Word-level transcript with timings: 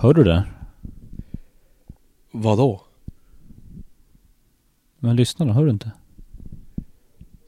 Hör 0.00 0.14
du 0.14 0.24
det? 0.24 0.44
Vadå? 2.30 2.80
Men 4.98 5.16
lyssna 5.16 5.46
då, 5.46 5.52
hör 5.52 5.64
du 5.64 5.70
inte? 5.70 5.90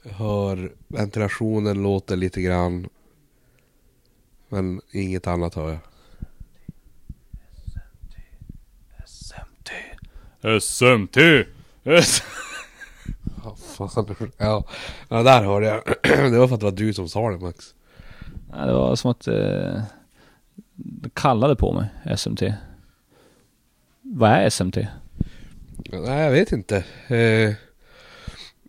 Jag 0.03 0.13
hör 0.13 0.73
ventilationen 0.89 1.83
låter 1.83 2.17
lite 2.17 2.43
grann. 2.43 2.89
Men 4.49 4.81
inget 4.91 5.27
annat 5.27 5.55
hör 5.55 5.69
jag. 5.69 5.79
SMT. 9.07 9.71
SMT! 10.61 11.17
S- 11.85 12.23
Ja, 13.45 13.57
fan. 13.57 14.17
Ja, 14.39 14.65
ja 15.09 15.23
där 15.23 15.43
hörde 15.45 15.67
jag. 15.67 15.83
Det 16.33 16.39
var 16.39 16.49
för 16.49 16.55
att 16.55 16.61
det 16.61 16.67
var 16.67 16.73
du 16.73 16.95
som 16.95 17.09
sa 17.09 17.31
det 17.31 17.39
Max. 17.39 17.75
Nej, 18.51 18.67
det 18.67 18.73
var 18.73 18.97
som 18.97 19.11
att 19.11 19.27
eh, 19.29 19.83
kallade 21.15 21.57
på 21.57 21.73
mig, 21.73 22.17
SMT. 22.17 22.43
Vad 24.03 24.31
är 24.31 24.51
SMT? 24.51 24.77
Nej, 25.93 26.25
jag 26.25 26.31
vet 26.31 26.53
inte. 26.53 26.85
Eh, 27.09 27.55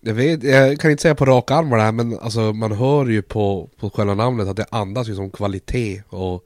jag, 0.02 0.13
vet, 0.13 0.44
jag 0.44 0.80
kan 0.80 0.91
inte 0.91 1.02
säga 1.02 1.16
på 1.16 1.26
rak 1.26 1.52
arm 1.52 1.70
vad 1.70 1.80
det 1.80 1.84
är, 1.84 1.91
men 1.91 2.20
alltså, 2.20 2.54
man 2.54 2.71
hör 2.71 3.05
ju 3.05 3.21
på, 3.21 3.70
på 3.80 3.90
själva 3.90 4.16
namnet 4.16 4.48
att 4.48 4.57
det 4.57 4.66
andas 4.70 5.09
ju 5.09 5.16
som 5.16 5.31
kvalitet. 5.31 6.04
Och, 6.09 6.45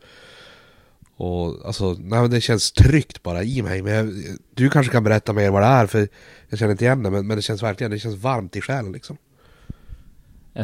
och 1.17 1.65
alltså, 1.65 1.95
nej, 1.99 2.21
men 2.21 2.31
det 2.31 2.41
känns 2.41 2.71
tryggt 2.71 3.23
bara 3.23 3.43
i 3.43 3.61
mig. 3.61 3.81
Men 3.81 3.93
jag, 3.93 4.13
du 4.53 4.69
kanske 4.69 4.91
kan 4.91 5.03
berätta 5.03 5.33
mer 5.33 5.51
vad 5.51 5.61
det 5.61 5.67
är, 5.67 5.87
för 5.87 6.07
jag 6.49 6.59
känner 6.59 6.71
inte 6.71 6.85
igen 6.85 7.03
det. 7.03 7.09
Men, 7.09 7.27
men 7.27 7.37
det 7.37 7.41
känns 7.41 7.63
verkligen 7.63 7.91
det 7.91 7.99
känns 7.99 8.15
varmt 8.15 8.55
i 8.55 8.61
själen 8.61 8.91
liksom. 8.91 9.17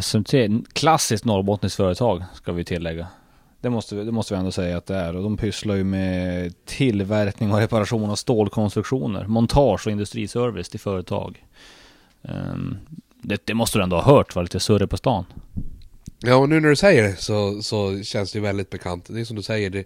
SMT, 0.02 0.34
klassiskt 0.74 1.26
norrbottniskt 1.26 1.78
företag 1.78 2.24
ska 2.34 2.52
vi 2.52 2.66
tillägga. 2.66 3.08
Det 3.64 3.70
måste, 3.70 3.96
vi- 3.96 4.04
det 4.04 4.12
måste 4.12 4.34
vi 4.34 4.38
ändå 4.40 4.52
säga 4.52 4.78
att 4.78 4.86
det 4.86 4.96
är. 4.96 5.16
Och 5.16 5.24
de 5.24 5.38
pysslar 5.38 5.76
ju 5.76 5.84
med 5.84 6.54
tillverkning 6.66 7.52
och 7.52 7.58
reparation 7.60 8.10
av 8.10 8.16
stålkonstruktioner, 8.16 9.28
montage 9.28 9.88
och 9.88 9.92
industriservice 9.92 10.70
till 10.70 10.80
företag. 10.80 11.46
Ehm, 12.24 12.78
det, 13.22 13.42
det 13.46 13.54
måste 13.54 13.78
du 13.80 13.84
ändå 13.84 13.96
ha 13.96 14.16
hört, 14.16 14.36
var 14.36 14.44
lite 14.44 14.60
surre 14.60 14.88
på 14.88 14.98
stan. 14.98 15.26
Ja, 16.20 16.36
och 16.36 16.50
nu 16.50 16.60
när 16.60 16.70
du 16.70 16.76
säger 16.76 17.04
det 17.04 17.16
så, 17.16 17.62
så 17.62 18.04
känns 18.04 18.32
det 18.32 18.38
ju 18.40 18.44
väldigt 18.44 18.70
bekant. 18.70 19.06
Det 19.10 19.20
är 19.22 19.26
som 19.26 19.36
du 19.36 19.42
säger, 19.44 19.70
det, 19.70 19.84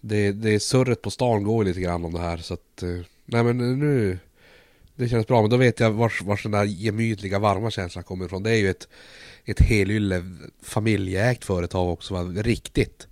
det, 0.00 0.32
det 0.32 0.60
surret 0.60 1.02
på 1.02 1.10
stan 1.10 1.42
går 1.44 1.64
ju 1.64 1.68
lite 1.68 1.80
grann 1.80 2.04
om 2.04 2.12
det 2.12 2.20
här. 2.20 2.36
Så 2.36 2.54
att, 2.54 2.82
eh, 2.82 2.88
nej 3.24 3.42
men 3.44 3.78
nu, 3.78 4.18
det 4.96 5.08
känns 5.08 5.26
bra. 5.26 5.40
Men 5.40 5.50
då 5.50 5.56
vet 5.56 5.80
jag 5.80 5.90
vars, 5.90 6.22
vars 6.22 6.42
den 6.42 6.52
där 6.52 6.64
gemytliga 6.64 7.38
varma 7.38 7.70
känslan 7.70 8.04
kommer 8.04 8.24
ifrån. 8.24 8.42
Det 8.42 8.50
är 8.50 8.58
ju 8.58 8.70
ett, 8.70 8.88
ett 9.44 9.60
helylle 9.60 10.24
familjeägt 10.62 11.44
företag 11.44 11.92
också. 11.92 12.14
Va? 12.14 12.22
Riktigt. 12.42 13.06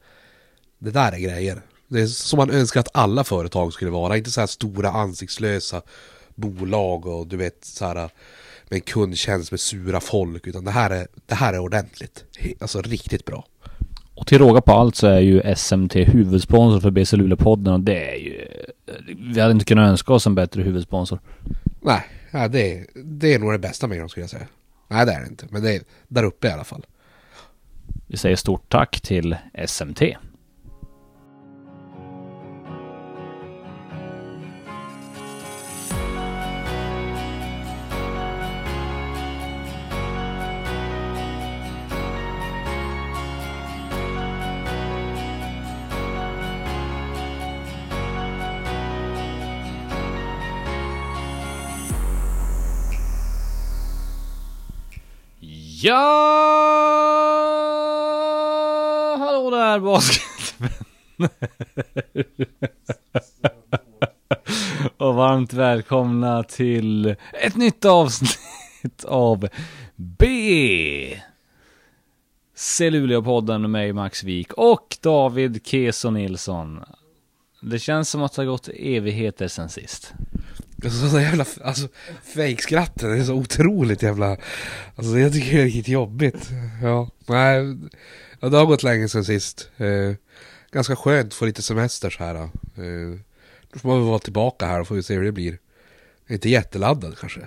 Det 0.79 0.91
där 0.91 1.13
är 1.13 1.19
grejer. 1.19 1.63
Det 1.89 2.01
är 2.01 2.07
som 2.07 2.37
man 2.37 2.51
önskar 2.51 2.81
att 2.81 2.97
alla 2.97 3.25
företag 3.25 3.73
skulle 3.73 3.91
vara. 3.91 4.17
Inte 4.17 4.31
så 4.31 4.41
här 4.41 4.47
stora 4.47 4.91
ansiktslösa 4.91 5.83
bolag 6.35 7.07
och 7.07 7.27
du 7.27 7.37
vet 7.37 7.65
så 7.65 7.87
här 7.87 7.95
med 7.95 8.11
en 8.77 8.81
kundtjänst 8.81 9.51
med 9.51 9.61
sura 9.61 10.01
folk. 10.01 10.47
Utan 10.47 10.65
det 10.65 10.71
här 10.71 10.91
är, 10.91 11.07
det 11.27 11.35
här 11.35 11.53
är 11.55 11.59
ordentligt. 11.59 12.25
Alltså 12.61 12.83
riktigt 12.83 13.25
bra. 13.25 13.45
Och 14.15 14.27
till 14.27 14.39
råga 14.39 14.61
på 14.61 14.73
allt 14.73 14.97
så 14.97 15.07
är 15.07 15.21
ju 15.21 15.55
SMT 15.57 15.97
huvudsponsor 15.97 16.81
för 16.81 16.91
BC 16.91 17.17
Luleå-podden 17.17 17.73
och 17.73 17.81
det 17.81 18.11
är 18.11 18.17
ju... 18.17 18.49
Vi 19.35 19.41
hade 19.41 19.53
inte 19.53 19.65
kunnat 19.65 19.91
önska 19.91 20.13
oss 20.13 20.27
en 20.27 20.35
bättre 20.35 20.63
huvudsponsor. 20.63 21.19
Nej, 21.83 22.05
nej 22.31 22.49
det, 22.49 22.79
är, 22.79 22.87
det 22.95 23.35
är 23.35 23.39
nog 23.39 23.53
det 23.53 23.59
bästa 23.59 23.87
med 23.87 23.99
dem 23.99 24.09
skulle 24.09 24.23
jag 24.23 24.31
säga. 24.31 24.47
Nej 24.89 25.07
det 25.07 25.13
är 25.13 25.21
det 25.21 25.27
inte, 25.27 25.47
men 25.51 25.63
det 25.63 25.77
är 25.77 25.83
där 26.09 26.25
uppe 26.25 26.49
i 26.49 26.51
alla 26.51 26.65
fall. 26.65 26.87
Vi 28.07 28.17
säger 28.17 28.37
stort 28.37 28.69
tack 28.69 29.01
till 29.01 29.37
SMT. 29.67 30.03
Ja, 55.85 55.97
hallå 59.19 59.51
där 59.51 59.79
basketvänner. 59.81 60.73
Och 64.97 65.15
varmt 65.15 65.53
välkomna 65.53 66.43
till 66.43 67.17
ett 67.33 67.57
nytt 67.57 67.85
avsnitt 67.85 69.05
av 69.05 69.49
B. 69.97 71.21
Celluleopodden 72.55 73.61
med 73.61 73.71
mig 73.71 73.93
Max 73.93 74.25
Wik 74.25 74.53
och 74.53 74.97
David 75.01 75.67
Keso 75.67 76.11
Nilsson. 76.11 76.85
Det 77.61 77.79
känns 77.79 78.11
som 78.11 78.23
att 78.23 78.33
det 78.33 78.43
har 78.43 78.47
gått 78.47 78.69
evigheter 78.69 79.49
sen 79.49 79.69
sist. 79.69 80.15
Alltså 80.85 81.09
så 81.09 81.21
jävla, 81.21 81.47
alltså 81.65 81.89
fejkskratten 82.35 83.21
är 83.21 83.25
så 83.25 83.35
otroligt 83.35 84.03
jävla, 84.03 84.37
alltså 84.97 85.19
jag 85.19 85.33
tycker 85.33 85.57
det 85.57 85.63
är 85.63 85.67
lite 85.67 85.93
jobbigt. 85.93 86.51
Ja, 86.83 87.11
nej, 87.27 87.77
ja, 88.41 88.49
det 88.49 88.57
har 88.57 88.67
gått 88.67 88.83
länge 88.83 89.09
sen 89.09 89.25
sist. 89.25 89.71
Eh, 89.77 90.15
ganska 90.71 90.97
skönt 90.97 91.27
att 91.27 91.35
få 91.35 91.45
lite 91.45 91.63
semester 91.63 92.11
så 92.11 92.25
här. 92.25 92.35
Eh, 92.35 93.19
då 93.73 93.79
får 93.79 93.89
man 93.89 93.99
väl 93.99 94.09
vara 94.09 94.19
tillbaka 94.19 94.67
här 94.67 94.81
och 94.81 94.89
får 94.89 94.95
vi 94.95 95.03
se 95.03 95.15
hur 95.15 95.25
det 95.25 95.33
blir. 95.33 95.59
Inte 96.29 96.49
jätteladdad 96.49 97.19
kanske. 97.19 97.41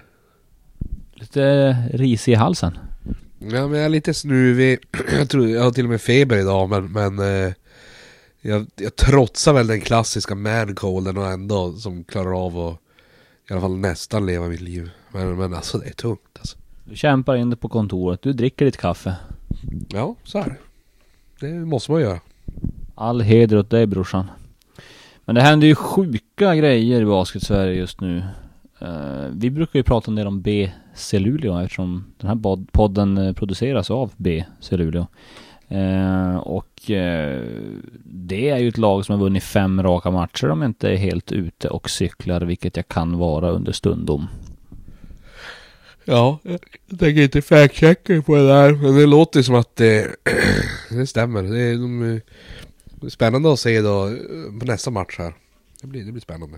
Lite 1.13 1.71
risig 1.93 2.31
i 2.31 2.35
halsen. 2.35 2.77
Ja 3.39 3.67
men 3.67 3.73
jag 3.73 3.85
är 3.85 3.89
lite 3.89 4.13
snuvig, 4.13 4.79
jag, 5.17 5.29
tror, 5.29 5.49
jag 5.49 5.63
har 5.63 5.71
till 5.71 5.85
och 5.85 5.89
med 5.89 6.01
feber 6.01 6.37
idag 6.37 6.69
men, 6.69 6.91
men 6.91 7.19
eh, 7.19 7.53
jag, 8.41 8.67
jag 8.75 8.95
trotsar 8.95 9.53
väl 9.53 9.67
den 9.67 9.81
klassiska 9.81 10.35
mancolden 10.35 11.17
och 11.17 11.27
ändå 11.27 11.73
som 11.73 12.03
klarar 12.03 12.45
av 12.45 12.59
att 12.59 12.79
i 13.49 13.53
alla 13.53 13.61
fall 13.61 13.77
nästan 13.77 14.25
leva 14.25 14.47
mitt 14.47 14.61
liv. 14.61 14.89
Men, 15.11 15.35
men 15.37 15.53
alltså 15.53 15.77
det 15.77 15.87
är 15.87 15.93
tungt 15.93 16.37
alltså. 16.39 16.57
Du 16.83 16.95
kämpar 16.95 17.35
in 17.35 17.49
det 17.49 17.55
på 17.55 17.69
kontoret, 17.69 18.21
du 18.21 18.33
dricker 18.33 18.65
ditt 18.65 18.77
kaffe. 18.77 19.15
Ja, 19.89 20.15
så 20.23 20.37
är 20.37 20.45
det. 20.45 20.57
Det 21.47 21.53
måste 21.53 21.91
man 21.91 22.01
göra. 22.01 22.19
All 22.95 23.21
heder 23.21 23.57
åt 23.57 23.69
dig 23.69 23.87
brorsan. 23.87 24.29
Men 25.25 25.35
det 25.35 25.41
händer 25.41 25.67
ju 25.67 25.75
sjuka 25.75 26.55
grejer 26.55 27.01
i 27.01 27.05
basket-Sverige 27.05 27.79
just 27.79 28.01
nu. 28.01 28.23
Eh, 28.79 29.25
vi 29.33 29.49
brukar 29.49 29.79
ju 29.79 29.83
prata 29.83 30.11
en 30.11 30.15
del 30.15 30.27
om 30.27 30.41
BC 30.41 31.19
Luleå 31.19 31.59
eftersom 31.59 32.05
den 32.17 32.27
här 32.27 32.65
podden 32.71 33.17
eh, 33.17 33.33
produceras 33.33 33.91
av 33.91 34.11
BC 34.17 34.77
Luleå. 34.77 35.07
Eh, 35.67 36.35
och 36.35 36.91
eh, 36.91 37.43
det 38.27 38.49
är 38.49 38.57
ju 38.57 38.67
ett 38.67 38.77
lag 38.77 39.05
som 39.05 39.13
har 39.13 39.19
vunnit 39.19 39.43
fem 39.43 39.83
raka 39.83 40.11
matcher 40.11 40.49
om 40.49 40.63
inte 40.63 40.89
är 40.89 40.95
helt 40.95 41.31
ute 41.31 41.69
och 41.69 41.89
cyklar, 41.89 42.41
vilket 42.41 42.77
jag 42.77 42.87
kan 42.87 43.17
vara 43.17 43.49
under 43.49 43.71
stundom. 43.71 44.27
Ja, 46.05 46.39
jag 46.43 46.59
tänker 46.99 47.21
inte 47.21 47.41
fact-checka 47.41 48.21
på 48.21 48.35
det 48.35 48.47
där. 48.47 48.73
Men 48.73 48.95
det 48.95 49.05
låter 49.05 49.41
som 49.41 49.55
att 49.55 49.75
det, 49.75 50.15
det 50.89 51.07
stämmer. 51.07 51.43
Det 51.43 51.61
är, 51.61 51.73
de, 51.73 52.21
det 52.85 53.07
är 53.07 53.09
spännande 53.09 53.53
att 53.53 53.59
se 53.59 53.81
då 53.81 54.07
eh, 54.07 54.59
på 54.59 54.65
nästa 54.65 54.91
match 54.91 55.15
här. 55.17 55.33
Det 55.81 55.87
blir, 55.87 56.03
det 56.03 56.11
blir 56.11 56.21
spännande. 56.21 56.57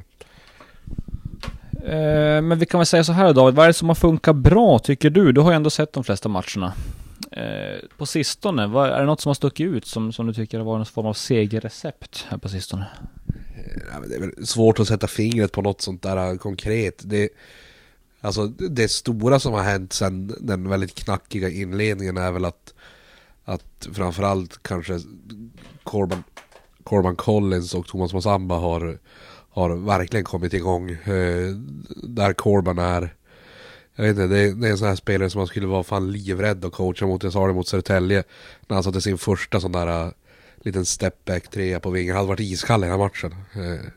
Eh, 1.86 2.42
men 2.42 2.60
vi 2.60 2.66
kan 2.66 2.80
väl 2.80 2.86
säga 2.86 3.04
så 3.04 3.14
här 3.14 3.34
David, 3.34 3.56
vad 3.56 3.64
är 3.64 3.68
det 3.68 3.74
som 3.74 3.88
har 3.88 3.96
funkat 3.96 4.36
bra 4.36 4.80
tycker 4.80 5.10
du? 5.10 5.32
Du 5.32 5.42
har 5.42 5.52
ju 5.52 5.56
ändå 5.56 5.70
sett 5.70 5.94
de 5.94 6.04
flesta 6.04 6.30
matcherna. 6.30 6.74
Eh, 7.32 7.80
på 7.98 8.06
sistone, 8.06 8.68
vad, 8.68 8.90
är 8.90 9.00
det 9.00 9.06
något 9.06 9.22
som 9.22 9.30
har 9.30 9.34
stuckit 9.34 9.68
ut 9.68 9.86
som, 9.86 10.14
som 10.14 10.28
du 10.28 10.34
tycker 10.34 10.58
har 10.58 10.66
varit 10.66 10.78
någon 10.78 10.86
form 10.86 11.06
av 11.06 11.14
segerrecept 11.14 12.26
här 12.30 12.38
på 12.38 12.50
sistone? 12.50 12.88
Eh, 13.56 13.82
ja, 13.92 14.00
men 14.00 14.10
det 14.10 14.16
är 14.16 14.20
väl 14.20 14.48
svårt 14.48 14.80
att 14.80 14.88
sätta 14.88 15.08
fingret 15.08 15.52
på 15.52 15.62
något 15.62 15.82
sånt 15.82 16.04
där 16.04 16.32
eh, 16.32 16.38
konkret. 16.38 17.02
Det, 17.06 17.30
alltså, 18.22 18.48
det 18.48 18.88
stora 18.88 19.40
som 19.40 19.54
har 19.54 19.64
hänt 19.64 19.94
sedan 19.94 20.36
den 20.40 20.70
väldigt 20.70 20.96
knackiga 20.96 21.50
inledningen 21.50 22.18
är 22.18 22.32
väl 22.32 22.46
att, 22.46 22.74
att 23.46 23.88
framförallt 23.94 24.64
kanske 24.64 25.00
Corban, 25.84 26.24
Corban 26.84 27.16
Collins 27.16 27.74
och 27.74 27.88
Thomas 27.88 28.14
Massamba 28.14 28.56
har, 28.56 29.00
har 29.50 29.76
verkligen 29.76 30.26
kommit 30.26 30.54
igång. 30.54 30.92
Eh, 30.92 31.56
där 32.04 32.34
Corban 32.34 32.80
är 32.80 33.17
jag 33.98 34.04
vet 34.04 34.12
inte, 34.12 34.28
det 34.28 34.40
är, 34.40 34.54
det 34.54 34.68
är 34.68 34.72
en 34.72 34.78
sån 34.78 34.88
här 34.88 34.96
spelare 34.96 35.30
som 35.30 35.40
man 35.40 35.48
skulle 35.48 35.68
vara 35.68 35.84
fan 35.84 36.12
livrädd 36.12 36.66
att 36.66 36.74
coacha 36.74 37.06
mot. 37.06 37.24
Jag 37.24 37.34
sa 37.34 37.48
det 37.48 37.54
mot 37.54 37.68
Södertälje 37.68 38.24
när 38.68 38.76
han 38.76 38.84
satte 38.84 39.02
sin 39.02 39.18
första 39.18 39.60
sån 39.60 39.72
där 39.72 40.06
uh, 40.06 40.12
liten 40.62 40.86
stepback 40.86 41.48
trea 41.48 41.80
på 41.80 41.90
vingen. 41.90 42.16
Han 42.16 42.18
hade 42.18 42.28
varit 42.28 42.40
iskall 42.40 42.84
i 42.84 42.88
den 42.88 42.92
här 42.92 43.06
matchen. 43.06 43.36
Uh, 43.58 43.90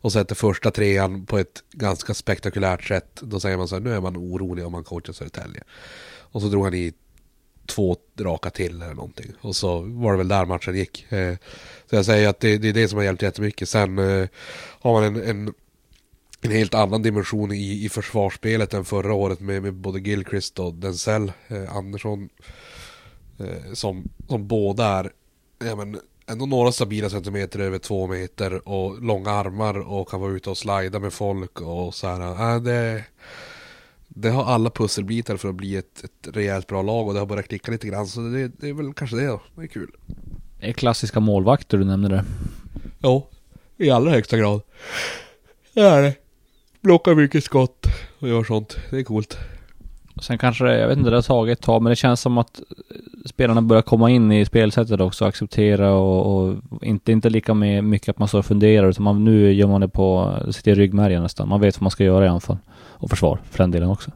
och 0.00 0.12
sätter 0.12 0.34
första 0.34 0.70
trean 0.70 1.26
på 1.26 1.38
ett 1.38 1.62
ganska 1.72 2.14
spektakulärt 2.14 2.84
sätt. 2.84 3.20
Då 3.20 3.40
säger 3.40 3.56
man 3.56 3.68
så 3.68 3.74
här, 3.74 3.82
nu 3.82 3.94
är 3.94 4.00
man 4.00 4.16
orolig 4.16 4.66
om 4.66 4.72
man 4.72 4.84
coachar 4.84 5.12
Södertälje. 5.12 5.62
Och 6.08 6.42
så 6.42 6.48
drog 6.48 6.64
han 6.64 6.74
i 6.74 6.92
två 7.66 7.96
raka 8.20 8.50
till 8.50 8.82
eller 8.82 8.94
någonting. 8.94 9.32
Och 9.40 9.56
så 9.56 9.80
var 9.80 10.12
det 10.12 10.18
väl 10.18 10.28
där 10.28 10.44
matchen 10.44 10.76
gick. 10.76 11.12
Eh, 11.12 11.36
så 11.90 11.96
jag 11.96 12.04
säger 12.04 12.28
att 12.28 12.40
det, 12.40 12.58
det 12.58 12.68
är 12.68 12.72
det 12.72 12.88
som 12.88 12.96
har 12.96 13.04
hjälpt 13.04 13.22
jättemycket. 13.22 13.68
Sen 13.68 13.98
eh, 13.98 14.28
har 14.80 14.92
man 14.92 15.04
en, 15.04 15.22
en, 15.22 15.54
en 16.40 16.50
helt 16.50 16.74
annan 16.74 17.02
dimension 17.02 17.52
i, 17.52 17.84
i 17.84 17.88
försvarsspelet 17.88 18.74
än 18.74 18.84
förra 18.84 19.14
året 19.14 19.40
med, 19.40 19.62
med 19.62 19.74
både 19.74 20.00
Gilchrist 20.00 20.58
och 20.58 20.74
Denzel 20.74 21.32
eh, 21.48 21.76
Andersson. 21.76 22.28
Eh, 23.38 23.72
som, 23.72 24.08
som 24.28 24.46
båda 24.46 24.86
är 24.86 25.12
ja, 25.64 25.76
men, 25.76 26.00
ändå 26.26 26.46
några 26.46 26.72
stabila 26.72 27.10
centimeter 27.10 27.58
över 27.58 27.78
två 27.78 28.06
meter 28.06 28.68
och 28.68 29.02
långa 29.02 29.30
armar 29.30 29.78
och 29.78 30.08
kan 30.08 30.20
vara 30.20 30.32
ute 30.32 30.50
och 30.50 30.58
slida 30.58 30.98
med 30.98 31.12
folk 31.12 31.60
och 31.60 31.94
så 31.94 32.08
här. 32.08 32.54
Äh, 32.54 32.62
det, 32.62 33.04
det 34.08 34.28
har 34.28 34.44
alla 34.44 34.70
pusselbitar 34.70 35.36
för 35.36 35.48
att 35.48 35.54
bli 35.54 35.76
ett, 35.76 36.04
ett 36.04 36.36
rejält 36.36 36.66
bra 36.66 36.82
lag 36.82 37.06
och 37.06 37.14
det 37.14 37.18
har 37.18 37.26
börjat 37.26 37.48
klicka 37.48 37.72
lite 37.72 37.86
grann 37.86 38.06
så 38.06 38.20
det, 38.20 38.48
det 38.48 38.68
är 38.68 38.72
väl 38.72 38.94
kanske 38.94 39.16
det 39.16 39.26
då. 39.26 39.42
Det 39.54 39.62
är 39.62 39.66
kul. 39.66 39.90
Det 40.60 40.68
är 40.68 40.72
klassiska 40.72 41.20
målvakter 41.20 41.78
du 41.78 41.84
nämnde 41.84 42.08
där. 42.08 42.24
Ja, 42.98 43.28
i 43.76 43.90
allra 43.90 44.10
högsta 44.10 44.38
grad. 44.38 44.60
Det 45.74 45.80
är 45.80 46.02
det. 46.02 46.27
Blockar 46.88 47.14
mycket 47.14 47.44
skott 47.44 47.86
och 48.18 48.28
gör 48.28 48.44
sånt. 48.44 48.76
Det 48.90 48.98
är 48.98 49.02
coolt. 49.02 49.38
Sen 50.22 50.38
kanske 50.38 50.64
det, 50.64 50.78
jag 50.78 50.88
vet 50.88 50.98
inte, 50.98 51.10
det 51.10 51.16
har 51.16 51.22
tagit 51.22 51.58
ett 51.58 51.64
tag 51.64 51.82
men 51.82 51.90
det 51.90 51.96
känns 51.96 52.20
som 52.20 52.38
att 52.38 52.60
spelarna 53.24 53.62
börjar 53.62 53.82
komma 53.82 54.10
in 54.10 54.32
i 54.32 54.44
spelsättet 54.44 55.00
också, 55.00 55.24
acceptera 55.24 55.92
och, 55.92 56.36
och 56.36 56.56
inte, 56.82 57.12
inte 57.12 57.30
lika 57.30 57.54
med 57.54 57.84
mycket 57.84 58.08
att 58.08 58.18
man 58.18 58.28
står 58.28 58.38
och 58.38 58.44
funderar 58.44 58.88
utan 58.88 59.04
man, 59.04 59.24
nu 59.24 59.52
gör 59.52 59.66
man 59.66 59.80
det 59.80 59.88
på, 59.88 60.34
sitter 60.50 60.70
i 60.70 60.74
ryggmärgen 60.74 61.22
nästan. 61.22 61.48
Man 61.48 61.60
vet 61.60 61.76
vad 61.76 61.82
man 61.82 61.90
ska 61.90 62.04
göra 62.04 62.24
i 62.24 62.28
anfall. 62.28 62.58
Och 62.78 63.10
försvar, 63.10 63.38
för 63.50 63.58
den 63.58 63.70
delen 63.70 63.90
också. 63.90 64.10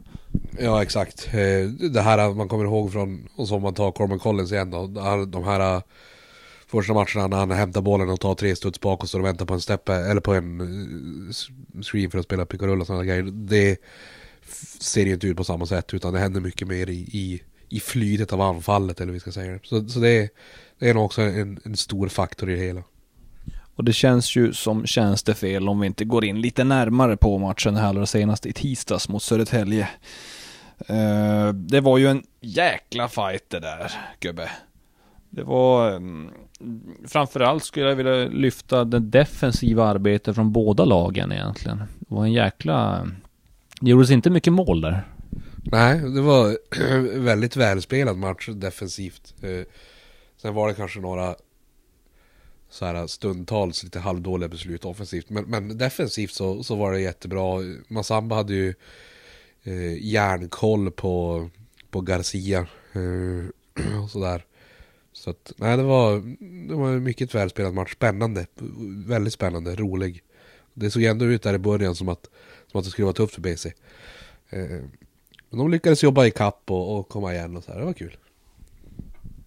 Ja 0.59 0.81
exakt. 0.81 1.29
Eh, 1.33 1.89
Det 1.89 2.01
här 2.01 2.33
man 2.33 2.47
kommer 2.47 2.65
ihåg 2.65 2.91
från, 2.91 3.27
och 3.35 3.47
som 3.47 3.61
man 3.61 3.73
tar 3.73 3.91
Corman 3.91 4.19
Collins 4.19 4.51
igen 4.51 4.71
då. 4.71 4.87
De 5.25 5.43
här 5.43 5.81
första 6.77 6.93
matcherna 6.93 7.27
när 7.27 7.37
han 7.37 7.51
hämtar 7.51 7.81
bollen 7.81 8.09
och 8.09 8.19
tar 8.19 8.35
tre 8.35 8.55
studs 8.55 8.79
bak 8.79 9.03
och 9.03 9.09
står 9.09 9.19
och 9.19 9.25
väntar 9.25 9.45
på 9.45 9.53
en 9.53 9.61
steppe, 9.61 9.93
eller 9.93 10.21
på 10.21 10.33
en 10.33 10.61
eh, 10.61 11.81
screen 11.83 12.11
för 12.11 12.19
att 12.19 12.25
spela 12.25 12.45
pickarull 12.45 12.81
och 12.81 12.87
sådana 12.87 13.05
grejer. 13.05 13.23
Det 13.23 13.77
ser 14.79 15.05
ju 15.05 15.13
inte 15.13 15.27
ut 15.27 15.37
på 15.37 15.43
samma 15.43 15.65
sätt 15.65 15.93
utan 15.93 16.13
det 16.13 16.19
händer 16.19 16.41
mycket 16.41 16.67
mer 16.67 16.89
i, 16.89 16.99
i, 16.99 17.43
i 17.69 17.79
flytet 17.79 18.33
av 18.33 18.41
anfallet 18.41 19.01
eller 19.01 19.13
vi 19.13 19.19
ska 19.19 19.31
säga. 19.31 19.59
Så, 19.63 19.89
så 19.89 19.99
det, 19.99 20.09
är, 20.09 20.29
det 20.79 20.89
är 20.89 20.93
nog 20.93 21.05
också 21.05 21.21
en, 21.21 21.59
en 21.63 21.77
stor 21.77 22.07
faktor 22.07 22.49
i 22.49 22.55
det 22.55 22.61
hela. 22.61 22.83
Och 23.75 23.83
det 23.83 23.93
känns 23.93 24.35
ju 24.35 24.53
som 24.53 24.85
tjänstefel 24.85 25.69
om 25.69 25.79
vi 25.79 25.87
inte 25.87 26.05
går 26.05 26.25
in 26.25 26.41
lite 26.41 26.63
närmare 26.63 27.17
på 27.17 27.37
matchen 27.37 27.75
här 27.75 27.87
allra 27.87 28.05
senast 28.05 28.45
i 28.45 28.53
tisdags 28.53 29.09
mot 29.09 29.23
Södertälje. 29.23 29.89
Uh, 30.89 31.53
det 31.53 31.81
var 31.81 31.97
ju 31.97 32.07
en 32.07 32.23
jäkla 32.41 33.09
fight 33.09 33.49
det 33.49 33.59
där, 33.59 33.91
gubbe. 34.19 34.51
Det 35.29 35.43
var... 35.43 35.95
Um, 35.95 36.31
framförallt 37.07 37.63
skulle 37.63 37.89
jag 37.89 37.95
vilja 37.95 38.27
lyfta 38.27 38.83
det 38.83 38.99
defensiva 38.99 39.85
arbetet 39.85 40.35
från 40.35 40.51
båda 40.51 40.85
lagen 40.85 41.31
egentligen. 41.31 41.77
Det 41.77 42.15
var 42.15 42.25
en 42.25 42.33
jäkla... 42.33 43.07
Det 43.81 43.89
gjordes 43.89 44.11
inte 44.11 44.29
mycket 44.29 44.53
mål 44.53 44.81
där. 44.81 45.03
Nej, 45.63 45.99
det 45.99 46.21
var 46.21 46.57
väldigt 47.19 47.55
välspelad 47.55 48.17
match 48.17 48.49
defensivt. 48.49 49.33
Eh, 49.41 49.67
sen 50.37 50.53
var 50.53 50.67
det 50.67 50.73
kanske 50.73 50.99
några 50.99 51.35
så 52.69 52.85
här 52.85 53.07
stundtals 53.07 53.83
lite 53.83 53.99
halvdåliga 53.99 54.49
beslut 54.49 54.85
offensivt. 54.85 55.29
Men, 55.29 55.43
men 55.43 55.77
defensivt 55.77 56.31
så, 56.31 56.63
så 56.63 56.75
var 56.75 56.91
det 56.91 57.01
jättebra. 57.01 57.59
Massamba 57.87 58.35
hade 58.35 58.53
ju 58.53 58.73
eh, 59.63 60.05
järnkoll 60.05 60.91
på, 60.91 61.49
på 61.89 62.01
Garcia. 62.01 62.67
Eh, 62.93 63.99
och 64.03 64.09
sådär. 64.09 64.45
Så 65.23 65.29
att, 65.29 65.53
nej 65.57 65.77
det 65.77 65.83
var, 65.83 66.21
det 66.67 66.75
var 66.75 66.89
en 66.89 67.03
mycket 67.03 67.35
välspelad 67.35 67.73
match. 67.73 67.93
Spännande. 67.93 68.45
Väldigt 69.07 69.33
spännande, 69.33 69.75
rolig. 69.75 70.21
Det 70.73 70.91
såg 70.91 71.03
ändå 71.03 71.25
ut 71.25 71.43
där 71.43 71.53
i 71.53 71.57
början 71.57 71.95
som 71.95 72.09
att, 72.09 72.29
som 72.71 72.79
att 72.79 72.85
det 72.85 72.91
skulle 72.91 73.05
vara 73.05 73.13
tufft 73.13 73.33
för 73.33 73.41
BC. 73.41 73.73
Eh, 74.49 74.59
men 75.49 75.59
de 75.59 75.71
lyckades 75.71 76.03
jobba 76.03 76.25
i 76.25 76.31
kapp 76.31 76.71
och, 76.71 76.99
och 76.99 77.09
komma 77.09 77.33
igen 77.33 77.57
och 77.57 77.63
så 77.63 77.71
här. 77.71 77.79
Det 77.79 77.85
var 77.85 77.93
kul. 77.93 78.17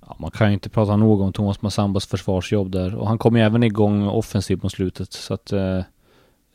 Ja, 0.00 0.16
man 0.18 0.30
kan 0.30 0.48
ju 0.48 0.54
inte 0.54 0.68
prata 0.68 0.96
nog 0.96 1.20
om 1.20 1.32
Thomas 1.32 1.62
Massambas 1.62 2.06
försvarsjobb 2.06 2.70
där. 2.70 2.94
Och 2.94 3.08
han 3.08 3.18
kom 3.18 3.36
ju 3.36 3.42
även 3.42 3.62
igång 3.62 4.08
offensivt 4.08 4.62
mot 4.62 4.72
slutet. 4.72 5.12
Så 5.12 5.34
att... 5.34 5.52
Eh, 5.52 5.82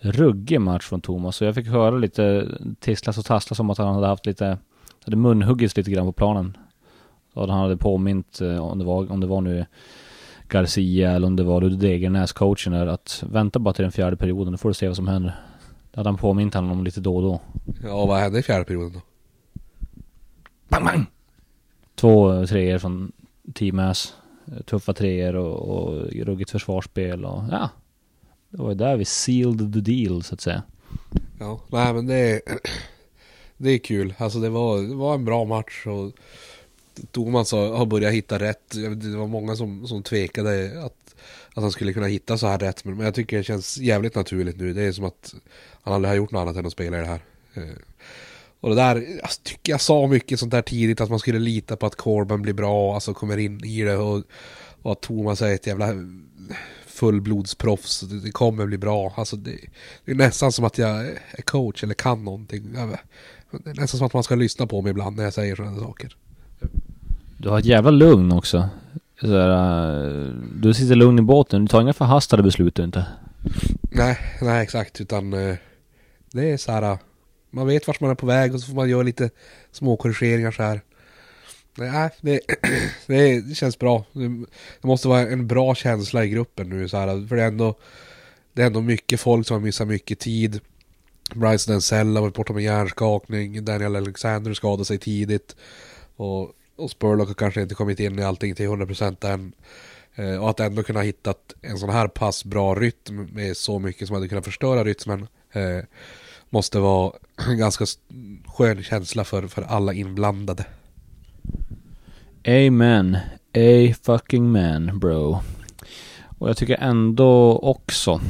ruggig 0.02 0.62
match 0.62 0.86
från 0.86 1.02
Thomas. 1.02 1.42
Och 1.42 1.48
jag 1.48 1.56
fick 1.56 1.68
höra 1.68 1.98
lite 1.98 2.48
tisslas 2.80 3.18
och 3.18 3.26
tasslas 3.26 3.60
om 3.60 3.70
att 3.70 3.78
han 3.78 3.96
hade 3.96 4.08
haft 4.08 4.26
lite... 4.26 4.58
Hade 5.04 5.18
munhuggits 5.18 5.78
lite 5.78 5.92
grann 5.92 6.06
på 6.06 6.12
planen. 6.12 6.58
Och 7.33 7.48
han 7.48 7.60
hade 7.60 7.78
påmint, 7.78 8.42
eh, 8.42 8.57
om 8.57 8.80
det 8.80 8.86
var, 8.86 9.12
om 9.12 9.19
det 9.19 9.28
var 9.28 9.42
nu 9.42 9.66
Garcia 10.50 11.12
eller 11.12 11.28
om 11.28 11.36
det 11.36 11.44
var 11.44 11.62
Degernäs, 11.62 12.33
coachen 12.33 12.74
där, 12.74 12.88
att 12.88 13.24
vänta 13.30 13.60
bara 13.60 13.74
till 13.74 13.83
den 13.83 13.92
fjärde 13.92 14.18
perioden, 14.18 14.51
då 14.51 14.57
får 14.57 14.69
du 14.69 14.74
se 14.74 14.88
vad 14.88 14.95
som 14.95 15.07
händer. 15.07 15.36
Det 15.92 16.00
hade 16.00 16.10
han 16.10 16.18
påmint 16.18 16.54
honom 16.54 16.72
om 16.72 16.83
lite 16.83 17.01
då 17.01 17.16
och 17.16 17.22
då. 17.22 17.42
Ja, 17.83 18.06
vad 18.06 18.19
hände 18.19 18.39
i 18.39 18.44
fjärde 18.44 18.66
perioden 18.66 18.94
då? 18.94 19.01
Bang, 20.69 20.86
bang! 20.86 21.06
Två 21.95 22.45
treor 22.48 22.78
från 22.78 23.12
Team 23.54 23.80
Ass. 23.80 24.16
Tuffa 24.66 24.94
treor 24.94 25.36
och, 25.36 25.77
och 25.77 26.12
ruggigt 26.13 26.51
försvarsspel 26.51 27.25
och 27.25 27.44
ja. 27.51 27.69
Det 28.50 28.57
var 28.57 28.69
ju 28.69 28.75
där 28.75 28.98
vi 28.98 29.06
sealed 29.06 29.74
the 29.74 29.80
deal 29.80 30.24
så 30.24 30.34
att 30.34 30.42
säga. 30.42 30.63
Ja, 31.39 31.60
nej 31.72 31.94
men 31.94 32.07
det 32.07 32.16
är, 32.16 32.42
det 33.57 33.69
är 33.69 33.77
kul. 33.77 34.13
Alltså 34.18 34.39
det 34.39 34.50
var, 34.50 34.81
det 34.81 34.95
var 34.95 35.13
en 35.13 35.25
bra 35.25 35.45
match 35.45 35.88
och 35.88 36.12
Thomas 37.12 37.52
har 37.52 37.86
börjat 37.86 38.14
hitta 38.14 38.40
rätt. 38.40 38.72
Det 38.96 39.18
var 39.18 39.28
många 39.28 39.56
som, 39.56 39.88
som 39.88 40.04
tvekade 40.04 40.84
att, 40.86 41.16
att 41.54 41.64
han 41.64 41.72
skulle 41.72 41.94
kunna 41.94 42.08
hitta 42.08 42.38
så 42.38 42.48
här 42.48 42.60
rätt. 42.60 42.86
Men 42.86 43.00
jag 43.00 43.16
tycker 43.16 43.38
det 43.38 43.44
känns 43.44 43.78
jävligt 43.78 44.16
naturligt 44.16 44.58
nu. 44.58 44.74
Det 44.74 44.82
är 44.82 44.92
som 44.92 45.06
att 45.06 45.36
han 45.82 45.94
aldrig 45.94 46.10
har 46.10 46.16
gjort 46.16 46.32
något 46.32 46.42
annat 46.42 46.56
än 46.56 46.66
att 46.66 46.72
spela 46.72 46.98
i 46.98 47.02
det 47.02 47.08
här. 47.08 47.22
Eh, 47.54 47.64
och 48.60 48.70
det 48.70 48.76
där, 48.76 48.96
jag 48.96 49.30
tycker 49.44 49.74
jag 49.74 49.82
sa 49.82 50.08
mycket 50.08 50.40
sånt 50.40 50.52
där 50.52 50.62
tidigt 50.62 51.02
att 51.02 51.10
man 51.10 51.20
skulle 51.20 51.40
lita 51.40 51.76
på 51.76 51.86
att 51.86 51.96
Corben 51.96 52.42
blir 52.42 52.54
bra, 52.54 52.94
alltså 52.94 53.14
kommer 53.14 53.38
in 53.38 53.66
i 53.66 53.82
det 53.82 53.98
och, 53.98 54.24
och 54.82 54.92
att 54.92 55.02
Thomas 55.02 55.42
är 55.42 55.54
ett 55.54 55.68
jävla 55.68 55.94
fullblodsproffs, 56.88 58.02
det 58.02 58.32
kommer 58.32 58.66
bli 58.66 58.78
bra. 58.78 59.14
Alltså 59.18 59.36
det, 59.36 59.58
det, 60.06 60.12
är 60.12 60.16
nästan 60.16 60.52
som 60.52 60.66
att 60.66 60.78
jag 60.78 61.06
är 61.08 61.42
coach 61.46 61.84
eller 61.84 61.94
kan 61.94 62.24
någonting. 62.24 62.74
Det 62.74 63.70
är 63.70 63.76
nästan 63.76 63.98
som 63.98 64.08
att 64.08 64.14
man 64.14 64.24
ska 64.24 64.36
lyssna 64.36 64.68
på 64.68 64.82
mig 64.82 64.90
ibland 64.90 65.16
när 65.16 65.24
jag 65.24 65.34
säger 65.34 65.56
sådana 65.56 65.80
saker. 65.80 66.18
Du 67.42 67.50
har 67.50 67.60
ett 67.60 67.66
jävla 67.66 67.92
lugn 67.92 68.32
också. 68.32 68.70
Sådär, 69.22 69.50
äh, 69.50 70.34
du 70.56 70.74
sitter 70.74 70.96
lugn 70.96 71.20
i 71.20 71.22
båten, 71.22 71.62
du 71.62 71.68
tar 71.68 71.82
inga 71.82 71.94
förhastade 71.94 72.44
beslut 72.44 72.76
du 72.76 72.84
inte. 72.84 73.06
Nej, 73.92 74.18
nej 74.42 74.63
exakt, 74.63 75.01
utan 75.01 75.34
äh, 75.34 75.56
det 76.32 76.51
är 76.51 76.58
så 76.58 76.72
här. 76.72 76.98
Man 77.51 77.68
vet 77.68 77.88
vart 77.88 78.00
man 78.00 78.12
är 78.12 78.15
på 78.15 78.25
väg 78.25 78.54
och 78.54 78.62
så 78.62 78.68
får 78.68 78.75
man 78.75 78.89
göra 78.89 79.04
lite 79.04 79.30
små 79.72 79.98
korrigeringar 79.98 80.51
så 80.51 80.63
här. 80.63 80.82
Nej, 81.77 82.06
äh, 82.06 82.12
det, 82.22 82.39
det, 83.08 83.42
det 83.42 83.56
känns 83.56 83.80
bra. 83.80 84.04
Det 84.13 84.88
måste 84.88 85.08
vara 85.08 85.22
en 85.22 85.48
bra 85.48 85.75
känsla 85.75 86.25
i 86.25 86.30
gruppen 86.30 86.70
nu 86.70 86.89
så 86.89 86.98
här, 86.98 87.27
för 87.27 87.36
det 87.36 87.44
är 87.44 87.48
ändå 87.48 87.75
det 88.54 88.62
är 88.62 88.65
ändå 88.65 88.82
mycket 88.82 89.20
folk 89.20 89.48
som 89.48 89.54
har 89.54 89.62
missat 89.62 89.88
mycket 89.88 90.20
tid. 90.20 90.60
Bryce 91.36 91.72
Denzel 91.72 92.15
har 92.15 92.22
varit 92.22 92.36
borta 92.36 92.54
med 92.54 92.63
hjärnskakning. 92.63 93.65
Daniel 93.65 93.96
Alexander 93.96 94.54
skadade 94.54 94.86
sig 94.86 94.98
tidigt. 94.98 95.56
Och, 96.15 96.56
och 96.75 96.92
Spurlock 96.92 97.28
har 97.28 97.34
kanske 97.34 97.62
inte 97.62 97.75
kommit 97.75 98.00
in 98.00 98.20
i 98.20 98.24
allting 98.24 98.56
till 98.56 98.68
100% 98.68 99.28
än. 99.34 99.54
Eh, 100.16 100.44
och 100.44 100.50
att 100.50 100.60
ändå 100.60 100.84
kunna 100.84 101.01
hitta 101.01 101.34
en 101.62 101.78
sån 101.78 101.90
här 101.90 102.08
pass 102.08 102.46
bra 102.46 102.75
rytm 102.75 103.30
med 103.34 103.58
så 103.58 103.80
mycket 103.80 104.08
som 104.08 104.13
hade 104.13 104.28
kunnat 104.28 104.46
förstöra 104.46 104.84
rytmen. 104.84 105.28
Eh, 105.51 105.84
måste 106.50 106.80
vara 106.80 107.13
en 107.48 107.58
ganska 107.58 107.86
skön 108.46 108.84
känsla 108.84 109.24
för, 109.24 109.48
för 109.48 109.62
alla 109.62 109.94
inblandade. 109.94 110.66
Amen. 112.48 113.18
A 113.56 113.94
fucking 114.04 114.51
man, 114.51 115.00
bro. 115.00 115.40
Och 116.38 116.50
jag 116.50 116.58
tycker 116.58 116.78
ändå 116.80 117.58
också 117.58 118.22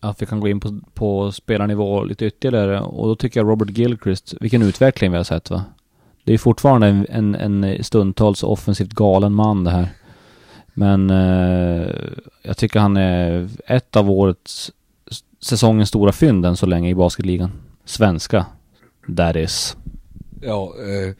att 0.00 0.22
vi 0.22 0.26
kan 0.26 0.40
gå 0.40 0.48
in 0.48 0.60
på, 0.60 0.80
på 0.94 1.32
spelarnivå 1.32 2.04
lite 2.04 2.26
ytterligare. 2.26 2.80
Och 2.80 3.08
då 3.08 3.16
tycker 3.16 3.40
jag 3.40 3.48
Robert 3.50 3.78
Gilchrist, 3.78 4.34
vilken 4.40 4.62
utveckling 4.62 5.10
vi 5.10 5.16
har 5.16 5.24
sett 5.24 5.50
va? 5.50 5.64
Det 6.24 6.34
är 6.34 6.38
fortfarande 6.38 6.86
en, 6.86 7.34
en, 7.34 7.64
en 7.64 7.84
stundtals 7.84 8.42
offensivt 8.42 8.92
galen 8.92 9.32
man 9.32 9.64
det 9.64 9.70
här. 9.70 9.88
Men 10.74 11.10
eh, 11.10 11.88
jag 12.42 12.56
tycker 12.56 12.80
han 12.80 12.96
är 12.96 13.48
ett 13.66 13.96
av 13.96 14.10
årets 14.10 14.72
säsongens 15.40 15.88
stora 15.88 16.12
fynd 16.12 16.46
än 16.46 16.56
så 16.56 16.66
länge 16.66 16.90
i 16.90 16.94
basketligan. 16.94 17.52
Svenska. 17.84 18.46
That 19.16 19.36
is. 19.36 19.76
Ja, 20.40 20.74
eh, 20.78 21.14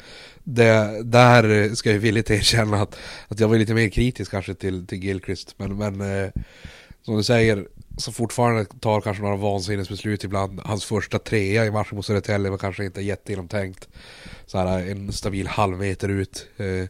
det, 0.44 1.02
där 1.04 1.74
ska 1.74 1.92
jag 1.92 1.98
villigt 1.98 2.30
erkänna 2.30 2.76
att, 2.76 2.96
att 3.28 3.40
jag 3.40 3.48
var 3.48 3.56
lite 3.56 3.74
mer 3.74 3.88
kritisk 3.88 4.30
kanske 4.30 4.54
till, 4.54 4.86
till 4.86 5.04
Gilchrist. 5.04 5.54
Men, 5.56 5.76
men 5.76 6.00
eh, 6.00 6.30
som 7.02 7.16
du 7.16 7.22
säger, 7.22 7.66
som 7.96 8.14
fortfarande 8.14 8.64
tar 8.64 9.00
kanske 9.00 9.22
några 9.22 9.36
vansinnesbeslut 9.36 10.24
ibland. 10.24 10.60
Hans 10.64 10.84
första 10.84 11.18
trea 11.18 11.66
i 11.66 11.70
matchen 11.70 11.96
mot 11.96 12.06
Södertälje 12.06 12.50
var 12.50 12.58
kanske 12.58 12.84
inte 12.84 13.00
jättegenomtänkt. 13.00 13.88
Så 14.46 14.58
här 14.58 14.90
en 14.90 15.12
stabil 15.12 15.46
halvmeter 15.46 16.08
ut. 16.08 16.46
Eh, 16.56 16.88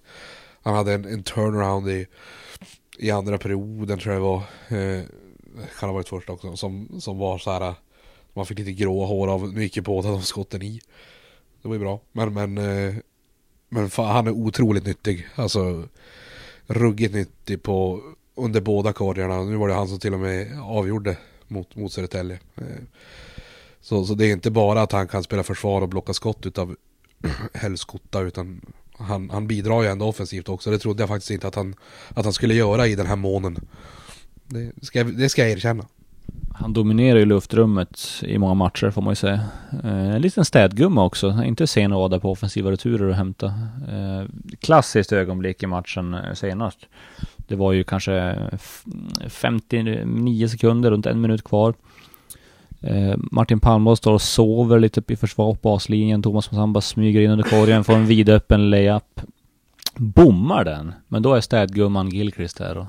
han 0.63 0.75
hade 0.75 0.93
en, 0.93 1.05
en 1.05 1.23
turnaround 1.23 1.89
i, 1.89 2.07
i 2.99 3.11
andra 3.11 3.39
perioden 3.39 3.99
tror 3.99 4.15
jag 4.15 4.23
det 4.23 4.27
var. 4.27 4.43
Eh, 4.69 5.03
kan 5.79 5.89
ha 5.89 5.95
varit 5.95 6.09
första 6.09 6.33
också. 6.33 6.57
Som, 6.57 7.01
som 7.01 7.19
var 7.19 7.39
så 7.39 7.51
här. 7.51 7.75
Man 8.33 8.47
fick 8.47 8.59
lite 8.59 8.73
gråa 8.73 9.07
hår 9.07 9.29
av. 9.29 9.53
Nu 9.53 9.63
gick 9.63 9.77
ju 9.77 9.83
båda 9.83 10.11
de 10.11 10.23
skotten 10.23 10.63
i. 10.63 10.81
Det 11.63 11.69
var 11.69 11.75
ju 11.75 11.81
bra. 11.81 12.01
Men, 12.13 12.35
men, 12.35 12.59
eh, 12.59 12.95
men 13.69 13.91
fan, 13.91 14.17
han 14.17 14.27
är 14.27 14.31
otroligt 14.31 14.87
nyttig. 14.87 15.27
Alltså 15.35 15.89
ruggigt 16.67 17.15
nyttig 17.15 17.63
på 17.63 18.01
under 18.35 18.61
båda 18.61 18.93
korgarna. 18.93 19.43
Nu 19.43 19.57
var 19.57 19.69
det 19.69 19.75
han 19.75 19.89
som 19.89 19.99
till 19.99 20.15
och 20.15 20.21
med 20.21 20.61
avgjorde 20.63 21.17
mot, 21.49 21.77
mot 21.77 21.93
Södertälje. 21.93 22.39
Eh, 22.57 22.83
Så, 23.81 24.05
så 24.05 24.15
det 24.15 24.27
är 24.27 24.33
inte 24.33 24.51
bara 24.51 24.83
att 24.83 24.93
han 24.93 25.09
kan 25.09 25.23
spela 25.23 25.43
försvar 25.43 25.83
och 25.83 25.89
blocka 25.89 26.13
skott 26.13 26.47
utav 26.47 26.77
helskotta 27.55 28.21
utan 28.21 28.61
han, 28.99 29.31
han 29.31 29.47
bidrar 29.47 29.83
ju 29.83 29.89
ändå 29.89 30.07
offensivt 30.07 30.49
också. 30.49 30.71
Det 30.71 30.79
trodde 30.79 31.03
jag 31.03 31.09
faktiskt 31.09 31.31
inte 31.31 31.49
att 31.49 31.55
han, 31.55 31.75
att 32.15 32.25
han 32.25 32.33
skulle 32.33 32.55
göra 32.55 32.87
i 32.87 32.95
den 32.95 33.07
här 33.07 33.17
månen. 33.17 33.57
Det 34.47 34.73
ska, 34.83 34.99
jag- 34.99 35.19
det 35.19 35.29
ska 35.29 35.43
jag 35.43 35.51
erkänna. 35.51 35.85
Han 36.57 36.73
dominerar 36.73 37.19
ju 37.19 37.25
luftrummet 37.25 38.01
i 38.23 38.39
många 38.39 38.55
matcher 38.55 38.91
får 38.91 39.03
man 39.03 39.11
ju 39.13 39.17
säga. 39.17 39.41
Eh, 39.85 40.15
en 40.15 40.23
liten 40.23 40.45
städgumma 40.45 41.05
också. 41.05 41.43
Inte 41.45 41.67
sen 41.67 41.93
att 41.93 41.97
vara 41.97 42.09
där 42.09 42.19
på 42.19 42.31
offensiva 42.31 42.71
returer 42.71 43.09
och 43.09 43.15
hämta. 43.15 43.47
Eh, 43.89 44.25
klassiskt 44.61 45.13
ögonblick 45.13 45.63
i 45.63 45.67
matchen 45.67 46.15
eh, 46.15 46.35
senast. 46.35 46.79
Det 47.37 47.57
var 47.57 47.73
ju 47.73 47.85
kanske 47.85 48.37
59 49.29 50.49
sekunder, 50.49 50.91
runt 50.91 51.07
en 51.07 51.21
minut 51.21 51.45
kvar. 51.45 51.75
Eh, 52.87 53.15
Martin 53.31 53.61
Palmblad 53.61 53.99
står 53.99 54.13
och 54.13 54.23
sover 54.23 54.79
lite 54.79 55.01
upp 55.01 55.11
i 55.11 55.17
försvar 55.17 55.55
på 55.55 55.59
baslinjen. 55.63 56.23
Thomas 56.23 56.51
Massamba 56.51 56.81
smyger 56.81 57.21
in 57.21 57.31
under 57.31 57.45
korgen, 57.45 57.85
får 57.85 57.95
en 57.95 58.07
vidöppen 58.07 58.71
layup. 58.71 59.21
Bommar 59.97 60.65
den, 60.65 60.93
men 61.09 61.23
då 61.23 61.35
är 61.35 61.41
städgumman 61.41 62.09
Gilchrist 62.11 62.57
där 62.59 62.77
och 62.79 62.87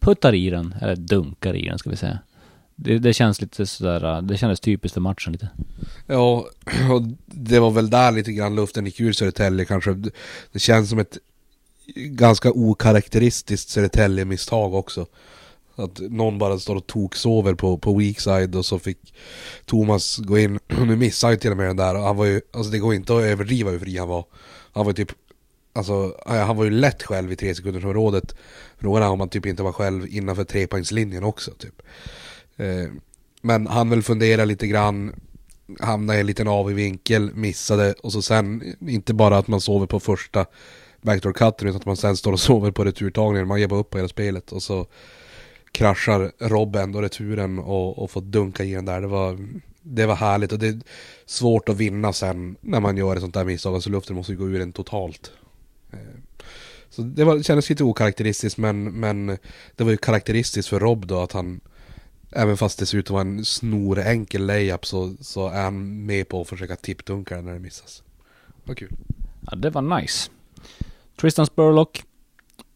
puttar 0.00 0.34
i 0.34 0.50
den, 0.50 0.74
eller 0.80 0.96
dunkar 0.96 1.56
i 1.56 1.68
den 1.68 1.78
ska 1.78 1.90
vi 1.90 1.96
säga. 1.96 2.18
Det, 2.76 2.98
det 2.98 3.12
känns 3.12 3.40
lite 3.40 3.66
sådär, 3.66 4.16
eh, 4.16 4.22
det 4.22 4.36
kändes 4.36 4.60
typiskt 4.60 4.94
för 4.94 5.00
matchen 5.00 5.32
lite. 5.32 5.48
Ja, 6.06 6.44
och 6.92 7.02
det 7.26 7.58
var 7.60 7.70
väl 7.70 7.90
där 7.90 8.12
lite 8.12 8.32
grann 8.32 8.54
luften 8.54 8.84
gick 8.86 9.00
ur 9.00 9.12
Södertälje 9.12 9.64
kanske. 9.64 9.94
Det- 9.94 10.10
Det 10.52 10.58
känns 10.58 10.90
som 10.90 10.98
ett 10.98 11.18
ganska 11.96 12.50
okaraktäristiskt 12.52 13.68
Södertälje-misstag 13.70 14.74
också. 14.74 15.06
Att 15.78 16.00
någon 16.00 16.38
bara 16.38 16.58
står 16.58 16.76
och 16.76 16.86
toksover 16.86 17.54
på, 17.54 17.78
på 17.78 17.94
weak 17.94 18.20
side 18.20 18.54
och 18.54 18.66
så 18.66 18.78
fick 18.78 19.14
Thomas 19.64 20.16
gå 20.16 20.38
in. 20.38 20.58
Nu 20.68 20.96
missade 20.96 21.32
ju 21.32 21.38
till 21.38 21.50
och 21.50 21.56
med 21.56 21.66
den 21.66 21.76
där. 21.76 21.94
Han 21.94 22.16
var 22.16 22.24
ju, 22.24 22.40
alltså 22.52 22.72
det 22.72 22.78
går 22.78 22.94
inte 22.94 23.16
att 23.16 23.22
överdriva 23.22 23.70
hur 23.70 23.78
fri 23.78 23.98
han 23.98 24.08
var. 24.08 24.24
Han 24.72 24.84
var 24.84 24.90
ju 24.90 24.94
typ, 24.94 25.12
alltså 25.72 26.14
han 26.26 26.56
var 26.56 26.64
ju 26.64 26.70
lätt 26.70 27.02
själv 27.02 27.32
i 27.32 27.36
tre 27.36 27.54
sekundersområdet. 27.54 28.34
Frågan 28.78 29.02
är 29.02 29.08
om 29.08 29.20
han 29.20 29.28
typ 29.28 29.46
inte 29.46 29.62
var 29.62 29.72
själv 29.72 30.06
innanför 30.06 30.44
trepoängslinjen 30.44 31.24
också 31.24 31.50
typ. 31.50 31.82
Eh, 32.56 32.90
Men 33.42 33.66
han 33.66 33.90
väl 33.90 34.02
fundera 34.02 34.44
lite 34.44 34.66
grann, 34.66 35.14
hamna 35.80 36.16
i 36.16 36.20
en 36.20 36.26
liten 36.26 36.48
avig 36.48 36.74
vinkel, 36.74 37.34
missade 37.34 37.92
och 37.92 38.12
så 38.12 38.22
sen 38.22 38.74
inte 38.80 39.14
bara 39.14 39.38
att 39.38 39.48
man 39.48 39.60
sover 39.60 39.86
på 39.86 40.00
första 40.00 40.46
backdoor 41.02 41.32
cutten 41.32 41.68
utan 41.68 41.80
att 41.80 41.86
man 41.86 41.96
sen 41.96 42.16
står 42.16 42.32
och 42.32 42.40
sover 42.40 42.70
på 42.70 42.84
returtagningen, 42.84 43.48
man 43.48 43.60
ger 43.60 43.68
bara 43.68 43.80
upp 43.80 43.90
på 43.90 43.98
hela 43.98 44.08
spelet 44.08 44.52
och 44.52 44.62
så 44.62 44.86
kraschar 45.72 46.32
Robben 46.38 46.82
ändå 46.82 47.02
returen 47.02 47.58
och, 47.58 47.98
och 47.98 48.10
får 48.10 48.20
dunka 48.20 48.64
igen 48.64 48.84
där. 48.84 49.00
Det 49.00 49.06
var, 49.06 49.38
det 49.82 50.06
var 50.06 50.14
härligt 50.14 50.52
och 50.52 50.58
det 50.58 50.68
är 50.68 50.80
svårt 51.26 51.68
att 51.68 51.76
vinna 51.76 52.12
sen 52.12 52.56
när 52.60 52.80
man 52.80 52.96
gör 52.96 53.16
ett 53.16 53.22
sånt 53.22 53.34
där 53.34 53.44
misstag, 53.44 53.74
alltså 53.74 53.90
luften 53.90 54.16
måste 54.16 54.32
ju 54.32 54.38
gå 54.38 54.48
ur 54.48 54.60
en 54.60 54.72
totalt. 54.72 55.32
Eh, 55.90 55.98
så 56.90 57.02
det, 57.02 57.24
var, 57.24 57.36
det 57.36 57.42
kändes 57.42 57.70
lite 57.70 57.84
okaraktäristiskt 57.84 58.58
men, 58.58 58.84
men 58.84 59.26
det 59.76 59.84
var 59.84 59.90
ju 59.90 59.96
karaktäristiskt 59.96 60.68
för 60.68 60.80
Rob 60.80 61.06
då 61.06 61.20
att 61.20 61.32
han 61.32 61.60
Även 62.30 62.56
fast 62.56 62.78
det 62.78 62.86
ser 62.86 62.98
ut 62.98 63.06
att 63.06 63.10
vara 63.10 63.20
en 63.20 63.44
snorenkel 63.44 64.46
layup 64.46 64.86
så, 64.86 65.14
så 65.20 65.48
är 65.48 65.62
han 65.62 66.06
med 66.06 66.28
på 66.28 66.40
att 66.40 66.48
försöka 66.48 66.76
tippdunka 66.76 67.36
den 67.36 67.44
när 67.44 67.52
det 67.52 67.58
missas. 67.58 68.02
Vad 68.64 68.76
kul. 68.78 68.96
Ja, 69.40 69.56
det 69.56 69.70
var 69.70 70.00
nice. 70.00 70.30
Tristan 71.20 71.46
Spurlock. 71.46 72.02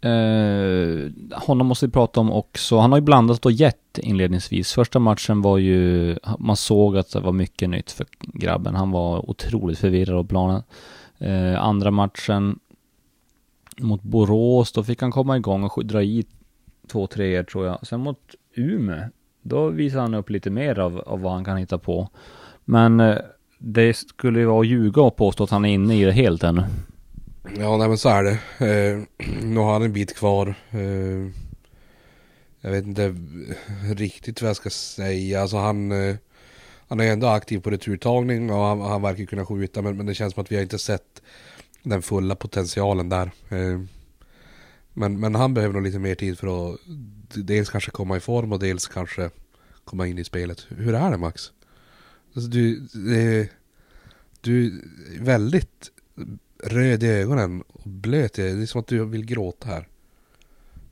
Eh, 0.03 1.11
honom 1.33 1.67
måste 1.67 1.87
vi 1.87 1.93
prata 1.93 2.21
om 2.21 2.33
också. 2.33 2.79
Han 2.79 2.93
har 2.93 2.99
ju 2.99 3.05
blandat 3.05 3.47
och 3.47 3.53
gett 3.53 3.99
inledningsvis. 3.99 4.73
Första 4.73 4.99
matchen 4.99 5.43
var 5.43 5.59
ju, 5.59 6.17
man 6.39 6.57
såg 6.57 6.97
att 6.97 7.13
det 7.13 7.21
var 7.21 7.33
mycket 7.33 7.71
nytt 7.71 7.91
för 7.91 8.07
grabben. 8.21 8.75
Han 8.75 8.91
var 8.91 9.31
otroligt 9.31 9.79
förvirrad 9.79 10.19
av 10.19 10.25
planen. 10.25 10.63
Eh, 11.19 11.63
andra 11.63 11.91
matchen 11.91 12.59
mot 13.79 14.03
Borås, 14.03 14.73
då 14.73 14.85
fick 14.85 15.03
han 15.03 15.13
komma 15.13 15.37
igång 15.37 15.65
och 15.65 15.87
dra 15.87 16.03
i 16.03 16.25
två 16.89 17.07
treor 17.07 17.43
tror 17.43 17.67
jag. 17.67 17.87
Sen 17.87 18.01
mot 18.01 18.19
Umeå, 18.55 19.05
då 19.43 19.69
visade 19.69 20.03
han 20.03 20.15
upp 20.15 20.31
lite 20.31 20.51
mer 20.51 20.79
av, 20.79 20.99
av 20.99 21.21
vad 21.21 21.33
han 21.33 21.45
kan 21.45 21.57
hitta 21.57 21.79
på. 21.79 22.09
Men 22.65 23.01
eh, 23.01 23.17
det 23.59 23.97
skulle 23.97 24.41
ju 24.41 24.47
vara 24.47 24.61
att 24.61 24.67
ljuga 24.67 25.03
och 25.03 25.17
påstå 25.17 25.45
att 25.45 25.51
han 25.51 25.65
är 25.65 25.75
inne 25.75 26.01
i 26.01 26.05
det 26.05 26.13
helt 26.13 26.45
ännu. 26.45 26.65
Ja, 27.45 27.77
nej 27.77 27.89
men 27.89 27.99
så 27.99 28.09
är 28.09 28.23
det. 28.23 28.39
Eh, 28.67 29.25
nu 29.43 29.61
har 29.61 29.73
han 29.73 29.83
en 29.83 29.93
bit 29.93 30.17
kvar. 30.17 30.55
Eh, 30.71 31.31
jag 32.61 32.71
vet 32.71 32.85
inte 32.85 33.17
riktigt 33.95 34.43
vad 34.43 34.49
jag 34.49 34.57
ska 34.57 34.71
säga. 34.71 35.41
Alltså 35.41 35.57
han, 35.57 35.93
eh, 35.93 36.17
han 36.89 37.01
är 37.01 37.13
ändå 37.13 37.27
aktiv 37.27 37.59
på 37.59 37.71
returtagning 37.71 38.51
och 38.51 38.65
han, 38.65 38.81
han 38.81 39.03
verkar 39.03 39.25
kunna 39.25 39.47
skjuta. 39.47 39.83
Men, 39.83 39.97
men 39.97 40.07
det 40.07 40.15
känns 40.15 40.35
som 40.35 40.43
att 40.43 40.53
vi 40.53 40.57
har 40.57 40.63
inte 40.63 40.79
sett 40.79 41.23
den 41.83 42.03
fulla 42.03 42.35
potentialen 42.35 43.09
där. 43.09 43.31
Eh, 43.49 43.81
men, 44.93 45.21
men 45.21 45.35
han 45.35 45.55
behöver 45.55 45.75
nog 45.75 45.83
lite 45.83 45.99
mer 45.99 46.15
tid 46.15 46.39
för 46.39 46.73
att 46.73 46.81
dels 47.35 47.71
kanske 47.71 47.91
komma 47.91 48.17
i 48.17 48.21
form 48.21 48.53
och 48.53 48.59
dels 48.59 48.89
kanske 48.89 49.31
komma 49.85 50.07
in 50.07 50.19
i 50.19 50.25
spelet. 50.25 50.67
Hur 50.69 50.95
är 50.95 51.11
det 51.11 51.17
Max? 51.17 51.53
Alltså, 52.35 52.51
du, 52.51 52.89
du 54.41 54.67
är 54.67 55.25
väldigt 55.25 55.91
röd 56.63 57.03
i 57.03 57.09
ögonen 57.09 57.63
och 57.73 57.81
blöt 57.85 58.33
Det 58.33 58.43
är 58.43 58.67
som 58.67 58.81
att 58.81 58.87
du 58.87 59.05
vill 59.05 59.25
gråta 59.25 59.69
här. 59.69 59.89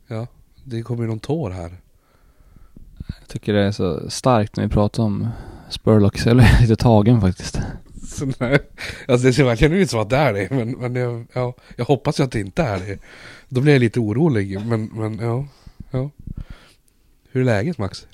Ja, 0.07 0.27
det 0.65 0.83
kommer 0.83 1.03
ju 1.03 1.09
någon 1.09 1.19
tår 1.19 1.51
här. 1.51 1.81
Jag 3.21 3.29
tycker 3.29 3.53
det 3.53 3.65
är 3.65 3.73
så 3.73 4.11
starkt 4.11 4.57
när 4.57 4.65
vi 4.65 4.71
pratar 4.71 5.03
om 5.03 5.29
Spurlock, 5.71 6.19
så 6.19 6.29
jag 6.29 6.37
blir 6.37 6.61
lite 6.61 6.77
tagen 6.77 7.21
faktiskt. 7.21 7.61
Så, 8.03 8.33
nej, 8.39 8.59
alltså 9.09 9.27
det 9.27 9.33
ser 9.33 9.45
verkligen 9.45 9.73
ut 9.73 9.91
som 9.91 10.01
att 10.01 10.11
det 10.11 10.17
är 10.17 10.33
det. 10.33 10.51
Men, 10.51 10.71
men 10.71 10.95
jag, 10.95 11.27
ja, 11.33 11.55
jag 11.77 11.85
hoppas 11.85 12.21
ju 12.21 12.25
att 12.25 12.33
det 12.33 12.41
inte 12.41 12.63
är 12.63 12.79
det. 12.79 12.99
Då 13.49 13.61
blir 13.61 13.73
jag 13.73 13.81
lite 13.81 14.01
orolig. 14.01 14.67
Men, 14.67 14.85
men 14.85 15.19
ja, 15.19 15.47
ja. 15.91 16.11
Hur 17.31 17.41
är 17.41 17.45
läget 17.45 17.79
Max? 17.79 18.07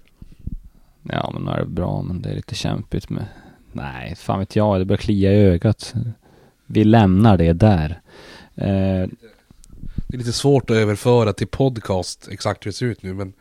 Ja 1.03 1.31
men 1.35 1.43
nu 1.43 1.51
är 1.51 1.59
det 1.59 1.67
bra, 1.67 2.03
men 2.03 2.23
det 2.23 2.31
är 2.31 2.35
lite 2.35 2.55
kämpigt 2.55 3.11
med... 3.11 3.27
Nej, 3.73 4.15
fan 4.17 4.39
vet 4.39 4.57
jag, 4.57 4.81
det 4.81 4.85
börjar 4.85 4.99
klia 4.99 5.33
i 5.33 5.37
ögat. 5.37 5.95
Vi 6.67 6.85
lämnar 6.85 7.37
det 7.37 7.53
där. 7.53 8.01
Eh, 8.55 9.09
Det 10.09 10.15
är 10.15 10.19
lite 10.19 10.33
svårt 10.33 10.71
att 10.71 10.77
överföra 10.77 11.33
till 11.33 11.47
podcast 11.47 12.29
exakt 12.31 12.67
hur 12.67 12.71
det 12.71 12.77
ser 12.77 12.87
ut 12.87 13.03
nu. 13.03 13.15
Men, 13.15 13.33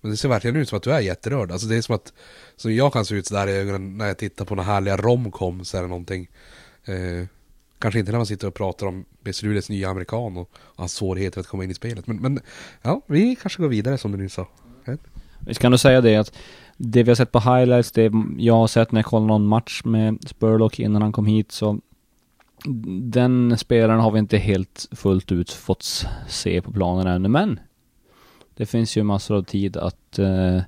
men 0.00 0.10
det 0.10 0.16
ser 0.16 0.28
verkligen 0.28 0.56
ut 0.56 0.68
som 0.68 0.76
att 0.76 0.82
du 0.82 0.92
är 0.92 1.00
jätterörd. 1.00 1.52
Alltså 1.52 1.66
det 1.66 1.76
är 1.76 1.82
som 1.82 1.94
att 1.94 2.12
så 2.56 2.70
jag 2.70 2.92
kan 2.92 3.04
se 3.04 3.14
ut 3.14 3.26
sådär 3.26 3.46
i 3.46 3.52
ögonen 3.56 3.98
när 3.98 4.06
jag 4.06 4.18
tittar 4.18 4.44
på 4.44 4.54
några 4.54 4.66
härliga 4.72 4.96
romcoms 4.96 5.74
eller 5.74 5.88
någonting. 5.88 6.28
Eh, 6.84 7.26
kanske 7.78 8.00
inte 8.00 8.12
när 8.12 8.18
man 8.18 8.26
sitter 8.26 8.46
och 8.48 8.54
pratar 8.54 8.86
om 8.86 9.04
Beslutets 9.20 9.68
nya 9.68 9.88
amerikan 9.88 10.36
och 10.36 10.50
hans 10.76 10.92
svårigheter 10.94 11.40
att 11.40 11.46
komma 11.46 11.64
in 11.64 11.70
i 11.70 11.74
spelet. 11.74 12.06
Men, 12.06 12.16
men 12.16 12.40
ja, 12.82 13.00
vi 13.06 13.36
kanske 13.36 13.62
går 13.62 13.68
vidare 13.68 13.98
som 13.98 14.12
du 14.12 14.18
nyss 14.18 14.32
sa. 14.34 14.48
Vi 15.46 15.54
ska 15.54 15.68
nog 15.68 15.80
säga 15.80 16.00
det 16.00 16.16
att 16.16 16.32
det 16.76 17.02
vi 17.02 17.10
har 17.10 17.16
sett 17.16 17.32
på 17.32 17.40
highlights, 17.40 17.92
det 17.92 18.12
jag 18.38 18.54
har 18.54 18.66
sett 18.66 18.92
när 18.92 18.98
jag 19.00 19.06
kollade 19.06 19.28
någon 19.28 19.46
match 19.46 19.82
med 19.84 20.18
Spurlock 20.28 20.80
innan 20.80 21.02
han 21.02 21.12
kom 21.12 21.26
hit 21.26 21.52
så 21.52 21.80
den 23.12 23.58
spelaren 23.58 24.00
har 24.00 24.10
vi 24.10 24.18
inte 24.18 24.38
helt 24.38 24.88
fullt 24.92 25.32
ut 25.32 25.50
fått 25.50 26.06
se 26.28 26.62
på 26.62 26.72
planen 26.72 27.06
ännu 27.06 27.28
men 27.28 27.60
det 28.56 28.66
finns 28.66 28.96
ju 28.96 29.02
massor 29.02 29.36
av 29.36 29.42
tid 29.42 29.76
att 29.76 30.18
eh, 30.18 30.60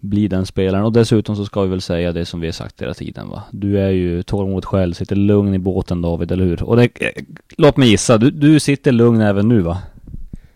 bli 0.00 0.28
den 0.28 0.46
spelaren 0.46 0.84
och 0.84 0.92
dessutom 0.92 1.36
så 1.36 1.44
ska 1.44 1.62
vi 1.62 1.68
väl 1.68 1.80
säga 1.80 2.12
det 2.12 2.24
som 2.24 2.40
vi 2.40 2.46
har 2.46 2.52
sagt 2.52 2.82
hela 2.82 2.94
tiden 2.94 3.28
va. 3.28 3.42
Du 3.50 3.80
är 3.80 3.90
ju 3.90 4.22
tålmodig 4.22 4.64
själv, 4.64 4.94
sitter 4.94 5.16
lugn 5.16 5.54
i 5.54 5.58
båten 5.58 6.02
David, 6.02 6.32
eller 6.32 6.44
hur? 6.44 6.62
Och 6.62 6.76
det, 6.76 6.84
eh, 7.00 7.22
låt 7.56 7.76
mig 7.76 7.88
gissa, 7.88 8.18
du, 8.18 8.30
du 8.30 8.60
sitter 8.60 8.92
lugn 8.92 9.20
även 9.20 9.48
nu 9.48 9.60
va? 9.60 9.78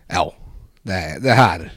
Ja, 0.07 0.33
det, 0.81 1.19
det 1.21 1.31
här. 1.31 1.71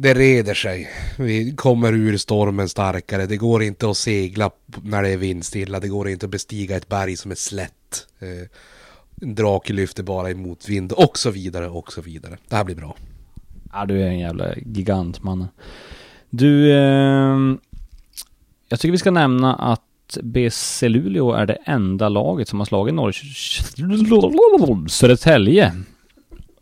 Det 0.00 0.14
reder 0.14 0.54
sig. 0.54 0.88
Vi 1.18 1.52
kommer 1.56 1.92
ur 1.92 2.16
stormen 2.16 2.68
starkare. 2.68 3.26
Det 3.26 3.36
går 3.36 3.62
inte 3.62 3.90
att 3.90 3.96
segla 3.96 4.50
när 4.82 5.02
det 5.02 5.08
är 5.08 5.16
vindstilla. 5.16 5.80
Det 5.80 5.88
går 5.88 6.08
inte 6.08 6.26
att 6.26 6.32
bestiga 6.32 6.76
ett 6.76 6.88
berg 6.88 7.16
som 7.16 7.30
är 7.30 7.34
slätt. 7.34 8.06
Eh, 8.18 8.48
en 9.22 9.34
drake 9.34 9.72
lyfter 9.72 10.02
bara 10.02 10.30
i 10.30 10.34
motvind 10.34 10.92
och 10.92 11.18
så 11.18 11.30
vidare 11.30 11.68
och 11.68 11.92
så 11.92 12.00
vidare. 12.00 12.36
Det 12.48 12.56
här 12.56 12.64
blir 12.64 12.74
bra. 12.74 12.96
Ja, 13.72 13.86
du 13.86 14.02
är 14.02 14.06
en 14.06 14.18
jävla 14.18 14.54
gigant 14.56 15.22
mannen. 15.22 15.48
Du, 16.30 16.72
eh, 16.72 17.36
jag 18.68 18.80
tycker 18.80 18.92
vi 18.92 18.98
ska 18.98 19.10
nämna 19.10 19.54
att 19.54 20.18
BC 20.22 20.88
Luleå 20.88 21.32
är 21.32 21.46
det 21.46 21.58
enda 21.64 22.08
laget 22.08 22.48
som 22.48 22.58
har 22.58 22.66
slagit 22.66 22.94
Norrköping... 22.94 24.88
Södertälje. 24.88 25.64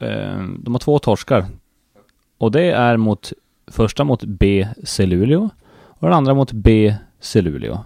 Eh, 0.00 0.42
de 0.58 0.74
har 0.74 0.78
två 0.78 0.98
torskar. 0.98 1.46
Och 2.38 2.50
det 2.50 2.70
är 2.70 2.96
mot, 2.96 3.32
första 3.66 4.04
mot 4.04 4.24
BC 4.24 5.06
Luleå 5.06 5.50
och 5.72 6.08
den 6.08 6.12
andra 6.12 6.34
mot 6.34 6.52
BC 6.52 7.42
Luleå. 7.42 7.84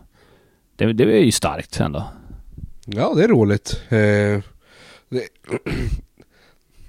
Det, 0.76 0.92
det 0.92 1.04
är 1.04 1.24
ju 1.24 1.32
starkt 1.32 1.80
ändå. 1.80 2.08
Ja, 2.84 3.14
det 3.14 3.24
är 3.24 3.28
roligt. 3.28 3.82
Eh, 3.88 4.42
det, 5.08 5.28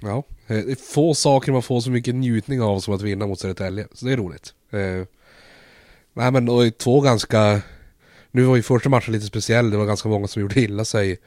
ja, 0.00 0.22
eh, 0.46 0.56
det 0.56 0.70
är 0.70 0.92
få 0.92 1.14
saker 1.14 1.52
man 1.52 1.62
får 1.62 1.80
så 1.80 1.90
mycket 1.90 2.14
njutning 2.14 2.62
av 2.62 2.80
som 2.80 2.94
att 2.94 3.02
vinna 3.02 3.26
mot 3.26 3.40
Södertälje. 3.40 3.86
Så 3.92 4.06
det 4.06 4.12
är 4.12 4.16
roligt. 4.16 4.54
Eh, 4.70 5.06
nej 6.12 6.30
men 6.30 6.48
och 6.48 6.78
två 6.78 7.00
ganska... 7.00 7.62
Nu 8.30 8.42
var 8.42 8.56
ju 8.56 8.62
första 8.62 8.88
matchen 8.88 9.12
lite 9.12 9.26
speciell, 9.26 9.70
det 9.70 9.76
var 9.76 9.86
ganska 9.86 10.08
många 10.08 10.28
som 10.28 10.42
gjorde 10.42 10.60
illa 10.60 10.84
sig. 10.84 11.18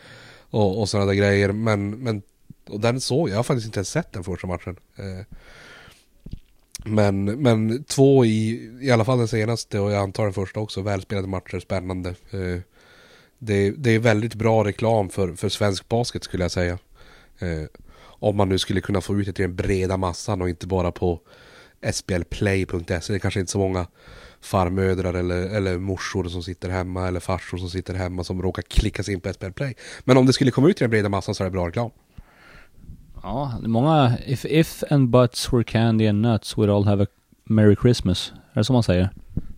Och, 0.49 0.79
och 0.79 0.89
sådana 0.89 1.05
där 1.05 1.13
grejer. 1.13 1.51
Men, 1.51 1.89
men 1.89 2.21
och 2.69 2.79
den 2.79 3.01
såg 3.01 3.29
jag, 3.29 3.35
har 3.35 3.43
faktiskt 3.43 3.65
inte 3.65 3.77
ens 3.77 3.89
sett 3.89 4.13
den 4.13 4.23
första 4.23 4.47
matchen. 4.47 4.75
Eh, 4.95 5.25
men, 6.85 7.25
men 7.25 7.83
två 7.83 8.25
i, 8.25 8.71
i 8.81 8.91
alla 8.91 9.05
fall 9.05 9.17
den 9.17 9.27
senaste 9.27 9.79
och 9.79 9.91
jag 9.91 10.03
antar 10.03 10.23
den 10.23 10.33
första 10.33 10.59
också, 10.59 10.81
välspelade 10.81 11.27
matcher, 11.27 11.59
spännande. 11.59 12.09
Eh, 12.09 12.59
det, 13.39 13.71
det 13.71 13.91
är 13.91 13.99
väldigt 13.99 14.33
bra 14.33 14.63
reklam 14.63 15.09
för, 15.09 15.33
för 15.33 15.49
svensk 15.49 15.89
basket 15.89 16.23
skulle 16.23 16.43
jag 16.43 16.51
säga. 16.51 16.77
Eh, 17.39 17.63
om 18.19 18.37
man 18.37 18.49
nu 18.49 18.57
skulle 18.57 18.81
kunna 18.81 19.01
få 19.01 19.19
ut 19.19 19.25
det 19.25 19.33
till 19.33 19.43
den 19.43 19.55
breda 19.55 19.97
massan 19.97 20.41
och 20.41 20.49
inte 20.49 20.67
bara 20.67 20.91
på 20.91 21.19
sblplay.se. 21.91 23.13
Det 23.13 23.17
är 23.17 23.19
kanske 23.19 23.39
inte 23.39 23.51
så 23.51 23.59
många 23.59 23.87
farmödrar 24.41 25.13
eller, 25.13 25.41
eller 25.41 25.77
morsor 25.77 26.23
som 26.23 26.43
sitter 26.43 26.69
hemma 26.69 27.07
eller 27.07 27.19
farsor 27.19 27.57
som 27.57 27.69
sitter 27.69 27.93
hemma 27.93 28.23
som 28.23 28.41
råkar 28.41 28.61
klicka 28.61 29.03
sig 29.03 29.13
in 29.13 29.21
på 29.21 29.33
SBL 29.33 29.51
Play. 29.51 29.75
Men 30.03 30.17
om 30.17 30.25
det 30.25 30.33
skulle 30.33 30.51
komma 30.51 30.69
ut 30.69 30.77
till 30.77 30.83
den 30.83 30.91
breda 30.91 31.09
massan 31.09 31.35
så 31.35 31.43
är 31.43 31.45
det 31.45 31.51
bra 31.51 31.67
reklam. 31.67 31.91
Ja, 33.25 33.53
det 33.59 33.65
är 33.65 33.69
många... 33.69 34.17
If, 34.25 34.45
if 34.45 34.83
and 34.89 35.09
buts 35.09 35.53
were 35.53 35.63
candy 35.63 36.07
and 36.07 36.21
nuts 36.21 36.57
we'd 36.57 36.75
all 36.75 36.85
have 36.85 37.03
a 37.03 37.07
Merry 37.43 37.75
Christmas. 37.81 38.33
Är 38.53 38.59
det 38.59 38.63
så 38.63 38.73
man 38.73 38.83
säger? 38.83 39.09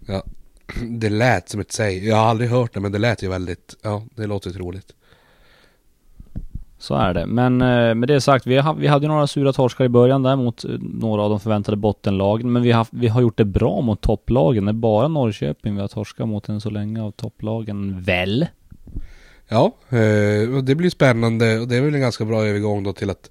Ja, 0.07 0.23
det 0.89 1.09
lät 1.09 1.49
som 1.49 1.59
ett 1.59 1.71
säg. 1.71 2.07
Jag 2.07 2.15
har 2.15 2.25
aldrig 2.25 2.49
hört 2.49 2.73
det 2.73 2.79
men 2.79 2.91
det 2.91 2.97
lät 2.97 3.23
ju 3.23 3.29
väldigt, 3.29 3.75
ja 3.83 4.03
det 4.15 4.27
låter 4.27 4.49
roligt. 4.49 4.93
Så 6.77 6.95
är 6.95 7.13
det. 7.13 7.25
Men 7.25 7.61
eh, 7.61 7.95
med 7.95 8.07
det 8.07 8.21
sagt, 8.21 8.47
vi, 8.47 8.63
vi 8.77 8.87
hade 8.87 9.07
några 9.07 9.27
sura 9.27 9.53
torskar 9.53 9.85
i 9.85 9.89
början 9.89 10.23
där 10.23 10.35
mot 10.35 10.65
eh, 10.65 10.71
några 10.79 11.21
av 11.21 11.29
de 11.29 11.39
förväntade 11.39 11.77
bottenlagen. 11.77 12.51
Men 12.51 12.61
vi 12.61 12.71
har, 12.71 12.87
vi 12.91 13.07
har 13.07 13.21
gjort 13.21 13.37
det 13.37 13.45
bra 13.45 13.81
mot 13.81 14.01
topplagen. 14.01 14.65
Det 14.65 14.71
är 14.71 14.73
bara 14.73 15.07
Norrköping 15.07 15.75
vi 15.75 15.81
har 15.81 15.87
torskat 15.87 16.27
mot 16.27 16.49
än 16.49 16.61
så 16.61 16.69
länge 16.69 17.01
av 17.01 17.11
topplagen. 17.11 18.01
Väl? 18.01 18.47
Ja, 19.47 19.75
eh, 19.89 20.55
och 20.55 20.63
det 20.63 20.75
blir 20.75 20.89
spännande 20.89 21.59
och 21.59 21.67
det 21.67 21.75
är 21.75 21.81
väl 21.81 21.95
en 21.95 22.01
ganska 22.01 22.25
bra 22.25 22.45
övergång 22.45 22.83
då 22.83 22.93
till 22.93 23.09
att 23.09 23.29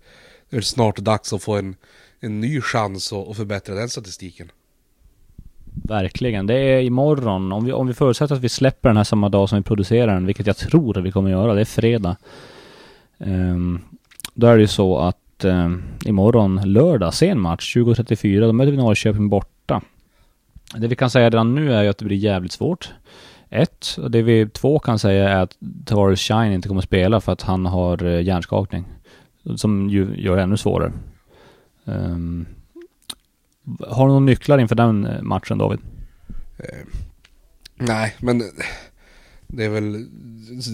det 0.50 0.56
är 0.56 0.60
snart 0.60 0.96
dags 0.96 1.32
att 1.32 1.42
få 1.42 1.56
en, 1.56 1.76
en 2.20 2.40
ny 2.40 2.60
chans 2.60 3.12
att, 3.12 3.28
att 3.28 3.36
förbättra 3.36 3.74
den 3.74 3.88
statistiken. 3.88 4.50
Verkligen. 5.84 6.46
Det 6.46 6.54
är 6.54 6.80
imorgon. 6.80 7.52
Om 7.52 7.64
vi, 7.64 7.72
om 7.72 7.86
vi 7.86 7.94
förutsätter 7.94 8.34
att 8.34 8.40
vi 8.40 8.48
släpper 8.48 8.88
den 8.88 8.96
här 8.96 9.04
samma 9.04 9.28
dag 9.28 9.48
som 9.48 9.58
vi 9.58 9.62
producerar 9.62 10.14
den, 10.14 10.26
vilket 10.26 10.46
jag 10.46 10.56
tror 10.56 10.98
att 10.98 11.04
vi 11.04 11.12
kommer 11.12 11.30
göra. 11.30 11.54
Det 11.54 11.60
är 11.60 11.64
fredag. 11.64 12.16
Um, 13.18 13.84
då 14.34 14.46
är 14.46 14.56
det 14.56 14.60
ju 14.60 14.66
så 14.66 14.98
att 14.98 15.44
um, 15.44 15.82
imorgon 16.04 16.72
lördag, 16.72 17.14
sen 17.14 17.40
match, 17.40 17.76
20.34, 17.76 18.40
då 18.40 18.52
möter 18.52 18.70
vi 18.70 18.76
Norrköping 18.76 19.28
borta. 19.28 19.82
Det 20.76 20.86
vi 20.86 20.96
kan 20.96 21.10
säga 21.10 21.26
redan 21.26 21.54
nu 21.54 21.74
är 21.74 21.82
ju 21.82 21.88
att 21.88 21.98
det 21.98 22.04
blir 22.04 22.16
jävligt 22.16 22.52
svårt. 22.52 22.92
Ett, 23.50 23.98
och 24.02 24.10
det 24.10 24.22
vi 24.22 24.48
två 24.48 24.78
kan 24.78 24.98
säga 24.98 25.28
är 25.28 25.42
att 25.42 25.56
Tavares 25.84 26.20
Shine 26.20 26.52
inte 26.52 26.68
kommer 26.68 26.80
spela 26.80 27.20
för 27.20 27.32
att 27.32 27.42
han 27.42 27.66
har 27.66 28.04
eh, 28.04 28.22
hjärnskakning. 28.22 28.84
Som 29.56 29.90
ju 29.90 30.14
gör 30.16 30.36
det 30.36 30.42
ännu 30.42 30.56
svårare. 30.56 30.92
Um, 31.84 32.46
har 33.80 34.06
du 34.06 34.08
några 34.08 34.20
nycklar 34.20 34.58
inför 34.58 34.74
den 34.74 35.06
eh, 35.06 35.22
matchen 35.22 35.58
David? 35.58 35.80
Eh, 36.58 36.86
nej, 37.74 38.14
men 38.18 38.42
det 39.46 39.64
är 39.64 39.68
väl 39.68 40.06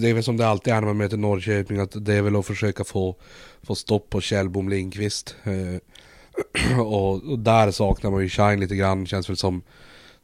det 0.01 0.09
är 0.09 0.13
väl 0.13 0.23
som 0.23 0.37
det 0.37 0.47
alltid 0.47 0.73
är 0.73 0.81
när 0.81 0.87
man 0.87 0.97
möter 0.97 1.17
Norrköping 1.17 1.79
att 1.79 2.05
det 2.05 2.13
är 2.13 2.21
väl 2.21 2.35
att 2.35 2.45
försöka 2.45 2.83
få, 2.83 3.15
få 3.61 3.75
stopp 3.75 4.09
på 4.09 4.21
Kjellbom 4.21 4.69
Lindqvist. 4.69 5.35
Eh, 5.43 6.79
och, 6.79 7.23
och, 7.23 7.39
där 7.39 7.71
saknar 7.71 8.11
man 8.11 8.21
ju 8.21 8.29
Shine 8.29 8.59
lite 8.59 8.75
grann. 8.75 9.05
Känns 9.05 9.29
väl 9.29 9.37
som, 9.37 9.61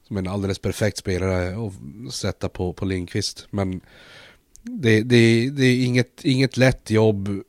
som 0.07 0.17
en 0.17 0.27
alldeles 0.27 0.59
perfekt 0.59 0.97
spelare 0.97 1.67
att 1.67 2.13
sätta 2.13 2.49
på, 2.49 2.73
på 2.73 2.85
Lindqvist. 2.85 3.47
Men 3.49 3.81
det, 4.61 5.03
det, 5.03 5.49
det 5.49 5.65
är 5.65 5.85
inget, 5.85 6.25
inget 6.25 6.57
lätt 6.57 6.89
jobb. 6.89 7.43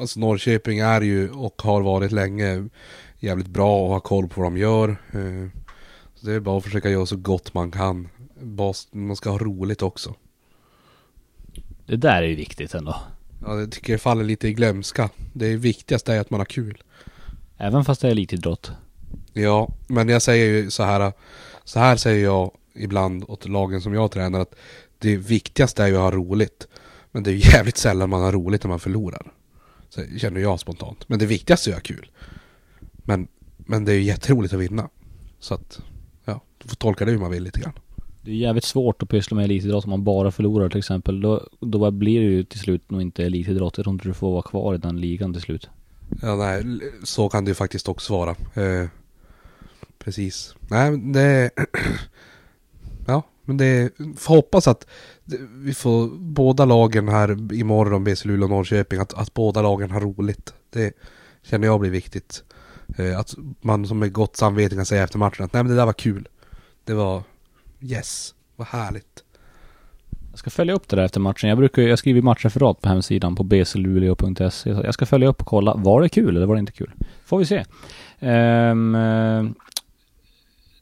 Alltså 0.00 0.20
Norrköping 0.20 0.78
är 0.78 1.00
ju 1.00 1.30
och 1.30 1.62
har 1.62 1.82
varit 1.82 2.12
länge 2.12 2.68
jävligt 3.18 3.46
bra 3.46 3.82
och 3.82 3.88
ha 3.88 4.00
koll 4.00 4.28
på 4.28 4.40
vad 4.40 4.52
de 4.52 4.58
gör. 4.58 4.88
Eh, 4.88 5.48
så 6.14 6.26
det 6.26 6.32
är 6.32 6.40
bara 6.40 6.58
att 6.58 6.64
försöka 6.64 6.90
göra 6.90 7.06
så 7.06 7.16
gott 7.16 7.54
man 7.54 7.70
kan. 7.70 8.08
Man 8.92 9.16
ska 9.16 9.30
ha 9.30 9.38
roligt 9.38 9.82
också. 9.82 10.14
Det 11.86 11.96
där 11.96 12.22
är 12.22 12.26
ju 12.26 12.34
viktigt 12.34 12.74
ändå. 12.74 12.96
Ja, 13.44 13.58
jag 13.58 13.72
tycker 13.72 13.92
det 13.92 13.98
faller 13.98 14.24
lite 14.24 14.48
i 14.48 14.52
glömska. 14.52 15.10
Det 15.32 15.56
viktigaste 15.56 16.14
är 16.14 16.20
att 16.20 16.30
man 16.30 16.40
har 16.40 16.44
kul. 16.44 16.82
Även 17.56 17.84
fast 17.84 18.00
det 18.00 18.08
är 18.08 18.12
elitidrott? 18.12 18.70
Ja, 19.32 19.68
men 19.86 20.08
jag 20.08 20.22
säger 20.22 20.46
ju 20.46 20.70
så 20.70 20.82
här. 20.82 21.12
Så 21.64 21.78
här 21.78 21.96
säger 21.96 22.24
jag 22.24 22.50
ibland 22.74 23.24
åt 23.28 23.48
lagen 23.48 23.80
som 23.80 23.94
jag 23.94 24.10
tränar 24.10 24.40
att 24.40 24.54
det 24.98 25.16
viktigaste 25.16 25.82
är 25.82 25.86
ju 25.86 25.96
att 25.96 26.02
ha 26.02 26.10
roligt. 26.10 26.68
Men 27.12 27.22
det 27.22 27.30
är 27.30 27.34
jävligt 27.54 27.76
sällan 27.76 28.10
man 28.10 28.22
har 28.22 28.32
roligt 28.32 28.64
när 28.64 28.68
man 28.68 28.80
förlorar. 28.80 29.32
Så 29.88 30.00
känner 30.18 30.40
jag 30.40 30.60
spontant. 30.60 31.08
Men 31.08 31.18
det 31.18 31.26
viktigaste 31.26 31.70
är 31.70 31.72
att 31.72 31.88
ha 31.88 31.96
kul. 31.96 32.10
Men, 32.96 33.28
men 33.56 33.84
det 33.84 33.92
är 33.92 33.96
ju 33.96 34.02
jätteroligt 34.02 34.54
att 34.54 34.60
vinna. 34.60 34.88
Så 35.38 35.54
att, 35.54 35.80
ja, 36.24 36.40
du 36.58 36.68
får 36.68 36.76
tolka 36.76 37.04
det 37.04 37.10
hur 37.10 37.18
man 37.18 37.30
vill 37.30 37.42
lite 37.42 37.60
grann. 37.60 37.72
Det 38.22 38.30
är 38.30 38.34
jävligt 38.34 38.64
svårt 38.64 39.02
att 39.02 39.08
pyssla 39.08 39.34
med 39.34 39.44
elitidrott 39.44 39.84
om 39.84 39.90
man 39.90 40.04
bara 40.04 40.30
förlorar 40.30 40.68
till 40.68 40.78
exempel. 40.78 41.20
Då, 41.20 41.48
då 41.60 41.90
blir 41.90 42.20
det 42.20 42.26
ju 42.26 42.44
till 42.44 42.60
slut 42.60 42.90
nog 42.90 43.02
inte 43.02 43.24
elitidrott. 43.24 43.78
Jag 43.78 43.84
tror 43.84 43.94
inte 43.94 44.08
du 44.08 44.14
får 44.14 44.32
vara 44.32 44.42
kvar 44.42 44.74
i 44.74 44.78
den 44.78 45.00
ligan 45.00 45.32
till 45.32 45.42
slut. 45.42 45.68
Ja, 46.22 46.36
nej, 46.36 46.80
så 47.04 47.28
kan 47.28 47.44
det 47.44 47.48
ju 47.48 47.54
faktiskt 47.54 47.88
också 47.88 48.12
vara. 48.12 48.30
Eh, 48.30 48.88
precis. 49.98 50.54
Nej, 50.70 50.90
men 50.90 51.12
det... 51.12 51.50
ja, 53.06 53.22
men 53.44 53.56
det... 53.56 53.92
Får 54.16 54.34
hoppas 54.34 54.68
att 54.68 54.86
vi 55.52 55.74
får 55.74 56.08
båda 56.18 56.64
lagen 56.64 57.08
här 57.08 57.52
imorgon, 57.52 58.04
BC 58.04 58.28
Luleå 58.28 58.44
och 58.44 58.50
Norrköping, 58.50 59.00
att, 59.00 59.14
att 59.14 59.34
båda 59.34 59.62
lagen 59.62 59.90
har 59.90 60.00
roligt. 60.00 60.54
Det 60.70 60.92
känner 61.42 61.66
jag 61.66 61.80
blir 61.80 61.90
viktigt. 61.90 62.44
Eh, 62.98 63.18
att 63.18 63.34
man 63.60 63.86
som 63.86 63.98
med 63.98 64.12
gott 64.12 64.36
samvete 64.36 64.74
kan 64.74 64.86
säga 64.86 65.04
efter 65.04 65.18
matchen 65.18 65.44
att 65.44 65.52
nej 65.52 65.62
men 65.62 65.70
det 65.70 65.76
där 65.76 65.86
var 65.86 65.92
kul. 65.92 66.28
Det 66.84 66.94
var 66.94 67.22
yes, 67.80 68.34
vad 68.56 68.66
härligt. 68.66 69.22
Jag 70.30 70.38
ska 70.38 70.50
följa 70.50 70.74
upp 70.74 70.88
det 70.88 70.96
där 70.96 71.04
efter 71.04 71.20
matchen. 71.20 71.48
Jag 71.48 71.58
brukar 71.58 71.82
jag 71.82 71.98
skriver 71.98 72.22
matchreferat 72.22 72.80
på 72.80 72.88
hemsidan 72.88 73.36
på 73.36 73.44
bcluleå.se. 73.44 74.70
Jag 74.70 74.94
ska 74.94 75.06
följa 75.06 75.28
upp 75.28 75.40
och 75.40 75.46
kolla, 75.46 75.74
var 75.74 76.02
det 76.02 76.08
kul 76.08 76.36
eller 76.36 76.46
var 76.46 76.54
det 76.54 76.60
inte 76.60 76.72
kul? 76.72 76.92
Får 77.24 77.38
vi 77.38 77.46
se. 77.46 77.64
Um, 78.20 78.94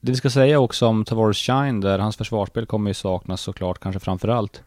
det 0.04 0.12
vi 0.12 0.16
ska 0.16 0.30
säga 0.30 0.60
också 0.60 0.86
om 0.86 1.04
Tavares 1.04 1.36
Shine 1.36 1.80
där, 1.80 1.98
hans 1.98 2.16
försvarsspel 2.16 2.66
kommer 2.66 2.90
ju 2.90 2.94
saknas 2.94 3.40
såklart, 3.40 3.78
kanske 3.78 4.00
framförallt. 4.00 4.62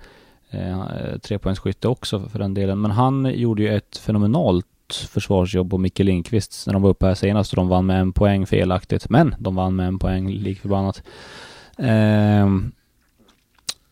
Eh, 0.50 1.17
trepoängsskytte 1.23 1.88
också 1.88 2.19
för 2.19 2.39
den 2.39 2.54
delen. 2.54 2.82
Men 2.82 2.91
han 2.91 3.32
gjorde 3.36 3.62
ju 3.62 3.76
ett 3.76 3.97
fenomenalt 3.97 4.65
försvarsjobb 5.10 5.69
på 5.69 5.78
Micke 5.78 6.00
Lindqvist 6.00 6.67
när 6.67 6.73
de 6.73 6.82
var 6.82 6.89
uppe 6.89 7.06
här 7.06 7.15
senast 7.15 7.54
och 7.54 7.56
de 7.56 7.67
vann 7.67 7.86
med 7.86 8.00
en 8.00 8.13
poäng 8.13 8.45
felaktigt. 8.45 9.10
Men 9.10 9.36
de 9.39 9.56
vann 9.56 9.76
med 9.76 9.88
en 9.88 10.00
poäng 10.00 10.30
likförbannat. 10.30 11.04
Eh, 11.78 12.47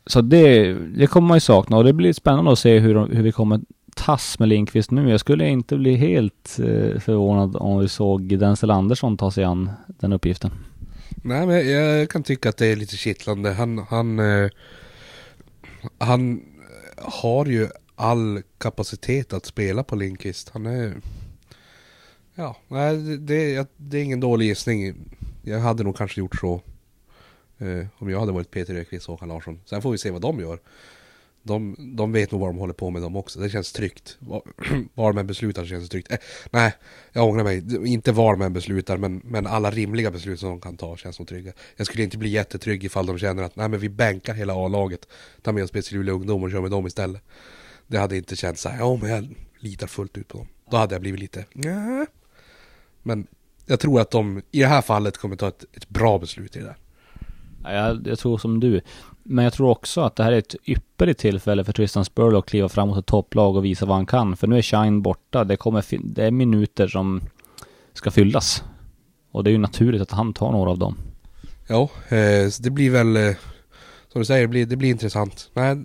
så 0.05 0.21
det, 0.21 0.73
det 0.73 1.07
kommer 1.07 1.27
man 1.27 1.37
ju 1.37 1.41
sakna 1.41 1.77
och 1.77 1.83
det 1.83 1.93
blir 1.93 2.13
spännande 2.13 2.51
att 2.51 2.59
se 2.59 2.79
hur, 2.79 3.07
hur 3.07 3.23
vi 3.23 3.31
kommer 3.31 3.61
tass 3.95 4.39
med 4.39 4.49
Lindqvist 4.49 4.91
nu. 4.91 5.09
Jag 5.09 5.19
skulle 5.19 5.47
inte 5.47 5.77
bli 5.77 5.95
helt 5.95 6.59
eh, 6.59 6.99
förvånad 6.99 7.55
om 7.55 7.79
vi 7.79 7.87
såg 7.87 8.39
Denzel 8.39 8.71
Andersson 8.71 9.17
ta 9.17 9.31
sig 9.31 9.43
an 9.43 9.69
den 9.87 10.13
uppgiften. 10.13 10.51
Nej 11.27 11.45
men 11.45 11.69
jag 11.69 12.09
kan 12.09 12.23
tycka 12.23 12.49
att 12.49 12.57
det 12.57 12.67
är 12.67 12.75
lite 12.75 12.97
kittlande. 12.97 13.51
Han, 13.51 13.77
han, 13.77 14.19
eh, 14.19 14.49
han 15.97 16.45
har 16.97 17.45
ju 17.45 17.67
all 17.95 18.41
kapacitet 18.57 19.33
att 19.33 19.45
spela 19.45 19.83
på 19.83 19.95
Lindqvist. 19.95 20.49
Han 20.49 20.65
är... 20.65 20.93
Ja, 22.35 22.57
nej, 22.67 22.97
det, 23.17 23.69
det 23.77 23.97
är 23.97 24.03
ingen 24.03 24.19
dålig 24.19 24.45
gissning. 24.45 24.95
Jag 25.41 25.59
hade 25.59 25.83
nog 25.83 25.97
kanske 25.97 26.21
gjort 26.21 26.39
så. 26.39 26.61
Eh, 27.57 27.85
om 27.97 28.09
jag 28.09 28.19
hade 28.19 28.31
varit 28.31 28.51
Peter 28.51 28.75
Öqvist 28.75 29.09
och 29.09 29.13
Håkan 29.13 29.29
Larsson. 29.29 29.59
Sen 29.65 29.81
får 29.81 29.91
vi 29.91 29.97
se 29.97 30.11
vad 30.11 30.21
de 30.21 30.39
gör 30.39 30.59
de, 31.45 31.75
de 31.95 32.11
vet 32.11 32.31
nog 32.31 32.41
vad 32.41 32.49
de 32.49 32.57
håller 32.57 32.73
på 32.73 32.89
med 32.89 33.01
dem 33.01 33.15
också. 33.15 33.39
Det 33.39 33.49
känns 33.49 33.71
tryggt. 33.71 34.17
Var, 34.19 34.41
var 34.93 35.19
än 35.19 35.27
beslutar 35.27 35.65
känns 35.65 35.83
det 35.83 35.89
tryggt. 35.89 36.11
Eh, 36.11 36.17
nej, 36.51 36.73
jag 37.11 37.27
ångrar 37.27 37.43
mig. 37.43 37.87
Inte 37.93 38.11
var 38.11 38.33
de 38.33 38.41
än 38.41 38.53
beslutar, 38.53 38.97
men, 38.97 39.21
men 39.23 39.47
alla 39.47 39.71
rimliga 39.71 40.11
beslut 40.11 40.39
som 40.39 40.49
de 40.49 40.61
kan 40.61 40.77
ta 40.77 40.97
känns 40.97 41.19
nog 41.19 41.27
trygga. 41.27 41.53
Jag 41.75 41.87
skulle 41.87 42.03
inte 42.03 42.17
bli 42.17 42.29
jättetrygg 42.29 42.83
ifall 42.83 43.05
de 43.05 43.17
känner 43.17 43.43
att 43.43 43.55
nej 43.55 43.69
men 43.69 43.79
vi 43.79 43.89
bänkar 43.89 44.33
hela 44.33 44.53
A-laget. 44.53 45.07
Tar 45.41 45.53
med 45.53 45.63
oss 45.63 45.71
BC 45.71 45.95
Luleå 45.95 46.15
ungdom 46.15 46.43
och 46.43 46.51
kör 46.51 46.61
med 46.61 46.71
dem 46.71 46.87
istället. 46.87 47.21
Det 47.87 47.97
hade 47.97 48.17
inte 48.17 48.35
känts 48.35 48.61
så 48.61 48.69
här, 48.69 48.79
ja 48.79 48.99
men 49.01 49.09
jag 49.09 49.35
litar 49.59 49.87
fullt 49.87 50.17
ut 50.17 50.27
på 50.27 50.37
dem. 50.37 50.47
Då 50.71 50.77
hade 50.77 50.95
jag 50.95 51.01
blivit 51.01 51.19
lite, 51.19 51.45
nej. 51.53 52.05
Men 53.03 53.27
jag 53.65 53.79
tror 53.79 54.01
att 54.01 54.11
de 54.11 54.41
i 54.51 54.59
det 54.59 54.67
här 54.67 54.81
fallet 54.81 55.17
kommer 55.17 55.35
ta 55.35 55.47
ett, 55.47 55.65
ett 55.73 55.89
bra 55.89 56.19
beslut 56.19 56.55
i 56.55 56.59
det 56.59 56.65
där. 56.65 56.77
Jag, 57.63 58.07
jag 58.07 58.19
tror 58.19 58.37
som 58.37 58.59
du. 58.59 58.81
Men 59.27 59.43
jag 59.43 59.53
tror 59.53 59.69
också 59.69 60.01
att 60.01 60.15
det 60.15 60.23
här 60.23 60.31
är 60.31 60.37
ett 60.37 60.55
ypperligt 60.65 61.19
tillfälle 61.19 61.63
för 61.63 61.73
Tristan 61.73 62.05
Spurlock 62.05 62.45
att 62.45 62.49
kliva 62.49 62.69
fram 62.69 62.87
mot 62.87 62.97
ett 62.97 63.05
topplag 63.05 63.55
och 63.55 63.65
visa 63.65 63.85
vad 63.85 63.95
han 63.95 64.05
kan. 64.05 64.37
För 64.37 64.47
nu 64.47 64.57
är 64.57 64.61
Shine 64.61 65.01
borta. 65.01 65.43
Det, 65.43 65.57
kommer 65.57 65.85
det 65.99 66.25
är 66.25 66.31
minuter 66.31 66.87
som 66.87 67.21
ska 67.93 68.11
fyllas. 68.11 68.63
Och 69.31 69.43
det 69.43 69.49
är 69.49 69.51
ju 69.51 69.57
naturligt 69.57 70.01
att 70.01 70.11
han 70.11 70.33
tar 70.33 70.51
några 70.51 70.69
av 70.69 70.77
dem. 70.77 70.97
Ja, 71.67 71.89
eh, 72.09 72.49
så 72.49 72.63
det 72.63 72.69
blir 72.69 72.91
väl, 72.91 73.17
eh, 73.17 73.35
som 74.11 74.21
du 74.21 74.25
säger, 74.25 74.41
det 74.41 74.47
blir, 74.47 74.65
det 74.65 74.75
blir 74.75 74.89
intressant. 74.89 75.49
Nej, 75.53 75.83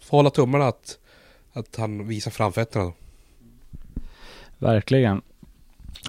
får 0.00 0.16
hålla 0.16 0.30
tummarna 0.30 0.66
att, 0.66 0.98
att 1.52 1.76
han 1.76 2.08
visar 2.08 2.30
framfötterna 2.30 2.84
då. 2.84 2.92
Verkligen. 4.58 5.22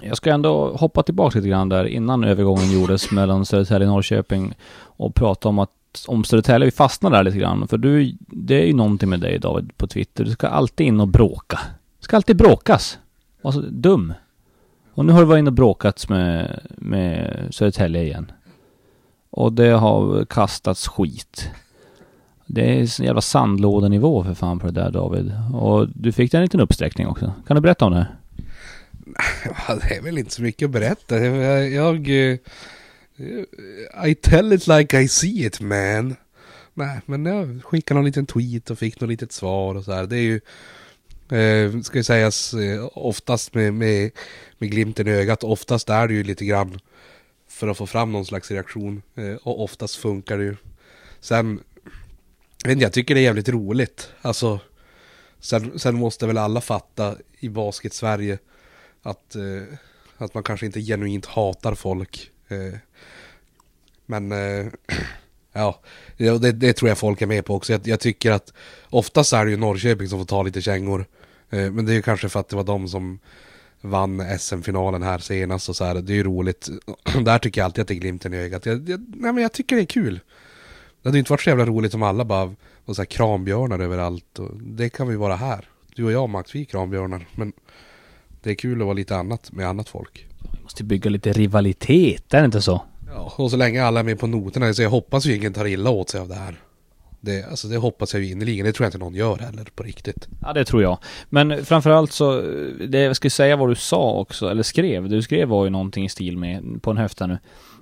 Jag 0.02 0.16
ska 0.16 0.30
ändå 0.30 0.76
hoppa 0.76 1.02
tillbaka 1.02 1.38
lite 1.38 1.48
grann 1.48 1.68
där 1.68 1.84
innan 1.84 2.24
övergången 2.24 2.72
gjordes 2.72 3.10
mellan 3.12 3.46
Södertälje 3.46 3.88
och 3.88 3.94
Norrköping 3.94 4.54
och 4.74 5.14
prata 5.14 5.48
om 5.48 5.58
att 5.58 5.70
om 6.06 6.24
Södertälje, 6.24 6.64
vi 6.64 6.70
fastnar 6.70 7.10
där 7.10 7.24
lite 7.24 7.38
grann. 7.38 7.68
För 7.68 7.78
du, 7.78 8.16
det 8.20 8.54
är 8.54 8.66
ju 8.66 8.72
någonting 8.72 9.08
med 9.08 9.20
dig 9.20 9.38
David 9.38 9.76
på 9.76 9.86
Twitter. 9.86 10.24
Du 10.24 10.30
ska 10.30 10.48
alltid 10.48 10.86
in 10.86 11.00
och 11.00 11.08
bråka. 11.08 11.60
Du 11.98 12.04
ska 12.04 12.16
alltid 12.16 12.36
bråkas. 12.36 12.98
Alltså 13.42 13.60
dum. 13.60 14.12
Och 14.94 15.04
nu 15.04 15.12
har 15.12 15.20
du 15.20 15.26
varit 15.26 15.38
inne 15.38 15.50
och 15.50 15.54
bråkats 15.54 16.08
med, 16.08 16.60
med 16.76 17.46
Södertälje 17.50 18.02
igen. 18.02 18.32
Och 19.30 19.52
det 19.52 19.70
har 19.70 20.24
kastats 20.24 20.88
skit. 20.88 21.50
Det 22.46 22.76
är 22.76 22.80
en 22.80 23.04
jävla 23.06 23.20
sandlådenivå 23.20 24.24
för 24.24 24.34
fan 24.34 24.58
på 24.58 24.66
det 24.66 24.72
där 24.72 24.90
David. 24.90 25.32
Och 25.54 25.88
du 25.88 26.12
fick 26.12 26.34
en 26.34 26.42
liten 26.42 26.60
uppsträckning 26.60 27.06
också. 27.06 27.32
Kan 27.46 27.54
du 27.54 27.60
berätta 27.60 27.84
om 27.84 27.92
det? 27.92 28.06
Ja, 29.68 29.74
det 29.74 29.96
är 29.96 30.02
väl 30.02 30.18
inte 30.18 30.34
så 30.34 30.42
mycket 30.42 30.66
att 30.66 30.72
berätta. 30.72 31.18
Jag, 31.18 31.70
jag 31.70 32.30
eh, 32.30 32.38
i 34.04 34.14
tell 34.14 34.52
it 34.52 34.66
like 34.66 35.00
I 35.00 35.08
see 35.08 35.46
it 35.46 35.60
man. 35.60 36.16
Nej, 36.74 37.00
men 37.06 37.26
jag 37.26 37.64
skickade 37.64 37.98
någon 37.98 38.04
liten 38.04 38.26
tweet 38.26 38.70
och 38.70 38.78
fick 38.78 39.00
något 39.00 39.10
litet 39.10 39.32
svar 39.32 39.74
och 39.74 39.84
så 39.84 39.92
här. 39.92 40.06
Det 40.06 40.16
är 40.16 40.20
ju, 40.20 40.40
eh, 41.38 41.80
ska 41.80 41.98
ju 41.98 42.04
sägas, 42.04 42.54
eh, 42.54 42.88
oftast 42.92 43.54
med, 43.54 43.74
med, 43.74 44.10
med 44.58 44.70
glimten 44.70 45.08
i 45.08 45.10
ögat. 45.10 45.44
Oftast 45.44 45.88
är 45.88 46.08
det 46.08 46.14
ju 46.14 46.24
lite 46.24 46.44
grann 46.44 46.80
för 47.48 47.68
att 47.68 47.78
få 47.78 47.86
fram 47.86 48.12
någon 48.12 48.26
slags 48.26 48.50
reaktion. 48.50 49.02
Eh, 49.14 49.34
och 49.34 49.62
oftast 49.62 49.96
funkar 49.96 50.38
det 50.38 50.44
ju. 50.44 50.56
Sen, 51.20 51.60
jag 52.64 52.82
jag 52.82 52.92
tycker 52.92 53.14
det 53.14 53.20
är 53.20 53.24
jävligt 53.24 53.48
roligt. 53.48 54.12
Alltså, 54.22 54.60
sen, 55.40 55.78
sen 55.78 55.94
måste 55.94 56.26
väl 56.26 56.38
alla 56.38 56.60
fatta 56.60 57.16
i 57.38 57.48
basket-Sverige 57.48 58.38
att, 59.02 59.34
eh, 59.34 59.78
att 60.16 60.34
man 60.34 60.42
kanske 60.42 60.66
inte 60.66 60.80
genuint 60.80 61.26
hatar 61.26 61.74
folk. 61.74 62.31
Eh, 62.52 62.78
men 64.06 64.32
eh, 64.32 64.66
ja, 65.52 65.80
det, 66.16 66.52
det 66.52 66.72
tror 66.72 66.88
jag 66.88 66.98
folk 66.98 67.22
är 67.22 67.26
med 67.26 67.44
på 67.44 67.54
också. 67.54 67.72
Jag, 67.72 67.80
jag 67.84 68.00
tycker 68.00 68.30
att 68.30 68.52
oftast 68.90 69.32
är 69.32 69.44
det 69.44 69.50
ju 69.50 69.56
Norrköping 69.56 70.08
som 70.08 70.18
får 70.18 70.26
ta 70.26 70.42
lite 70.42 70.62
kängor. 70.62 71.06
Eh, 71.50 71.70
men 71.70 71.86
det 71.86 71.92
är 71.92 71.94
ju 71.94 72.02
kanske 72.02 72.28
för 72.28 72.40
att 72.40 72.48
det 72.48 72.56
var 72.56 72.64
de 72.64 72.88
som 72.88 73.18
vann 73.80 74.38
SM-finalen 74.38 75.02
här 75.02 75.18
senast 75.18 75.68
och 75.68 75.76
så 75.76 75.84
här. 75.84 75.94
Det 75.94 76.12
är 76.12 76.16
ju 76.16 76.24
roligt. 76.24 76.68
Där 77.24 77.38
tycker 77.38 77.60
jag 77.60 77.64
alltid 77.64 77.82
att 77.82 77.88
det 77.88 77.94
är 77.94 77.98
glimten 77.98 78.34
i 78.34 78.36
ögat. 78.36 78.66
Jag, 78.66 78.88
jag, 78.88 79.00
nej 79.08 79.32
men 79.32 79.42
jag 79.42 79.52
tycker 79.52 79.76
det 79.76 79.82
är 79.82 79.86
kul. 79.86 80.20
Det 81.02 81.08
hade 81.08 81.18
ju 81.18 81.18
inte 81.18 81.32
varit 81.32 81.40
så 81.40 81.50
jävla 81.50 81.66
roligt 81.66 81.94
om 81.94 82.02
alla 82.02 82.24
bara 82.24 82.54
var 82.84 82.94
så 82.94 83.02
här 83.02 83.06
krambjörnar 83.06 83.78
överallt. 83.78 84.38
Och 84.38 84.56
det 84.56 84.88
kan 84.88 85.08
vi 85.08 85.16
vara 85.16 85.36
här. 85.36 85.68
Du 85.94 86.04
och 86.04 86.12
jag 86.12 86.28
Max, 86.28 86.54
vi 86.54 86.60
är 86.60 86.64
krambjörnar. 86.64 87.26
Men 87.34 87.52
det 88.42 88.50
är 88.50 88.54
kul 88.54 88.80
att 88.80 88.84
vara 88.84 88.94
lite 88.94 89.16
annat 89.16 89.52
med 89.52 89.68
annat 89.68 89.88
folk. 89.88 90.26
Måste 90.72 90.84
bygga 90.84 91.10
lite 91.10 91.32
rivalitet, 91.32 92.34
är 92.34 92.38
det 92.38 92.44
inte 92.44 92.62
så? 92.62 92.82
Ja, 93.08 93.32
och 93.36 93.50
så 93.50 93.56
länge 93.56 93.84
alla 93.84 94.00
är 94.00 94.04
med 94.04 94.18
på 94.18 94.26
noterna, 94.26 94.74
så 94.74 94.82
jag 94.82 94.90
hoppas 94.90 95.26
ju 95.26 95.36
ingen 95.36 95.52
tar 95.52 95.66
illa 95.66 95.90
åt 95.90 96.08
sig 96.08 96.20
av 96.20 96.28
det 96.28 96.34
här. 96.34 96.54
Det, 97.20 97.44
alltså 97.50 97.68
det 97.68 97.76
hoppas 97.76 98.14
jag 98.14 98.22
ju 98.22 98.30
innerligen, 98.30 98.66
det 98.66 98.72
tror 98.72 98.84
jag 98.84 98.88
inte 98.88 98.98
någon 98.98 99.14
gör 99.14 99.36
heller 99.36 99.64
på 99.74 99.82
riktigt. 99.82 100.28
Ja, 100.42 100.52
det 100.52 100.64
tror 100.64 100.82
jag. 100.82 100.98
Men 101.28 101.64
framförallt 101.64 102.12
så, 102.12 102.40
det 102.88 103.00
jag 103.00 103.16
ska 103.16 103.30
säga 103.30 103.56
vad 103.56 103.68
du 103.68 103.74
sa 103.74 104.12
också, 104.12 104.50
eller 104.50 104.62
skrev. 104.62 105.08
Det 105.08 105.16
du 105.16 105.22
skrev 105.22 105.48
var 105.48 105.64
ju 105.64 105.70
någonting 105.70 106.04
i 106.04 106.08
stil 106.08 106.38
med, 106.38 106.82
på 106.82 106.90
en 106.90 106.96
höft 106.96 107.20
här 107.20 107.26
nu, 107.26 107.38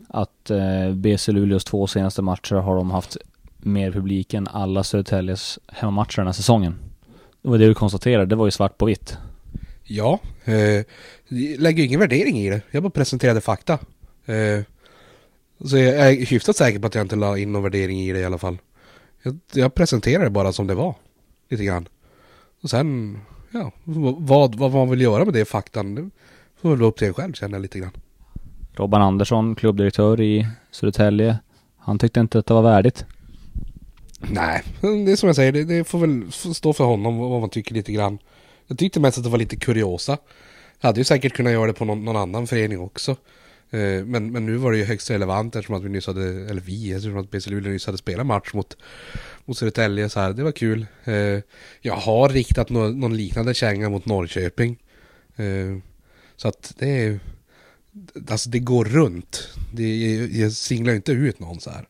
att 0.08 0.50
eh, 0.50 0.94
BC 0.94 1.32
Luleås 1.32 1.64
två 1.64 1.86
senaste 1.86 2.22
matcher 2.22 2.54
har 2.54 2.76
de 2.76 2.90
haft 2.90 3.16
mer 3.58 3.92
publik 3.92 4.34
än 4.34 4.48
alla 4.48 4.84
Södertäljes 4.84 5.58
hemmamatcher 5.66 6.16
den 6.16 6.26
här 6.26 6.32
säsongen. 6.32 6.74
Det 7.42 7.48
var 7.48 7.58
det 7.58 7.66
du 7.66 7.74
konstaterade, 7.74 8.26
det 8.26 8.36
var 8.36 8.46
ju 8.46 8.50
svart 8.50 8.78
på 8.78 8.86
vitt. 8.86 9.18
Ja, 9.92 10.18
eh, 10.44 10.84
lägger 11.58 11.84
ingen 11.84 12.00
värdering 12.00 12.38
i 12.38 12.50
det. 12.50 12.62
Jag 12.70 12.82
bara 12.82 12.90
presenterade 12.90 13.40
fakta. 13.40 13.72
Eh, 14.26 14.62
så 15.64 15.76
jag 15.76 16.10
är 16.10 16.26
hyfsat 16.26 16.56
säker 16.56 16.78
på 16.78 16.86
att 16.86 16.94
jag 16.94 17.04
inte 17.04 17.16
la 17.16 17.38
in 17.38 17.52
någon 17.52 17.62
värdering 17.62 18.00
i 18.00 18.12
det 18.12 18.18
i 18.18 18.24
alla 18.24 18.38
fall. 18.38 18.58
Jag, 19.22 19.38
jag 19.52 19.74
presenterade 19.74 20.24
det 20.24 20.30
bara 20.30 20.52
som 20.52 20.66
det 20.66 20.74
var. 20.74 20.94
Lite 21.48 21.64
grann. 21.64 21.88
Och 22.62 22.70
sen, 22.70 23.20
ja, 23.50 23.72
vad, 24.18 24.54
vad 24.54 24.72
man 24.72 24.90
vill 24.90 25.00
göra 25.00 25.24
med 25.24 25.34
det 25.34 25.44
faktan, 25.44 25.94
det 25.94 26.10
får 26.60 26.70
väl 26.70 26.78
vara 26.78 26.88
upp 26.88 26.98
till 26.98 27.08
en 27.08 27.14
själv 27.14 27.32
känner 27.32 27.54
jag 27.54 27.62
lite 27.62 27.78
grann. 27.78 27.96
Robban 28.72 29.02
Andersson, 29.02 29.54
klubbdirektör 29.54 30.20
i 30.20 30.46
Södertälje, 30.70 31.38
han 31.78 31.98
tyckte 31.98 32.20
inte 32.20 32.38
att 32.38 32.46
det 32.46 32.54
var 32.54 32.62
värdigt. 32.62 33.04
Nej, 34.20 34.62
det 34.80 35.12
är 35.12 35.16
som 35.16 35.26
jag 35.26 35.36
säger, 35.36 35.52
det, 35.52 35.64
det 35.64 35.84
får 35.84 35.98
väl 35.98 36.32
stå 36.32 36.72
för 36.72 36.84
honom 36.84 37.18
vad 37.18 37.40
man 37.40 37.50
tycker 37.50 37.74
lite 37.74 37.92
grann. 37.92 38.18
Jag 38.70 38.78
tyckte 38.78 39.00
mest 39.00 39.18
att 39.18 39.24
det 39.24 39.30
var 39.30 39.38
lite 39.38 39.56
kuriosa. 39.56 40.18
Jag 40.80 40.88
hade 40.88 41.00
ju 41.00 41.04
säkert 41.04 41.32
kunnat 41.32 41.52
göra 41.52 41.66
det 41.66 41.72
på 41.72 41.84
någon, 41.84 42.04
någon 42.04 42.16
annan 42.16 42.46
förening 42.46 42.80
också. 42.80 43.10
Eh, 43.70 44.04
Men, 44.04 44.32
men 44.32 44.46
nu 44.46 44.56
var 44.56 44.72
det 44.72 44.78
ju 44.78 44.84
högst 44.84 45.10
relevant 45.10 45.56
eftersom 45.56 45.74
att 45.76 45.82
vi 45.84 45.88
nyss 45.88 46.06
hade, 46.06 46.24
eller 46.50 46.60
vi, 46.60 46.92
eftersom 46.92 47.18
att 47.18 47.30
BC 47.30 47.50
Luleå 47.50 47.72
nyss 47.72 47.86
hade 47.86 47.98
spelat 47.98 48.26
match 48.26 48.50
mot, 48.54 48.76
mot 49.44 49.56
Södertälje 49.58 50.08
så 50.08 50.20
här. 50.20 50.32
Det 50.32 50.42
var 50.42 50.52
kul. 50.52 50.86
Eh, 51.04 51.14
Jag 51.80 51.94
har 51.96 52.28
riktat 52.28 52.70
no, 52.70 52.78
någon 52.78 53.16
liknande 53.16 53.54
känga 53.54 53.88
mot 53.90 54.06
Norrköping. 54.06 54.78
Eh, 55.36 55.78
Så 56.36 56.48
att 56.48 56.74
det 56.78 56.88
är, 57.04 57.20
alltså 58.30 58.50
det 58.50 58.58
går 58.58 58.84
runt. 58.84 59.48
Det, 59.74 60.14
jag 60.38 60.52
singlar 60.52 60.90
ju 60.92 60.96
inte 60.96 61.12
ut 61.12 61.40
någon 61.40 61.60
så 61.60 61.70
här. 61.70 61.88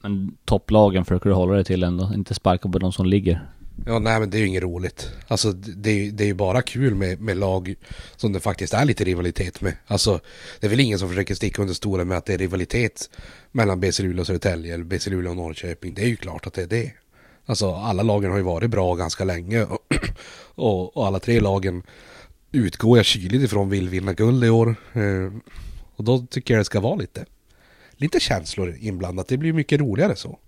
Men 0.00 0.36
topplagen 0.44 1.04
försöker 1.04 1.30
du 1.30 1.34
hålla 1.36 1.54
dig 1.54 1.64
till 1.64 1.82
ändå, 1.82 2.10
inte 2.14 2.34
sparka 2.34 2.68
på 2.68 2.78
de 2.78 2.92
som 2.92 3.06
ligger. 3.06 3.48
Ja, 3.86 3.98
nej 3.98 4.20
men 4.20 4.30
det 4.30 4.36
är 4.36 4.40
ju 4.40 4.46
inget 4.46 4.62
roligt. 4.62 5.10
Alltså 5.28 5.52
det, 5.52 5.90
är 5.90 5.94
ju- 5.94 6.10
det 6.10 6.24
är 6.24 6.28
ju 6.28 6.34
bara 6.34 6.62
kul 6.62 6.94
med, 6.94 7.20
med 7.20 7.36
lag 7.36 7.74
som 8.16 8.32
det 8.32 8.40
faktiskt 8.40 8.74
är 8.74 8.84
lite 8.84 9.04
rivalitet 9.04 9.60
med. 9.60 9.72
Alltså 9.86 10.20
det 10.60 10.66
är 10.66 10.70
väl 10.70 10.80
ingen 10.80 10.98
som 10.98 11.08
försöker 11.08 11.34
sticka 11.34 11.62
under 11.62 11.74
stolen 11.74 12.08
med 12.08 12.18
att 12.18 12.24
det 12.26 12.34
är 12.34 12.38
rivalitet 12.38 13.10
mellan 13.52 13.80
BC 13.80 14.02
Luleå 14.02 14.20
och 14.20 14.26
Södertälje 14.26 14.74
eller 14.74 14.84
BC 14.84 15.10
Luleå 15.10 15.30
och 15.30 15.36
Norrköping. 15.36 15.94
Det 15.94 16.02
är 16.02 16.06
ju 16.08 16.16
klart 16.16 16.46
att 16.46 16.54
det 16.54 16.62
är 16.62 16.66
det. 16.66 16.92
Alltså 17.46 17.74
alla 17.74 18.02
lagen 18.02 18.30
har 18.30 18.38
ju 18.38 18.44
varit 18.44 18.70
bra 18.70 18.94
ganska 18.94 19.24
länge 19.24 19.64
och, 19.64 19.78
och, 20.54 20.96
och 20.96 21.06
alla 21.06 21.18
tre 21.20 21.40
lagen 21.40 21.82
utgår 22.52 22.98
jag 22.98 23.04
kyligt 23.06 23.42
ifrån 23.42 23.70
vill 23.70 23.88
vinna 23.88 24.12
guld 24.12 24.44
i 24.44 24.50
år. 24.50 24.74
Eh, 24.92 25.32
och 25.96 26.04
då 26.04 26.26
tycker 26.30 26.54
jag 26.54 26.60
det 26.60 26.64
ska 26.64 26.80
vara 26.80 26.94
lite, 26.94 27.24
lite 27.96 28.20
känslor 28.20 28.76
inblandat. 28.80 29.28
Det 29.28 29.36
blir 29.36 29.52
mycket 29.52 29.80
roligare 29.80 30.16
så. 30.16 30.38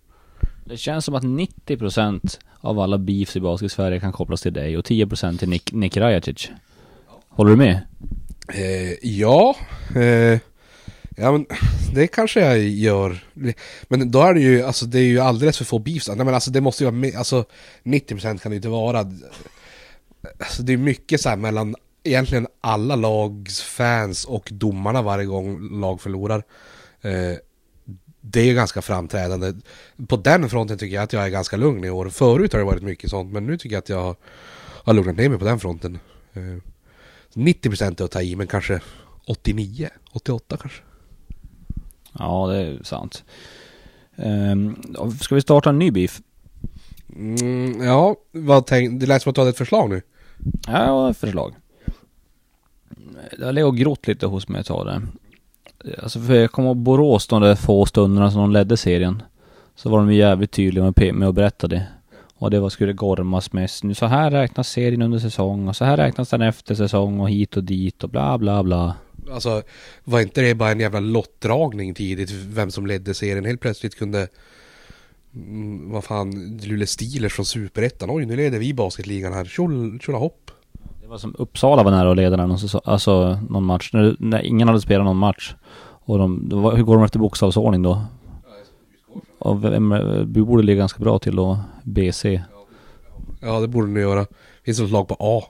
Det 0.65 0.77
känns 0.77 1.05
som 1.05 1.15
att 1.15 1.25
90% 1.25 2.39
av 2.61 2.79
alla 2.79 2.99
beefs 2.99 3.37
i 3.37 3.41
basket 3.41 3.73
Sverige 3.73 4.01
kan 4.01 4.13
kopplas 4.13 4.43
till 4.43 4.53
dig 4.53 4.79
och 4.79 4.85
10% 4.85 5.39
till 5.39 5.49
Nick, 5.49 5.73
Nick 5.73 5.97
Rajacic. 5.97 6.51
Håller 7.29 7.51
du 7.51 7.57
med? 7.57 7.81
Eh, 8.55 8.93
ja, 9.03 9.57
eh, 9.97 10.39
ja 11.17 11.33
men 11.33 11.47
det 11.95 12.07
kanske 12.07 12.41
jag 12.41 12.59
gör. 12.59 13.25
Men 13.89 14.11
då 14.11 14.23
är 14.23 14.35
det 14.35 14.41
ju, 14.41 14.63
alltså 14.63 14.87
det 14.87 14.99
är 14.99 15.05
ju 15.05 15.21
alldeles 15.21 15.59
för 15.59 15.65
få 15.65 15.79
beefs. 15.79 16.09
Nej 16.09 16.17
men 16.17 16.35
alltså 16.35 16.51
det 16.51 16.61
måste 16.61 16.85
ju 16.85 16.91
vara, 16.91 17.19
alltså 17.19 17.45
90% 17.85 18.39
kan 18.39 18.51
det 18.51 18.55
ju 18.55 18.57
inte 18.57 18.69
vara. 18.69 18.99
Alltså 20.39 20.63
det 20.63 20.73
är 20.73 20.77
mycket 20.77 21.21
så 21.21 21.29
här 21.29 21.37
mellan 21.37 21.75
egentligen 22.03 22.47
alla 22.61 22.97
lags 22.97 23.63
fans 23.63 24.25
och 24.25 24.49
domarna 24.53 25.03
varje 25.03 25.27
gång 25.27 25.81
lag 25.81 26.01
förlorar. 26.01 26.43
Eh, 27.01 27.37
det 28.21 28.41
är 28.41 28.55
ganska 28.55 28.83
framträdande. 28.83 29.53
På 30.09 30.17
den 30.17 30.51
fronten 30.51 30.79
tycker 30.79 30.95
jag 30.95 31.03
att 31.03 31.13
jag 31.13 31.25
är 31.25 31.29
ganska 31.29 31.57
lugn 31.57 31.85
i 31.85 31.91
år. 31.91 32.09
Förut 32.09 32.53
har 32.53 32.61
det 32.61 32.67
varit 32.67 32.83
mycket 32.83 33.11
sånt, 33.11 33.33
men 33.33 33.47
nu 33.47 33.59
tycker 33.59 33.77
jag 33.77 33.83
att 33.83 33.89
jag 33.89 34.17
har 34.85 34.95
lugnat 34.95 35.17
ner 35.17 35.29
mig 35.29 35.39
på 35.39 35.45
den 35.45 35.61
fronten. 35.61 35.99
Eh, 36.33 36.43
90% 37.35 38.01
är 38.01 38.05
att 38.05 38.11
ta 38.11 38.23
i, 38.23 38.37
men 38.37 38.47
kanske 38.47 38.81
89, 39.27 39.89
88 40.13 40.57
kanske. 40.57 40.83
Ja, 42.19 42.47
det 42.47 42.59
är 42.59 42.83
sant. 42.83 43.25
Um, 44.17 44.77
ska 45.21 45.35
vi 45.35 45.41
starta 45.41 45.71
en 45.71 45.79
ny 45.79 45.91
beef? 45.91 46.21
Mm, 47.17 47.83
ja, 47.83 48.17
vad 48.33 48.67
tänk, 48.67 49.01
det 49.01 49.07
lät 49.07 49.23
som 49.23 49.31
att 49.31 49.35
du 49.35 49.41
hade 49.41 49.51
ett 49.51 49.59
förslag 49.59 49.91
nu. 49.91 50.03
Ja, 50.67 50.85
jag 50.85 50.93
har 50.93 51.11
ett 51.11 51.17
förslag. 51.17 51.55
Det 53.39 53.45
har 53.45 53.53
legat 53.53 53.69
och 53.69 53.77
grott 53.77 54.07
lite 54.07 54.27
hos 54.27 54.49
mig 54.49 54.61
ett 54.61 54.67
tag 54.67 54.87
där. 54.87 55.03
Alltså 56.03 56.21
för 56.21 56.35
jag 56.35 56.53
kommer 56.53 56.69
ihåg 56.69 56.77
Borås 56.77 57.27
de 57.27 57.43
där 57.43 57.55
få 57.55 57.87
stunderna 57.87 58.31
som 58.31 58.41
de 58.41 58.53
ledde 58.53 58.77
serien. 58.77 59.23
Så 59.75 59.91
var 59.91 59.99
de 59.99 60.13
jävligt 60.13 60.51
tydliga 60.51 60.85
med, 60.97 61.15
med 61.15 61.29
att 61.29 61.35
berätta 61.35 61.69
det. 61.69 61.87
Och 62.35 62.51
det 62.51 62.61
var 62.61 62.69
skulle 62.69 62.93
gormas 62.93 63.53
mest. 63.53 63.85
Nu 63.85 63.95
så 63.95 64.07
här 64.07 64.31
räknas 64.31 64.69
serien 64.69 65.03
under 65.03 65.19
säsong 65.19 65.69
och 65.69 65.77
så 65.77 65.85
här 65.85 65.97
räknas 65.97 66.29
den 66.31 66.43
efter 66.43 66.75
säsong 66.75 67.21
och 67.21 67.31
hit 67.31 67.57
och 67.57 67.65
dit 67.65 68.05
och 68.05 68.11
bla 68.11 68.39
bla 68.39 68.63
bla. 68.63 68.95
Alltså, 69.33 69.63
var 70.05 70.21
inte 70.21 70.41
det 70.41 70.55
bara 70.55 70.71
en 70.71 70.81
jävla 70.81 71.01
lottdragning 71.01 71.95
tidigt, 71.95 72.31
vem 72.31 72.71
som 72.71 72.87
ledde 72.87 73.15
serien? 73.15 73.45
Helt 73.45 73.61
plötsligt 73.61 73.95
kunde, 73.99 74.29
mm, 75.35 75.91
vad 75.91 76.05
fan, 76.05 76.59
Luleå 76.65 76.87
Steelers 76.87 77.33
från 77.33 77.47
Superettan, 77.47 78.11
oj 78.11 78.27
nu 78.27 78.37
leder 78.37 78.59
vi 78.59 78.75
basketligan 78.75 79.33
här, 79.33 79.45
Tjol- 79.45 79.99
tjolahopp. 80.01 80.51
Det 81.11 81.13
var 81.13 81.19
som 81.19 81.35
Uppsala 81.39 81.83
var 81.83 81.91
nära 81.91 82.11
att 82.11 82.17
leda 82.17 82.37
någon, 82.37 82.59
säsong, 82.59 82.81
alltså, 82.85 83.13
alltså 83.13 83.41
någon 83.49 83.65
match. 83.65 83.91
När, 83.93 84.17
när 84.19 84.43
ingen 84.43 84.69
hade 84.69 84.81
spelat 84.81 85.05
någon 85.05 85.17
match. 85.17 85.55
Och 85.83 86.19
de, 86.19 86.49
var, 86.63 86.77
hur 86.77 86.83
går 86.83 86.95
de 86.95 87.05
efter 87.05 87.19
bokstavsordning 87.19 87.83
då? 87.83 88.05
Och 89.39 89.65
vem, 89.65 89.95
vi 90.33 90.43
borde 90.43 90.63
ligga 90.63 90.79
ganska 90.79 91.03
bra 91.03 91.19
till 91.19 91.37
då, 91.37 91.59
BC. 91.83 92.43
Ja, 93.41 93.61
det 93.61 93.69
borde 93.69 93.87
ni 93.87 94.01
göra. 94.01 94.27
Finns 94.65 94.77
det 94.79 94.83
något 94.83 94.93
lag 94.93 95.09
på 95.09 95.17
A? 95.19 95.43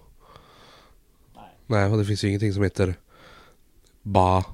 Nej, 1.36 1.80
Nej 1.80 1.90
och 1.90 1.98
det 1.98 2.04
finns 2.04 2.24
ju 2.24 2.28
ingenting 2.28 2.52
som 2.52 2.62
heter 2.62 2.94
BA. 4.02 4.44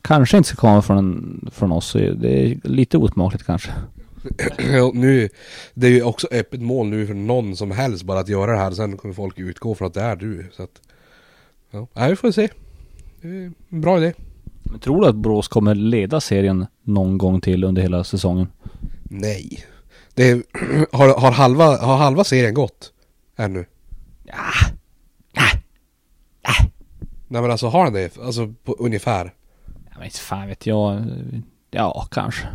Kanske 0.02 0.36
inte 0.36 0.48
ska 0.48 0.56
komma 0.56 0.82
från, 0.82 1.50
från 1.52 1.72
oss. 1.72 1.92
Det 1.92 2.50
är 2.50 2.68
lite 2.68 2.98
osmakligt 2.98 3.46
kanske. 3.46 3.70
Ja, 4.72 4.90
nu, 4.94 5.28
det 5.74 5.86
är 5.86 5.90
ju 5.90 6.02
också 6.02 6.28
öppet 6.30 6.60
mål 6.60 6.86
nu 6.86 7.06
för 7.06 7.14
någon 7.14 7.56
som 7.56 7.70
helst 7.70 8.04
bara 8.04 8.20
att 8.20 8.28
göra 8.28 8.52
det 8.52 8.58
här. 8.58 8.70
Sen 8.70 8.96
kommer 8.96 9.14
folk 9.14 9.38
utgå 9.38 9.74
från 9.74 9.88
att 9.88 9.94
det 9.94 10.00
är 10.00 10.16
du. 10.16 10.46
Så 10.52 10.62
att, 10.62 10.80
ja, 11.70 11.86
Nej, 11.92 12.10
vi 12.10 12.16
får 12.16 12.30
se. 12.30 12.48
Det 13.20 13.28
är 13.28 13.52
en 13.68 13.80
bra 13.80 13.98
idé. 13.98 14.12
Men 14.64 14.80
tror 14.80 15.00
du 15.00 15.08
att 15.08 15.14
Borås 15.14 15.48
kommer 15.48 15.74
leda 15.74 16.20
serien 16.20 16.66
någon 16.82 17.18
gång 17.18 17.40
till 17.40 17.64
under 17.64 17.82
hela 17.82 18.04
säsongen? 18.04 18.48
Nej. 19.02 19.66
Det 20.14 20.30
är, 20.30 20.42
har, 20.96 21.20
har, 21.20 21.30
halva, 21.30 21.76
har 21.76 21.96
halva 21.96 22.24
serien 22.24 22.54
gått? 22.54 22.92
Ännu? 23.36 23.66
Ja. 24.24 24.34
Nej 27.34 27.42
men 27.42 27.50
alltså 27.50 27.66
har 27.66 27.84
den 27.84 27.92
det? 27.92 28.18
Alltså 28.18 28.54
på 28.64 28.72
ungefär? 28.72 29.34
Jag 29.92 30.00
vet 30.00 30.16
fan 30.16 30.48
vet 30.48 30.66
jag. 30.66 31.04
Ja, 31.70 32.08
kanske. 32.10 32.48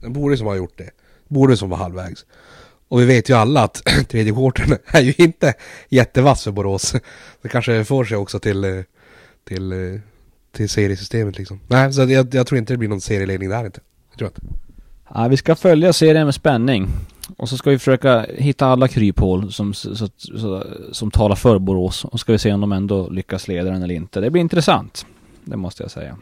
Den 0.00 0.12
borde 0.12 0.36
som 0.36 0.46
ha 0.46 0.56
gjort 0.56 0.78
det. 0.78 0.90
Borde 1.28 1.56
som 1.56 1.70
var 1.70 1.76
halvvägs. 1.76 2.26
Och 2.88 3.00
vi 3.00 3.04
vet 3.04 3.28
ju 3.28 3.34
alla 3.34 3.62
att 3.62 3.74
tredje 4.08 4.32
quartern 4.32 4.78
är 4.86 5.00
ju 5.00 5.14
inte 5.16 5.54
jättevass 5.88 6.44
för 6.44 6.50
Borås. 6.50 6.94
Det 7.42 7.48
kanske 7.48 7.84
får 7.84 8.04
sig 8.04 8.16
också 8.16 8.38
till, 8.38 8.64
eh, 8.64 8.82
till, 9.44 9.72
eh, 9.72 10.00
till 10.56 10.68
seriesystemet 10.68 11.38
liksom. 11.38 11.60
Nej, 11.66 11.92
så 11.92 12.00
jag, 12.00 12.34
jag 12.34 12.46
tror 12.46 12.58
inte 12.58 12.72
det 12.72 12.76
blir 12.76 12.88
någon 12.88 13.00
serieledning 13.00 13.48
där 13.48 13.66
inte. 13.66 13.80
Jag 14.10 14.18
tror 14.18 14.30
inte. 14.30 14.40
Ja, 15.14 15.28
vi 15.28 15.36
ska 15.36 15.56
följa 15.56 15.92
serien 15.92 16.24
med 16.24 16.34
spänning. 16.34 16.88
Och 17.36 17.48
så 17.48 17.56
ska 17.56 17.70
vi 17.70 17.78
försöka 17.78 18.26
hitta 18.34 18.66
alla 18.66 18.88
kryphål 18.88 19.52
som, 19.52 19.74
så, 19.74 19.96
så, 19.96 20.08
så, 20.16 20.64
som 20.92 21.10
talar 21.10 21.36
för 21.36 21.58
Borås. 21.58 22.04
Och 22.04 22.20
ska 22.20 22.32
vi 22.32 22.38
se 22.38 22.52
om 22.52 22.60
de 22.60 22.72
ändå 22.72 23.08
lyckas 23.10 23.48
leda 23.48 23.70
den 23.70 23.82
eller 23.82 23.94
inte. 23.94 24.20
Det 24.20 24.30
blir 24.30 24.40
intressant. 24.40 25.06
Det 25.44 25.56
måste 25.56 25.82
jag 25.82 25.90
säga. 25.90 26.16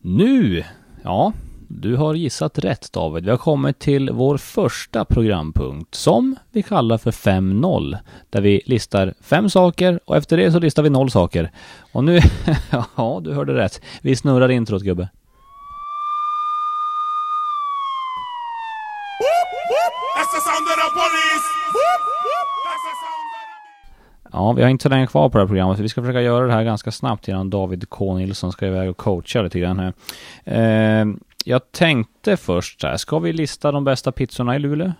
Nu, 0.00 0.64
ja, 1.02 1.32
du 1.68 1.96
har 1.96 2.14
gissat 2.14 2.58
rätt 2.58 2.92
David. 2.92 3.24
Vi 3.24 3.30
har 3.30 3.38
kommit 3.38 3.78
till 3.78 4.10
vår 4.10 4.36
första 4.36 5.04
programpunkt 5.04 5.94
som 5.94 6.36
vi 6.52 6.62
kallar 6.62 6.98
för 6.98 7.10
5-0. 7.10 7.96
Där 8.30 8.40
vi 8.40 8.62
listar 8.66 9.14
fem 9.20 9.50
saker 9.50 10.00
och 10.04 10.16
efter 10.16 10.36
det 10.36 10.52
så 10.52 10.58
listar 10.58 10.82
vi 10.82 10.90
noll 10.90 11.10
saker. 11.10 11.50
Och 11.92 12.04
nu, 12.04 12.20
ja 12.96 13.20
du 13.24 13.34
hörde 13.34 13.54
rätt. 13.54 13.80
Vi 14.02 14.16
snurrar 14.16 14.48
introt 14.48 14.82
gubbe. 14.82 15.08
Ja, 24.32 24.52
vi 24.52 24.62
har 24.62 24.70
inte 24.70 24.82
så 24.82 24.88
länge 24.88 25.06
kvar 25.06 25.28
på 25.28 25.38
det 25.38 25.44
här 25.44 25.48
programmet. 25.48 25.78
Vi 25.78 25.88
ska 25.88 26.00
försöka 26.00 26.22
göra 26.22 26.46
det 26.46 26.52
här 26.52 26.64
ganska 26.64 26.90
snabbt 26.90 27.28
innan 27.28 27.50
David 27.50 27.88
K. 27.88 28.18
Nilsson 28.18 28.52
ska 28.52 28.66
iväg 28.66 28.90
och 28.90 28.96
coacha 28.96 29.42
lite 29.42 29.60
grann 29.60 29.78
här. 29.78 29.92
Eh, 30.44 31.06
jag 31.44 31.72
tänkte 31.72 32.36
först 32.36 32.80
så 32.80 32.86
här, 32.86 32.96
ska 32.96 33.18
vi 33.18 33.32
lista 33.32 33.72
de 33.72 33.84
bästa 33.84 34.12
pizzorna 34.12 34.56
i 34.56 34.58
Luleå? 34.58 34.92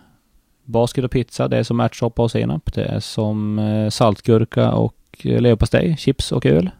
Basket 0.64 1.04
och 1.04 1.10
pizza, 1.10 1.48
det 1.48 1.58
är 1.58 1.62
som 1.62 1.80
ärtsoppa 1.80 2.22
och 2.22 2.30
senap. 2.30 2.74
Det 2.74 2.84
är 2.84 3.00
som 3.00 3.58
eh, 3.58 3.90
saltgurka 3.90 4.72
och 4.72 4.96
eh, 5.24 5.40
leverpastej, 5.40 5.96
chips 5.96 6.32
och 6.32 6.46
öl. 6.46 6.70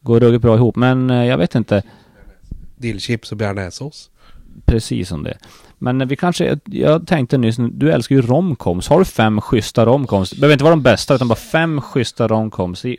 Går 0.00 0.20
ruggigt 0.20 0.42
bra 0.42 0.54
ihop, 0.54 0.76
men 0.76 1.10
eh, 1.10 1.24
jag 1.24 1.38
vet 1.38 1.54
inte 1.54 1.82
Dillchips 2.76 3.32
och 3.32 3.38
bearnaisesås. 3.38 4.10
precis 4.64 5.08
som 5.08 5.22
det. 5.22 5.38
Men 5.78 6.08
vi 6.08 6.16
kanske, 6.16 6.58
jag 6.64 7.06
tänkte 7.06 7.38
nyss, 7.38 7.56
du 7.70 7.92
älskar 7.92 8.14
ju 8.14 8.22
romcoms. 8.22 8.88
Har 8.88 8.98
du 8.98 9.04
fem 9.04 9.40
schyssta 9.40 9.86
romcoms? 9.86 10.30
Det 10.30 10.36
behöver 10.40 10.52
inte 10.52 10.64
vara 10.64 10.74
de 10.76 10.82
bästa, 10.82 11.14
utan 11.14 11.28
bara 11.28 11.34
fem 11.34 11.80
schyssta 11.80 12.28
romcoms. 12.28 12.82
Det 12.82 12.96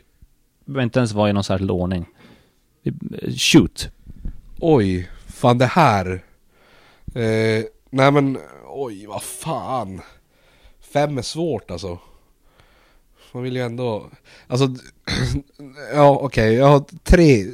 behöver 0.64 0.82
inte 0.82 0.98
ens 0.98 1.12
vara 1.12 1.30
i 1.30 1.32
någon 1.32 1.44
särskild 1.44 1.70
ordning. 1.70 2.06
Shoot! 3.36 3.88
Oj, 4.60 5.08
fan 5.38 5.58
det 5.58 5.66
här. 5.66 6.24
Eh, 7.14 7.64
nej 7.90 8.12
men, 8.12 8.38
oj 8.66 9.06
vad 9.06 9.22
fan. 9.22 10.00
Fem 10.92 11.18
är 11.18 11.22
svårt 11.22 11.70
alltså. 11.70 11.98
Man 13.32 13.42
vill 13.42 13.56
ju 13.56 13.62
ändå, 13.62 14.10
alltså, 14.46 14.66
ja 15.94 16.18
okej, 16.22 16.54
jag 16.54 16.66
har 16.66 16.84
tre. 17.04 17.44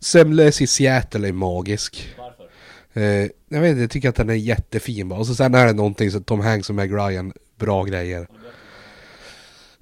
Semles 0.00 0.60
i 0.60 0.66
Seattle 0.66 1.28
är 1.28 1.32
magisk. 1.32 2.14
Varför? 2.18 2.48
Eh, 2.92 3.30
jag 3.48 3.60
vet 3.60 3.70
inte, 3.70 3.80
jag 3.80 3.90
tycker 3.90 4.08
att 4.08 4.16
den 4.16 4.30
är 4.30 4.34
jättefin 4.34 5.08
bara. 5.08 5.20
Och 5.20 5.26
så 5.26 5.34
sen 5.34 5.54
är 5.54 5.66
det 5.66 5.72
någonting 5.72 6.10
så 6.10 6.20
Tom 6.20 6.40
Hanks 6.40 6.68
och 6.68 6.74
Meg 6.74 6.92
Ryan, 6.92 7.32
bra 7.56 7.84
grejer. 7.84 8.28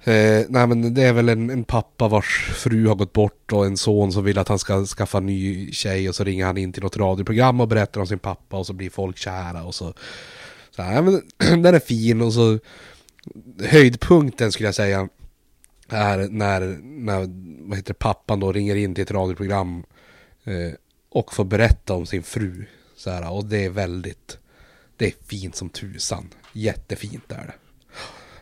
Eh, 0.07 0.45
nej 0.49 0.67
men 0.67 0.93
det 0.93 1.03
är 1.03 1.13
väl 1.13 1.29
en, 1.29 1.49
en 1.49 1.63
pappa 1.63 2.07
vars 2.07 2.51
fru 2.53 2.87
har 2.87 2.95
gått 2.95 3.13
bort 3.13 3.51
och 3.51 3.65
en 3.65 3.77
son 3.77 4.11
som 4.11 4.23
vill 4.23 4.37
att 4.37 4.47
han 4.47 4.59
ska 4.59 4.85
skaffa 4.85 5.17
en 5.17 5.25
ny 5.25 5.71
tjej 5.71 6.09
och 6.09 6.15
så 6.15 6.23
ringer 6.23 6.45
han 6.45 6.57
in 6.57 6.73
till 6.73 6.83
något 6.83 6.97
radioprogram 6.97 7.61
och 7.61 7.67
berättar 7.67 8.01
om 8.01 8.07
sin 8.07 8.19
pappa 8.19 8.57
och 8.57 8.65
så 8.65 8.73
blir 8.73 8.89
folk 8.89 9.17
kära 9.17 9.63
och 9.63 9.75
så. 9.75 9.93
så 10.71 10.83
nej, 10.83 11.01
men, 11.01 11.21
den 11.63 11.75
är 11.75 11.79
fin 11.79 12.21
och 12.21 12.33
så 12.33 12.59
höjdpunkten 13.59 14.51
skulle 14.51 14.67
jag 14.67 14.75
säga 14.75 15.09
är 15.89 16.17
när, 16.17 16.79
när 16.83 17.19
vad 17.69 17.77
heter 17.77 17.93
det, 17.93 17.99
pappan 17.99 18.39
då 18.39 18.51
ringer 18.51 18.75
in 18.75 18.95
till 18.95 19.01
ett 19.01 19.11
radioprogram 19.11 19.83
eh, 20.43 20.73
och 21.09 21.33
får 21.33 21.45
berätta 21.45 21.93
om 21.93 22.05
sin 22.05 22.23
fru. 22.23 22.65
Så 22.95 23.09
här, 23.09 23.31
och 23.31 23.45
det 23.45 23.65
är 23.65 23.69
väldigt, 23.69 24.37
det 24.97 25.05
är 25.05 25.13
fint 25.27 25.55
som 25.55 25.69
tusan. 25.69 26.29
Jättefint 26.53 27.31
är 27.31 27.45
det. 27.45 27.53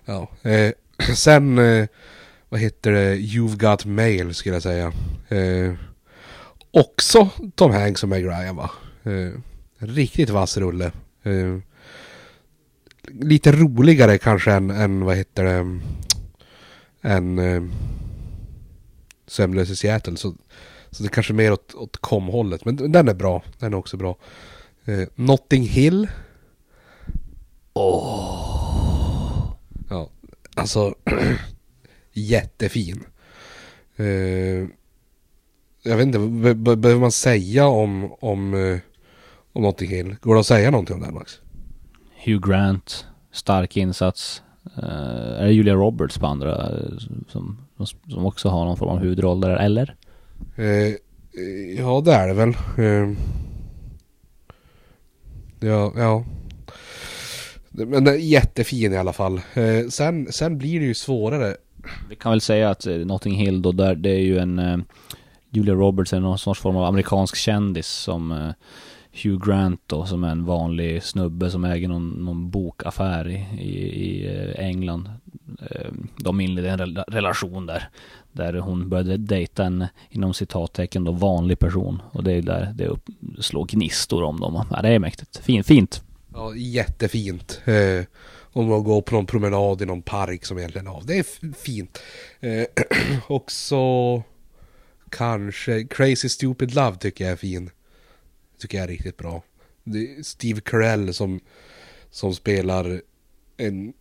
Ja, 0.06 0.50
eh, 0.50 0.72
sen, 1.16 1.58
eh, 1.58 1.88
vad 2.50 2.60
heter 2.60 2.92
det, 2.92 3.16
You've 3.16 3.58
Got 3.58 3.86
Mail 3.86 4.34
skulle 4.34 4.56
jag 4.56 4.64
säga. 4.64 4.94
Eh, 5.28 5.74
också 6.72 7.30
Tom 7.56 7.72
Hanks 7.72 8.04
och 8.04 8.10
Meg 8.10 8.26
Ryan 8.26 8.56
va. 8.56 8.72
Eh, 9.04 9.32
riktigt 9.78 10.30
vass 10.30 10.58
rulle. 10.58 10.92
Eh, 11.24 11.58
lite 13.08 13.52
roligare 13.52 14.18
kanske 14.18 14.52
än, 14.52 14.70
än 14.70 15.06
vad 15.06 15.16
heter 15.16 15.44
det, 15.44 15.80
än 17.02 17.40
eh, 17.40 17.64
Sömnlös 19.28 19.70
i 19.70 19.76
Seattle. 19.76 20.18
Så, 20.18 20.34
så 20.92 21.04
det 21.04 21.08
är 21.08 21.14
kanske 21.14 21.34
mer 21.34 21.52
åt, 21.52 21.74
åt 21.74 21.98
kom-hållet. 21.98 22.66
Men 22.66 22.92
den 22.92 23.08
är 23.08 23.14
bra. 23.14 23.44
Den 23.60 23.74
är 23.74 23.78
också 23.78 23.98
bra. 23.98 24.18
Eh, 24.86 25.08
Notting 25.16 25.64
Hill. 25.64 26.08
Ja, 29.90 30.10
alltså 30.56 30.96
jättefin. 32.14 33.04
Eh, 33.96 34.06
jag 35.86 35.98
vet 35.98 36.06
inte, 36.06 36.20
be- 36.20 36.56
be- 36.56 36.76
behöver 36.76 37.02
man 37.02 37.12
säga 37.12 37.68
om, 37.68 38.14
om, 38.20 38.54
eh, 38.54 38.80
om 39.54 39.62
Notting 39.62 39.90
Hill? 39.90 40.16
Går 40.22 40.34
det 40.34 40.40
att 40.40 40.46
säga 40.46 40.72
någonting 40.72 40.96
om 40.96 41.02
den 41.02 41.14
Max? 41.14 41.40
Hugh 42.26 42.50
Grant, 42.50 43.06
stark 43.32 43.78
insats. 43.78 44.42
Eh, 44.78 44.84
är 45.40 45.46
det 45.46 45.54
Julia 45.54 45.74
Roberts 45.74 46.18
på 46.18 46.26
andra 46.28 46.72
som, 47.28 47.58
som 48.10 48.26
också 48.26 48.50
har 48.50 48.66
någon 48.66 48.78
form 48.78 48.90
av 48.90 49.00
huvudroll 49.00 49.42
där, 49.42 49.50
eller? 49.56 49.96
Ja, 51.78 52.02
det 52.02 52.14
är 52.14 52.28
det 52.28 52.34
väl. 52.34 52.54
Ja, 55.60 55.94
ja. 55.96 56.26
Men 57.76 58.04
den 58.04 58.08
är 58.08 58.18
jättefin 58.18 58.94
i 58.94 58.98
alla 58.98 59.14
fall. 59.14 59.42
Eh, 59.54 59.88
sen, 59.90 60.28
sen 60.32 60.58
blir 60.58 60.80
det 60.80 60.86
ju 60.86 60.94
svårare. 60.94 61.56
Vi 62.10 62.16
kan 62.16 62.32
väl 62.32 62.42
säga 62.42 62.70
att 62.70 62.86
eh, 62.88 62.96
Notting 62.96 63.36
Hill 63.36 63.62
då, 63.62 63.72
där, 63.72 63.96
det 63.96 64.10
är 64.10 64.20
ju 64.20 64.38
en 64.40 64.60
eh, 64.60 64.78
Julia 65.50 65.74
Roberts 65.74 66.14
är 66.14 66.20
någon 66.20 66.38
sorts 66.40 66.62
form 66.62 66.78
av 66.78 66.84
amerikansk 66.84 67.36
kändis 67.36 67.88
som 67.88 68.32
eh, 68.32 68.50
Hugh 69.24 69.48
Grant 69.48 69.82
då, 69.88 70.06
som 70.06 70.24
är 70.24 70.30
en 70.30 70.46
vanlig 70.46 71.04
snubbe 71.04 71.50
som 71.52 71.64
äger 71.64 71.88
någon, 71.88 72.10
någon 72.10 72.50
bokaffär 72.50 73.30
i, 73.30 73.46
i, 73.62 73.80
i 74.04 74.28
eh, 74.28 74.66
England. 74.66 75.10
Eh, 75.72 75.92
De 76.18 76.42
inledde 76.42 76.70
en 76.70 76.80
rela- 76.80 77.06
relation 77.08 77.66
där. 77.66 77.90
Där 78.32 78.54
hon 78.54 78.90
började 78.90 79.18
dejta 79.18 79.64
en, 79.66 79.86
inom 80.10 80.34
citattecken 80.34 81.04
då, 81.04 81.12
vanlig 81.12 81.60
person. 81.60 82.02
Och 82.12 82.24
det 82.24 82.32
är 82.34 82.42
där 82.42 82.72
det 82.76 82.88
upp, 82.88 83.06
slår 83.40 83.66
gnistor 83.66 84.24
om 84.24 84.40
dem. 84.40 84.66
Ja, 84.72 84.82
det 84.82 84.90
är 84.90 85.00
mäktigt. 85.00 85.38
Fint, 85.38 85.68
fint. 85.68 86.04
Ja, 86.34 86.56
jättefint. 86.56 87.62
Eh, 87.66 88.04
om 88.54 88.68
man 88.68 88.84
går 88.84 89.02
på 89.02 89.16
någon 89.16 89.26
promenad 89.26 89.82
i 89.82 89.86
någon 89.86 90.02
park 90.02 90.46
som 90.46 90.58
egentligen, 90.58 90.88
av. 90.88 91.06
det 91.06 91.18
är 91.18 91.54
fint. 91.54 92.00
Eh, 92.40 92.66
också 93.28 93.78
kanske 95.10 95.84
Crazy 95.84 96.30
Stupid 96.30 96.76
Love 96.76 96.98
tycker 96.98 97.24
jag 97.24 97.32
är 97.32 97.38
fin. 97.38 97.70
Tycker 98.60 98.78
jag 98.78 98.84
är 98.84 98.88
riktigt 98.88 99.18
bra. 99.18 99.44
Det 99.84 100.00
är 100.00 100.24
Steve 100.24 100.62
Carell 100.62 101.14
som, 101.14 101.40
som 102.10 102.36
spelar 102.36 103.02
en, 103.58 103.94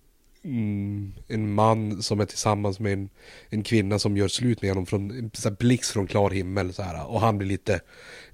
mm, 0.44 1.12
en 1.28 1.54
man 1.54 2.02
som 2.02 2.20
är 2.20 2.24
tillsammans 2.24 2.80
med 2.80 2.92
en, 2.92 3.08
en 3.48 3.62
kvinna 3.62 3.98
som 3.98 4.16
gör 4.16 4.28
slut 4.28 4.62
med 4.62 4.70
honom 4.70 4.86
från 4.86 5.10
en 5.10 5.30
här 5.44 5.50
blixt 5.50 5.90
från 5.90 6.06
klar 6.06 6.30
himmel 6.30 6.72
så 6.72 6.82
här. 6.82 7.06
Och 7.06 7.20
han 7.20 7.38
blir 7.38 7.48
lite, 7.48 7.80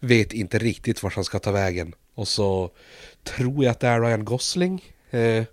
vet 0.00 0.32
inte 0.32 0.58
riktigt 0.58 1.02
vart 1.02 1.14
han 1.14 1.24
ska 1.24 1.38
ta 1.38 1.52
vägen. 1.52 1.94
Och 2.14 2.28
så 2.28 2.70
tror 3.24 3.64
jag 3.64 3.70
att 3.70 3.80
det 3.80 3.88
är 3.88 4.00
Ryan 4.00 4.24
Gosling. 4.24 4.82
Eh, 5.10 5.44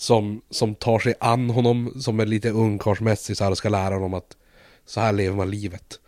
som, 0.00 0.42
som 0.50 0.74
tar 0.74 0.98
sig 0.98 1.14
an 1.20 1.50
honom 1.50 2.00
som 2.00 2.20
är 2.20 2.26
lite 2.26 2.50
ungkarlsmässig 2.50 3.36
så 3.36 3.44
här 3.44 3.50
och 3.50 3.58
ska 3.58 3.68
lära 3.68 3.94
honom 3.94 4.14
att 4.14 4.36
så 4.86 5.00
här 5.00 5.12
lever 5.12 5.36
man 5.36 5.50
livet. 5.50 6.00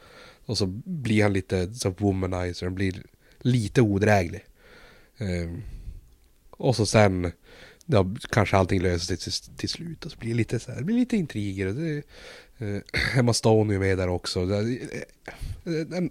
Och 0.46 0.58
så 0.58 0.66
blir 0.84 1.22
han 1.22 1.32
lite 1.32 1.74
så 1.74 1.90
womanizer, 1.90 2.66
han 2.66 2.74
blir 2.74 3.02
lite 3.38 3.82
odräglig. 3.82 4.44
Eh, 5.18 5.50
och 6.50 6.76
så 6.76 6.86
sen, 6.86 7.32
ja, 7.86 8.06
kanske 8.30 8.56
allting 8.56 8.82
löser 8.82 9.06
sig 9.06 9.16
till, 9.16 9.56
till 9.56 9.68
slut 9.68 10.04
och 10.04 10.10
så 10.10 10.18
blir 10.18 10.30
det 10.30 10.36
lite 10.36 10.58
så 10.58 10.70
här, 10.70 10.78
det 10.78 10.84
blir 10.84 10.96
lite 10.96 11.16
intriger. 11.16 11.66
och 11.66 11.74
Det, 11.74 12.02
eh, 12.58 13.18
Emma 13.18 13.32
Stone 13.32 13.70
är 13.70 13.74
ju 13.74 13.78
med 13.80 13.98
där 13.98 14.08
också. 14.08 14.40
Eh, 14.40 14.58
eh, 15.64 15.86
den, 15.86 16.10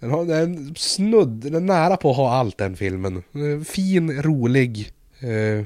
den 0.00 0.10
har 0.10 0.24
den 0.24 0.74
snudd, 0.74 1.28
den 1.28 1.54
är 1.54 1.60
nära 1.60 1.96
på 1.96 2.10
att 2.10 2.16
ha 2.16 2.34
allt 2.34 2.58
den 2.58 2.76
filmen. 2.76 3.22
Fin, 3.64 4.22
rolig. 4.22 4.92
Eh, 5.20 5.64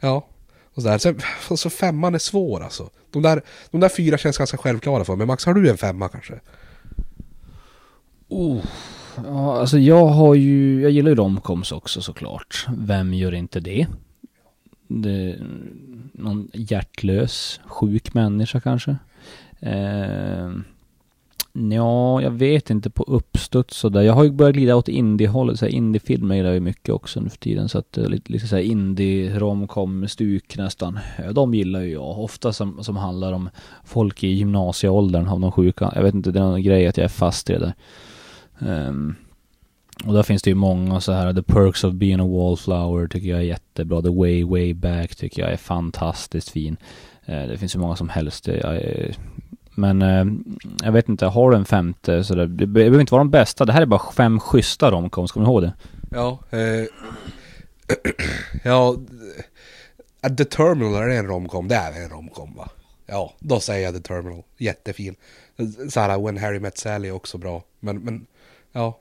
ja. 0.00 0.26
Och 0.74 0.82
så, 0.82 0.88
där. 0.88 0.98
Sen, 0.98 1.16
och 1.16 1.22
så 1.42 1.52
alltså 1.52 1.70
femman 1.70 2.14
är 2.14 2.18
svår 2.18 2.64
alltså. 2.64 2.90
De 3.10 3.22
där, 3.22 3.42
de 3.70 3.80
där 3.80 3.88
fyra 3.88 4.18
känns 4.18 4.38
ganska 4.38 4.56
självklara 4.56 5.04
för 5.04 5.16
mig. 5.16 5.26
Max, 5.26 5.46
har 5.46 5.54
du 5.54 5.70
en 5.70 5.78
femma 5.78 6.08
kanske? 6.08 6.40
Oh. 8.28 8.64
Ja, 9.24 9.60
alltså 9.60 9.78
jag 9.78 10.06
har 10.06 10.34
ju, 10.34 10.82
jag 10.82 10.90
gillar 10.90 11.10
ju 11.10 11.14
romcoms 11.14 11.72
också 11.72 12.02
såklart. 12.02 12.66
Vem 12.78 13.14
gör 13.14 13.34
inte 13.34 13.60
det? 13.60 13.86
Det 14.88 15.36
någon 16.12 16.48
hjärtlös, 16.52 17.60
sjuk 17.64 18.14
människa 18.14 18.60
kanske. 18.60 18.96
Eh, 19.60 20.50
ja, 21.52 22.22
jag 22.22 22.30
vet 22.30 22.70
inte 22.70 22.90
på 22.90 23.02
uppstuds 23.02 23.76
sådär. 23.76 24.02
Jag 24.02 24.12
har 24.12 24.24
ju 24.24 24.30
börjat 24.30 24.54
glida 24.54 24.76
åt 24.76 24.88
indie-hållet, 24.88 25.58
så 25.58 25.64
här 25.64 25.72
indiefilmer 25.72 26.34
gillar 26.34 26.48
jag 26.48 26.54
ju 26.54 26.60
mycket 26.60 26.94
också 26.94 27.20
nu 27.20 27.28
för 27.28 27.38
tiden. 27.38 27.68
Så 27.68 27.78
att 27.78 27.98
eh, 27.98 28.08
lite, 28.08 28.32
lite 28.32 28.46
såhär 28.46 28.62
indie-romcom-stuk 28.62 30.56
nästan. 30.56 30.98
De 31.32 31.54
gillar 31.54 31.80
ju 31.80 31.92
jag. 31.92 32.18
Ofta 32.18 32.52
som, 32.52 32.84
som 32.84 32.96
handlar 32.96 33.32
om 33.32 33.50
folk 33.84 34.24
i 34.24 34.28
gymnasieåldern 34.28 35.28
av 35.28 35.40
de 35.40 35.52
sjuka. 35.52 35.92
Jag 35.94 36.02
vet 36.02 36.14
inte, 36.14 36.30
det 36.30 36.38
är 36.38 36.42
någon 36.44 36.62
grej 36.62 36.86
att 36.86 36.96
jag 36.96 37.04
är 37.04 37.08
fast 37.08 37.50
i 37.50 37.52
det 37.52 37.58
där. 37.58 37.74
Ehm, 38.60 39.14
och 40.04 40.14
där 40.14 40.22
finns 40.22 40.42
det 40.42 40.50
ju 40.50 40.54
många 40.54 41.00
så 41.00 41.12
här, 41.12 41.34
The 41.34 41.42
Perks 41.42 41.84
of 41.84 41.94
Being 41.94 42.20
a 42.20 42.26
Wallflower 42.26 43.08
tycker 43.08 43.28
jag 43.28 43.38
är 43.38 43.44
jättebra. 43.44 44.02
The 44.02 44.08
Way 44.08 44.44
Way 44.44 44.74
Back 44.74 45.16
tycker 45.16 45.42
jag 45.42 45.52
är 45.52 45.56
fantastiskt 45.56 46.50
fin. 46.50 46.76
Eh, 47.24 47.42
det 47.42 47.58
finns 47.58 47.74
ju 47.74 47.78
många 47.78 47.96
som 47.96 48.08
helst. 48.08 48.48
Eh, 48.48 48.54
eh, 48.54 49.14
men 49.74 50.02
eh, 50.02 50.24
jag 50.82 50.92
vet 50.92 51.08
inte, 51.08 51.26
har 51.26 51.50
du 51.50 51.56
en 51.56 51.64
femte 51.64 52.24
så 52.24 52.34
där, 52.34 52.46
det 52.46 52.66
behöver 52.66 53.00
inte 53.00 53.12
vara 53.12 53.24
de 53.24 53.30
bästa. 53.30 53.64
Det 53.64 53.72
här 53.72 53.82
är 53.82 53.86
bara 53.86 54.12
fem 54.12 54.40
schyssta 54.40 54.90
romcoms, 54.90 55.32
kommer 55.32 55.46
du 55.46 55.52
ihåg 55.52 55.62
det? 55.62 55.72
Ja. 56.10 56.38
Eh, 56.50 56.86
ja. 58.64 58.96
The 60.38 60.44
Terminal, 60.44 61.02
är 61.02 61.08
det 61.08 61.16
en 61.16 61.26
romcom? 61.26 61.68
Det 61.68 61.74
är 61.74 62.02
en 62.04 62.10
romcom 62.10 62.54
va? 62.54 62.68
Ja, 63.06 63.32
då 63.38 63.60
säger 63.60 63.84
jag 63.84 63.94
The 63.94 64.00
Terminal. 64.00 64.42
Jättefin. 64.58 65.14
Så 65.90 66.00
här, 66.00 66.18
When 66.18 66.38
Harry 66.38 66.60
Met 66.60 66.78
Sally 66.78 67.08
är 67.08 67.12
också 67.12 67.38
bra. 67.38 67.62
Men, 67.80 67.98
men 67.98 68.26
ja. 68.72 68.98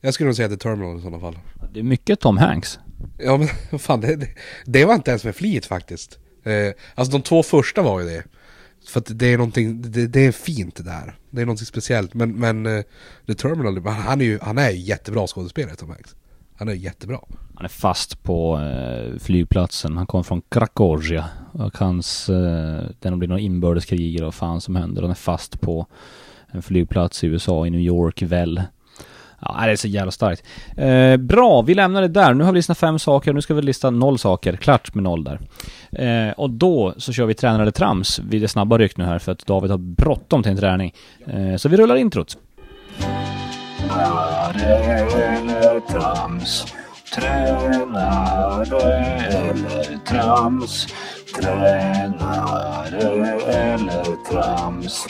Jag 0.00 0.14
skulle 0.14 0.26
nog 0.26 0.36
säga 0.36 0.48
The 0.48 0.56
Terminal 0.56 0.98
i 0.98 1.00
sådana 1.00 1.20
fall. 1.20 1.38
Det 1.72 1.80
är 1.80 1.84
mycket 1.84 2.20
Tom 2.20 2.36
Hanks. 2.36 2.78
Ja 3.18 3.36
men 3.36 3.78
fan, 3.78 4.00
det, 4.00 4.16
det, 4.16 4.28
det 4.64 4.84
var 4.84 4.94
inte 4.94 5.10
ens 5.10 5.24
med 5.24 5.36
flit 5.36 5.66
faktiskt. 5.66 6.18
Eh, 6.44 6.72
alltså 6.94 7.12
de 7.12 7.22
två 7.22 7.42
första 7.42 7.82
var 7.82 8.00
ju 8.00 8.06
det. 8.06 8.24
För 8.88 9.00
att 9.00 9.18
det 9.18 9.26
är 9.26 9.38
någonting, 9.38 9.82
det, 9.82 10.06
det 10.06 10.26
är 10.26 10.32
fint 10.32 10.76
det 10.76 10.82
där. 10.82 11.18
Det 11.30 11.40
är 11.40 11.46
någonting 11.46 11.66
speciellt. 11.66 12.14
Men, 12.14 12.32
men 12.32 12.66
eh, 12.66 12.84
The 13.26 13.34
Terminal, 13.34 13.86
han 13.86 14.20
är 14.20 14.24
ju, 14.24 14.38
han 14.42 14.58
är 14.58 14.70
ju 14.70 14.78
jättebra 14.78 15.26
skådespelare 15.26 15.76
Tom 15.76 15.90
Hanks. 15.90 16.16
Han 16.58 16.68
är 16.68 16.72
jättebra. 16.72 17.20
Han 17.54 17.64
är 17.64 17.68
fast 17.68 18.22
på 18.22 18.58
eh, 18.58 19.18
flygplatsen. 19.18 19.96
Han 19.96 20.06
kommer 20.06 20.22
från 20.22 20.42
Krakosia. 20.48 21.28
Och 21.52 21.78
hans, 21.78 22.28
eh, 22.28 22.84
det 23.00 23.10
blir 23.10 23.28
någon 23.28 23.38
inbördeskrig 23.38 24.20
och 24.20 24.24
vad 24.24 24.34
fan 24.34 24.60
som 24.60 24.76
händer. 24.76 25.02
Han 25.02 25.10
är 25.10 25.14
fast 25.14 25.60
på 25.60 25.86
en 26.48 26.62
flygplats 26.62 27.24
i 27.24 27.26
USA, 27.26 27.66
i 27.66 27.70
New 27.70 27.80
York 27.80 28.22
väl. 28.22 28.62
Ja, 29.58 29.66
det 29.66 29.72
är 29.72 29.76
så 29.76 29.88
jävla 29.88 30.12
starkt. 30.12 30.42
Eh, 30.76 31.16
bra, 31.16 31.62
vi 31.62 31.74
lämnar 31.74 32.02
det 32.02 32.08
där. 32.08 32.34
Nu 32.34 32.44
har 32.44 32.52
vi 32.52 32.58
listat 32.58 32.78
fem 32.78 32.98
saker, 32.98 33.32
nu 33.32 33.42
ska 33.42 33.54
vi 33.54 33.62
lista 33.62 33.90
noll 33.90 34.18
saker. 34.18 34.56
Klart 34.56 34.94
med 34.94 35.04
noll 35.04 35.24
där. 35.24 35.40
Eh, 35.92 36.32
och 36.32 36.50
då 36.50 36.94
så 36.96 37.12
kör 37.12 37.26
vi 37.26 37.34
tränare 37.34 37.62
eller 37.62 37.72
trams. 37.72 38.18
vid 38.18 38.42
det 38.42 38.48
snabba 38.48 38.78
ryck 38.78 38.96
nu 38.96 39.04
här 39.04 39.18
för 39.18 39.32
att 39.32 39.46
David 39.46 39.70
har 39.70 39.78
bråttom 39.78 40.42
till 40.42 40.52
en 40.52 40.58
träning. 40.58 40.94
Eh, 41.26 41.56
så 41.56 41.68
vi 41.68 41.76
rullar 41.76 41.96
introt. 41.96 42.36
eller 45.76 45.80
trams. 45.80 46.74
Tränare 47.14 48.92
eller 49.28 49.98
trams. 50.06 50.86
Tränare 51.34 52.98
eller 53.48 54.30
trams. 54.30 55.06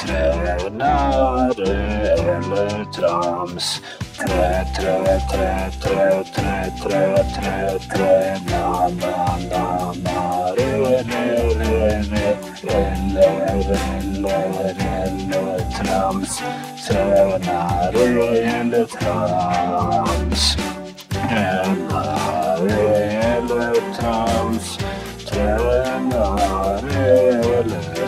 tränare 0.00 1.72
eller 2.12 2.84
trams. 2.92 3.80
Trä, 4.18 4.64
trä, 4.76 5.20
trä, 5.30 5.70
trä, 5.82 6.24
trä, 6.34 6.70
trä, 6.82 7.24
trä, 7.34 7.78
trä, 7.94 8.40
na, 8.50 8.88
na, 8.88 9.38
na, 9.50 9.64
na, 10.04 10.18
re, 10.56 10.70
re, 11.02 11.26
re, 11.58 12.02
re, 12.10 12.36
eller, 12.62 13.78
eller, 13.98 14.76
eller, 14.78 15.60
trams. 15.76 16.42
Tränare 16.86 18.04
eller 18.60 18.86
trams. 18.86 20.56
Tränare 21.10 22.80
eller 23.36 23.76
trams. 23.96 24.78
Tränare 25.26 27.06
eller 27.58 27.99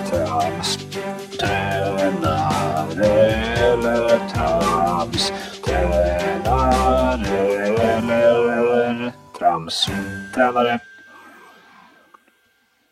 Tränare 10.52 10.80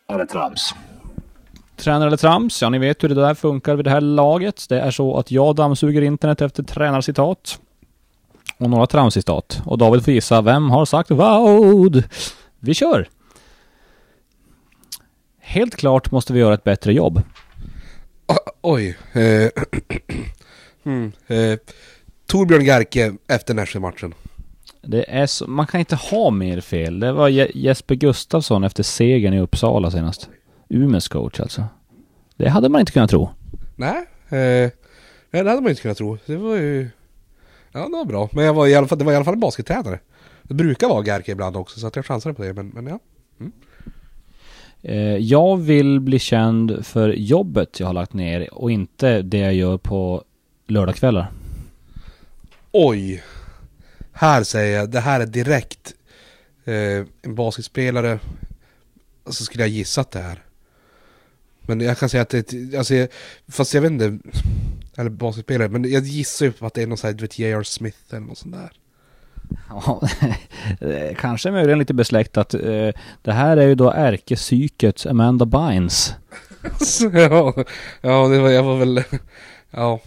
eller 0.09 0.27
trams. 0.27 0.75
Tränare 1.77 2.07
eller 2.07 2.17
trams? 2.17 2.63
Ja, 2.63 2.69
ni 2.69 2.79
vet 2.79 3.05
hur 3.05 3.09
det 3.09 3.15
där 3.15 3.35
funkar 3.35 3.77
vid 3.77 3.85
det 3.85 3.91
här 3.91 4.01
laget. 4.01 4.69
Det 4.69 4.81
är 4.81 4.91
så 4.91 5.17
att 5.17 5.31
jag 5.31 5.57
dammsuger 5.57 6.03
internet 6.03 6.41
efter 6.41 6.63
tränarcitat. 6.63 7.61
Och 8.59 8.71
några 8.71 8.87
tramscitat. 8.87 9.63
Och 9.67 9.79
David 9.79 10.05
får 10.05 10.15
gissa, 10.15 10.43
vem 10.43 10.71
har 10.71 10.85
sagt 10.85 11.11
vad? 11.11 12.05
Vi 12.59 12.75
kör! 12.75 13.09
Helt 15.39 15.77
klart 15.77 16.11
måste 16.11 16.33
vi 16.33 16.41
göra 16.41 16.55
ett 16.55 16.65
bättre 16.65 16.93
jobb. 16.93 17.23
Oj. 18.61 18.99
Eh, 19.13 19.51
mm, 20.85 21.13
eh, 21.27 21.59
Torbjörn 22.27 22.65
Gerke 22.65 23.15
efter 23.27 23.55
Nässjö-matchen. 23.55 24.15
Det 24.83 25.05
är 25.11 25.27
så, 25.27 25.47
man 25.47 25.67
kan 25.67 25.81
inte 25.81 25.97
ha 25.97 26.31
mer 26.31 26.61
fel. 26.61 27.01
Det 27.01 27.13
var 27.13 27.29
Je- 27.29 27.51
Jesper 27.55 27.95
Gustafsson 27.95 28.65
efter 28.65 28.83
segern 28.83 29.35
i 29.35 29.41
Uppsala 29.41 29.91
senast. 29.91 30.29
Umeås 30.69 31.09
coach 31.09 31.41
alltså. 31.41 31.65
Det 32.37 32.49
hade 32.49 32.69
man 32.69 32.81
inte 32.81 32.93
kunnat 32.93 33.11
tro. 33.11 33.31
Nej, 33.77 33.97
eh, 34.29 34.71
nej, 35.31 35.43
det 35.45 35.51
hade 35.51 35.61
man 35.61 35.71
inte 35.71 35.83
kunnat 35.83 35.99
tro. 35.99 36.19
Det 36.27 36.37
var 36.37 36.57
ju... 36.57 36.89
Ja, 37.73 37.81
det 37.85 37.93
var 37.93 38.05
bra. 38.05 38.29
Men 38.33 38.45
jag 38.45 38.55
var 38.55 38.67
i 38.67 38.75
alla 38.75 38.87
fall, 38.87 38.99
det 38.99 39.05
var 39.05 39.13
i 39.13 39.17
alla 39.17 39.25
fall 39.25 39.35
en 39.35 39.41
baskettränare. 39.41 39.99
Det 40.43 40.55
brukar 40.55 40.89
vara 40.89 41.05
Gerke 41.05 41.33
ibland 41.33 41.57
också, 41.57 41.81
så 41.81 41.87
att 41.87 41.97
jag 41.97 42.07
chansade 42.07 42.35
på 42.35 42.43
det. 42.43 42.53
Men, 42.53 42.69
men 42.69 42.87
ja. 42.87 42.99
Eh, 44.83 45.17
Jag 45.17 45.57
vill 45.57 46.01
bli 46.01 46.19
känd 46.19 46.87
för 46.87 47.09
jobbet 47.09 47.81
jag 47.81 47.87
har 47.87 47.95
lagt 47.95 48.13
ner 48.13 48.55
och 48.55 48.71
inte 48.71 49.23
det 49.23 49.39
jag 49.39 49.55
gör 49.55 49.77
på 49.79 50.25
lördagskvällar. 50.69 51.31
Oj! 52.73 53.23
Här 54.21 54.43
säger 54.43 54.79
jag, 54.79 54.91
det 54.91 55.01
här 55.01 55.21
är 55.21 55.27
direkt 55.27 55.95
eh, 56.65 57.07
en 57.23 57.35
basketspelare. 57.35 58.19
Så 59.27 59.45
skulle 59.45 59.63
jag 59.65 59.69
gissat 59.71 60.11
det 60.11 60.21
här. 60.21 60.43
Men 61.63 61.81
jag 61.81 61.99
kan 61.99 62.09
säga 62.09 62.23
att 62.23 62.29
det 62.29 62.53
är, 62.53 62.79
alltså, 62.79 62.95
jag- 62.95 63.09
fast 63.49 63.75
jag 63.75 63.83
vet 63.83 63.91
inte. 63.91 64.19
Eller 64.97 65.11
basketspelare, 65.11 65.69
men 65.69 65.91
jag 65.91 66.03
gissar 66.03 66.47
ju 66.47 66.53
på 66.53 66.67
att 66.67 66.75
det 66.75 66.83
är 66.83 66.87
någon 66.87 66.99
sån 66.99 67.09
här, 67.09 67.15
du 67.15 67.25
vet, 67.25 67.39
J.R. 67.39 67.63
Smith 67.63 67.99
eller 68.11 68.21
något 68.21 68.39
sånt 68.39 68.55
där. 68.55 68.73
Ja, 69.69 70.03
kanske 71.19 71.51
möjligen 71.51 71.79
lite 71.79 71.95
besläktat. 71.95 72.55
Eh, 72.55 72.91
Det 73.23 73.33
här 73.33 73.57
är 73.57 73.67
ju 73.69 73.75
då 73.75 73.91
ärkepsyket 73.91 75.07
Amanda 75.07 75.47
Bynes. 75.47 76.15
Ja, 77.13 77.55
ja, 78.01 78.29
det 78.29 78.39
var, 78.39 78.51
jag 78.51 78.63
var 78.63 78.77
väl... 78.79 79.03
Ja. 79.71 80.01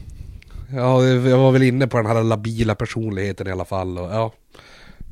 Ja, 0.74 1.02
det- 1.02 1.30
jag 1.30 1.38
var 1.38 1.52
väl 1.52 1.64
inne 1.64 1.88
på 1.88 1.98
den 1.98 2.06
här 2.06 2.24
labila 2.24 2.76
personligheten 2.76 3.48
i 3.48 3.52
alla 3.52 3.66
fall. 3.66 3.98
Och, 3.98 4.06
ja. 4.12 4.32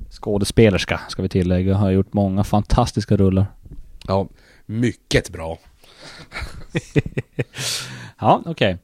Skådespelerska 0.09 1.01
ska 1.09 1.21
vi 1.21 1.29
tillägga. 1.29 1.75
Har 1.75 1.91
gjort 1.91 2.13
många 2.13 2.43
fantastiska 2.43 3.17
rullar. 3.17 3.45
ja, 4.07 4.27
mycket 4.65 5.29
bra. 5.29 5.57
Ja, 8.19 8.41
okej. 8.45 8.77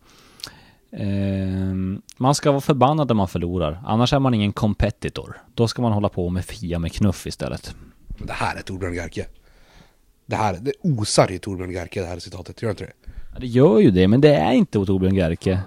Ehm, 0.91 2.01
man 2.17 2.35
ska 2.35 2.51
vara 2.51 2.61
förbannad 2.61 3.07
när 3.07 3.15
man 3.15 3.27
förlorar. 3.27 3.81
Annars 3.85 4.13
är 4.13 4.19
man 4.19 4.33
ingen 4.33 4.53
competitor. 4.53 5.37
Då 5.55 5.67
ska 5.67 5.81
man 5.81 5.91
hålla 5.91 6.09
på 6.09 6.29
med 6.29 6.45
Fia 6.45 6.79
med 6.79 6.91
knuff 6.93 7.27
istället. 7.27 7.75
Det 8.19 8.33
här 8.33 8.55
är 8.55 8.61
Torbjörn 8.61 8.93
Gerke. 8.93 9.25
Det 10.25 10.35
här, 10.35 10.57
det 10.61 10.71
osar 10.81 11.31
i 11.31 11.39
Torbjörn 11.39 11.71
Gerke 11.71 12.01
det 12.01 12.07
här 12.07 12.19
citatet, 12.19 12.61
gör 12.61 12.69
inte 12.69 12.83
det? 12.83 12.91
Ja, 13.33 13.39
det 13.39 13.47
gör 13.47 13.79
ju 13.79 13.91
det, 13.91 14.07
men 14.07 14.21
det 14.21 14.35
är 14.35 14.51
inte 14.51 14.85
Torbjörn 14.85 15.15
Gerke. 15.15 15.59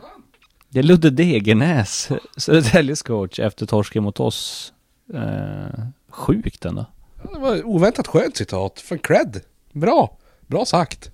Det 0.73 0.79
är 0.79 0.83
Ludde 0.83 1.11
Degernäs, 1.11 2.09
Södertäljes 2.37 3.03
coach, 3.03 3.39
efter 3.39 3.66
torsken 3.66 4.03
mot 4.03 4.21
oss. 4.21 4.73
Eh, 5.14 5.85
sjukt 6.09 6.64
ändå. 6.64 6.87
Det 7.33 7.39
var 7.39 7.66
oväntat 7.66 8.07
skönt 8.07 8.37
citat, 8.37 8.81
för 8.81 8.97
cred. 8.97 9.41
Bra, 9.73 10.16
bra 10.47 10.64
sagt. 10.64 11.11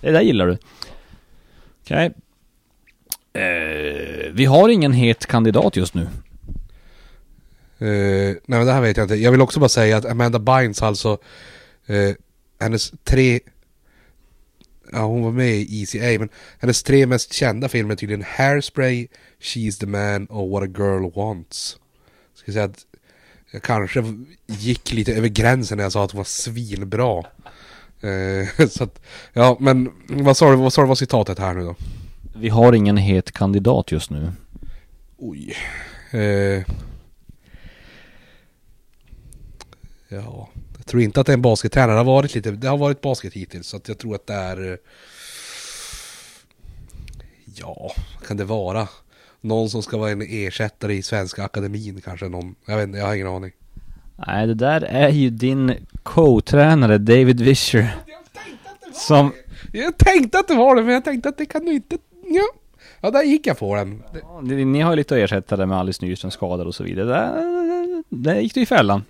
Det 0.00 0.10
där 0.10 0.20
gillar 0.20 0.46
du. 0.46 0.58
Okej. 1.82 2.14
Eh, 3.32 4.32
vi 4.32 4.44
har 4.44 4.68
ingen 4.68 4.92
het 4.92 5.26
kandidat 5.26 5.76
just 5.76 5.94
nu. 5.94 6.02
Eh, 7.78 8.36
nej 8.46 8.58
men 8.58 8.66
det 8.66 8.72
här 8.72 8.80
vet 8.80 8.96
jag 8.96 9.04
inte. 9.04 9.14
Jag 9.14 9.30
vill 9.30 9.40
också 9.40 9.60
bara 9.60 9.68
säga 9.68 9.96
att 9.96 10.04
Amanda 10.04 10.38
Bynes 10.38 10.82
alltså, 10.82 11.18
eh, 11.86 12.14
hennes 12.60 12.92
tre, 13.04 13.40
ja 14.92 15.04
hon 15.04 15.22
var 15.22 15.32
med 15.32 15.54
i 15.54 15.82
ECA, 15.82 16.18
men 16.18 16.28
hennes 16.58 16.82
tre 16.82 17.06
mest 17.06 17.32
kända 17.32 17.68
filmer 17.68 17.92
är 17.92 17.96
tydligen 17.96 18.24
Hairspray, 18.28 19.08
She's 19.40 19.80
the 19.80 19.86
Man 19.86 20.26
och 20.26 20.50
What 20.50 20.62
a 20.62 20.72
Girl 20.78 21.10
Wants. 21.14 21.76
Ska 22.34 22.52
säga 22.52 22.64
att 22.64 22.86
jag 23.50 23.62
kanske 23.62 24.04
gick 24.46 24.92
lite 24.92 25.14
över 25.14 25.28
gränsen 25.28 25.76
när 25.76 25.84
jag 25.84 25.92
sa 25.92 26.04
att 26.04 26.10
hon 26.10 26.18
var 26.18 26.24
svinbra. 26.24 27.24
Eh, 28.00 28.68
så 28.68 28.84
att, 28.84 29.02
ja 29.32 29.56
men 29.60 29.92
vad 30.08 30.36
sa 30.36 30.50
du, 30.50 30.56
vad 30.56 30.72
sa 30.72 30.82
du 30.82 30.88
var 30.88 30.94
citatet 30.94 31.38
här 31.38 31.54
nu 31.54 31.64
då? 31.64 31.76
Vi 32.36 32.48
har 32.48 32.72
ingen 32.72 32.96
het 32.96 33.32
kandidat 33.32 33.92
just 33.92 34.10
nu. 34.10 34.32
Oj. 35.16 35.56
Eh. 36.10 36.64
Ja, 40.08 40.48
jag 40.86 40.90
tror 40.90 41.02
inte 41.02 41.20
att 41.20 41.26
det 41.26 41.32
är 41.32 41.34
en 41.34 41.42
baskettränare. 41.42 41.92
Det 41.92 41.98
har 41.98 42.04
varit 42.04 42.34
lite, 42.34 42.50
det 42.50 42.68
har 42.68 42.78
varit 42.78 43.00
basket 43.00 43.32
hittills. 43.32 43.66
Så 43.66 43.76
att 43.76 43.88
jag 43.88 43.98
tror 43.98 44.14
att 44.14 44.26
det 44.26 44.34
är... 44.34 44.78
Ja, 47.54 47.92
vad 48.14 48.28
kan 48.28 48.36
det 48.36 48.44
vara? 48.44 48.88
Någon 49.40 49.70
som 49.70 49.82
ska 49.82 49.96
vara 49.96 50.10
en 50.10 50.22
ersättare 50.22 50.94
i 50.94 51.02
Svenska 51.02 51.44
Akademin 51.44 52.00
kanske 52.04 52.28
någon. 52.28 52.54
Jag 52.66 52.76
vet 52.76 52.86
inte, 52.86 52.98
jag 52.98 53.06
har 53.06 53.14
ingen 53.14 53.26
aning. 53.26 53.52
Nej, 54.26 54.46
det 54.46 54.54
där 54.54 54.80
är 54.80 55.08
ju 55.08 55.30
din 55.30 55.86
co-tränare 56.02 56.98
David 56.98 57.40
Vischer. 57.40 57.96
Som, 58.92 59.32
Jag 59.72 59.98
tänkte 59.98 60.38
att 60.38 60.48
det 60.48 60.54
var 60.54 60.76
det, 60.76 60.82
men 60.82 60.94
jag 60.94 61.04
tänkte 61.04 61.28
att 61.28 61.38
det 61.38 61.46
kan 61.46 61.64
du 61.64 61.72
inte... 61.72 61.98
Ja, 62.24 62.46
ja 63.00 63.10
där 63.10 63.22
gick 63.22 63.46
jag 63.46 63.58
på 63.58 63.76
den. 63.76 64.02
Ja, 64.22 64.40
ni, 64.40 64.64
ni 64.64 64.80
har 64.80 64.92
ju 64.92 64.96
lite 64.96 65.14
att 65.14 65.20
ersätta 65.20 65.56
det 65.56 65.66
med 65.66 65.78
Alice 65.78 66.04
Nyström 66.04 66.30
skadad 66.30 66.66
och 66.66 66.74
så 66.74 66.84
vidare. 66.84 67.06
Där, 67.06 68.04
där 68.08 68.40
gick 68.40 68.54
du 68.54 68.60
i 68.60 68.66
fällan. 68.66 69.02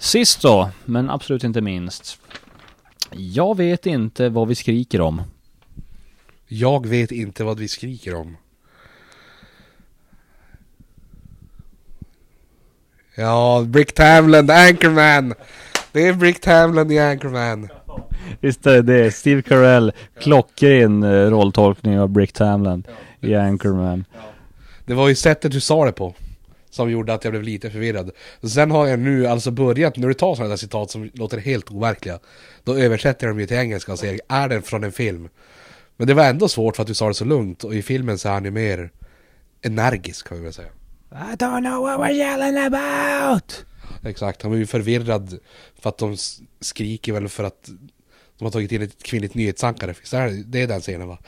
Sist 0.00 0.42
då, 0.42 0.70
men 0.84 1.10
absolut 1.10 1.44
inte 1.44 1.60
minst. 1.60 2.18
Jag 3.10 3.56
vet 3.56 3.86
inte 3.86 4.28
vad 4.28 4.48
vi 4.48 4.54
skriker 4.54 5.00
om. 5.00 5.22
Jag 6.48 6.86
vet 6.86 7.12
inte 7.12 7.44
vad 7.44 7.58
vi 7.58 7.68
skriker 7.68 8.14
om. 8.14 8.36
Ja, 13.14 13.64
Brick 13.66 13.94
Tamland, 13.94 14.50
Anchorman! 14.50 15.34
Det 15.92 16.06
är 16.06 16.12
Brick 16.12 16.40
Tamland 16.40 16.92
i 16.92 16.98
Anchorman. 16.98 17.68
Visst 18.40 18.66
är 18.66 18.82
det. 18.82 19.14
Steve 19.14 19.42
Carell, 19.42 19.92
klockren 20.20 21.02
eh, 21.02 21.30
rolltolkning 21.30 22.00
av 22.00 22.08
Brick 22.08 22.32
Tamland 22.32 22.88
i 23.20 23.34
Anchorman. 23.34 24.04
Det 24.84 24.94
var 24.94 25.08
ju 25.08 25.14
sättet 25.14 25.52
du 25.52 25.60
sa 25.60 25.84
det 25.84 25.92
på. 25.92 26.14
Som 26.70 26.90
gjorde 26.90 27.14
att 27.14 27.24
jag 27.24 27.32
blev 27.32 27.42
lite 27.42 27.70
förvirrad. 27.70 28.10
Sen 28.42 28.70
har 28.70 28.86
jag 28.86 28.98
nu 28.98 29.26
alltså 29.26 29.50
börjat, 29.50 29.96
när 29.96 30.08
du 30.08 30.14
tar 30.14 30.34
sådana 30.34 30.48
där 30.48 30.56
citat 30.56 30.90
som 30.90 31.10
låter 31.14 31.38
helt 31.38 31.70
overkliga. 31.70 32.18
Då 32.64 32.76
översätter 32.76 33.26
jag 33.26 33.34
dem 33.34 33.40
ju 33.40 33.46
till 33.46 33.56
engelska 33.56 33.92
och 33.92 33.98
säger, 33.98 34.20
är 34.28 34.48
den 34.48 34.62
från 34.62 34.84
en 34.84 34.92
film? 34.92 35.28
Men 35.96 36.06
det 36.06 36.14
var 36.14 36.24
ändå 36.24 36.48
svårt 36.48 36.76
för 36.76 36.82
att 36.82 36.86
du 36.86 36.94
sa 36.94 37.08
det 37.08 37.14
så 37.14 37.24
lugnt 37.24 37.64
och 37.64 37.74
i 37.74 37.82
filmen 37.82 38.18
så 38.18 38.28
är 38.28 38.32
han 38.32 38.44
ju 38.44 38.50
mer 38.50 38.90
energisk 39.62 40.28
kan 40.28 40.38
vi 40.38 40.44
väl 40.44 40.52
säga. 40.52 40.68
I 41.10 41.36
don't 41.36 41.60
know 41.60 41.82
what 41.82 42.00
we're 42.00 42.12
yelling 42.12 42.58
about! 42.58 43.64
Exakt, 44.02 44.42
han 44.42 44.50
var 44.50 44.58
ju 44.58 44.66
förvirrad 44.66 45.38
för 45.80 45.88
att 45.88 45.98
de 45.98 46.16
skriker 46.60 47.12
väl 47.12 47.28
för 47.28 47.44
att 47.44 47.70
de 48.38 48.44
har 48.44 48.50
tagit 48.52 48.72
in 48.72 48.82
ett 48.82 49.02
kvinnligt 49.02 49.34
nyhetsankare. 49.34 49.94
Det, 50.44 50.62
är 50.62 50.66
den 50.66 50.80
scenen 50.80 51.08
va? 51.08 51.18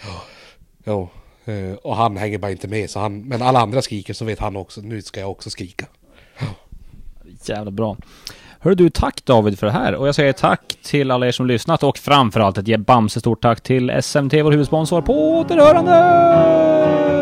Jo. 0.84 1.11
Eh, 1.45 1.74
och 1.74 1.97
han 1.97 2.16
hänger 2.16 2.38
bara 2.38 2.51
inte 2.51 2.68
med 2.68 2.90
så 2.90 3.01
han, 3.01 3.22
men 3.22 3.43
alla 3.43 3.61
andra 3.61 3.82
skriker 3.82 4.14
så 4.14 4.24
vet 4.24 4.38
han 4.38 4.57
också, 4.57 4.80
nu 4.80 5.03
ska 5.03 5.20
jag 5.20 5.30
också 5.30 5.51
skrika. 5.51 5.86
Jävla 7.45 7.70
bra. 7.70 7.97
Hör 8.64 8.74
du, 8.74 8.90
tack 8.90 9.24
David 9.24 9.59
för 9.59 9.66
det 9.66 9.72
här. 9.72 9.95
Och 9.95 10.09
jag 10.09 10.14
säger 10.14 10.32
tack 10.32 10.76
till 10.82 11.11
alla 11.11 11.26
er 11.26 11.32
som 11.32 11.47
lyssnat 11.47 11.82
och 11.82 11.99
framförallt 11.99 12.59
ett 12.59 12.86
Bamse 12.86 13.20
stort 13.20 13.43
tack 13.43 13.61
till 13.61 14.03
SMT, 14.03 14.43
vår 14.43 14.51
huvudsponsor. 14.51 15.03
På 15.03 15.38
återhörande! 15.38 17.22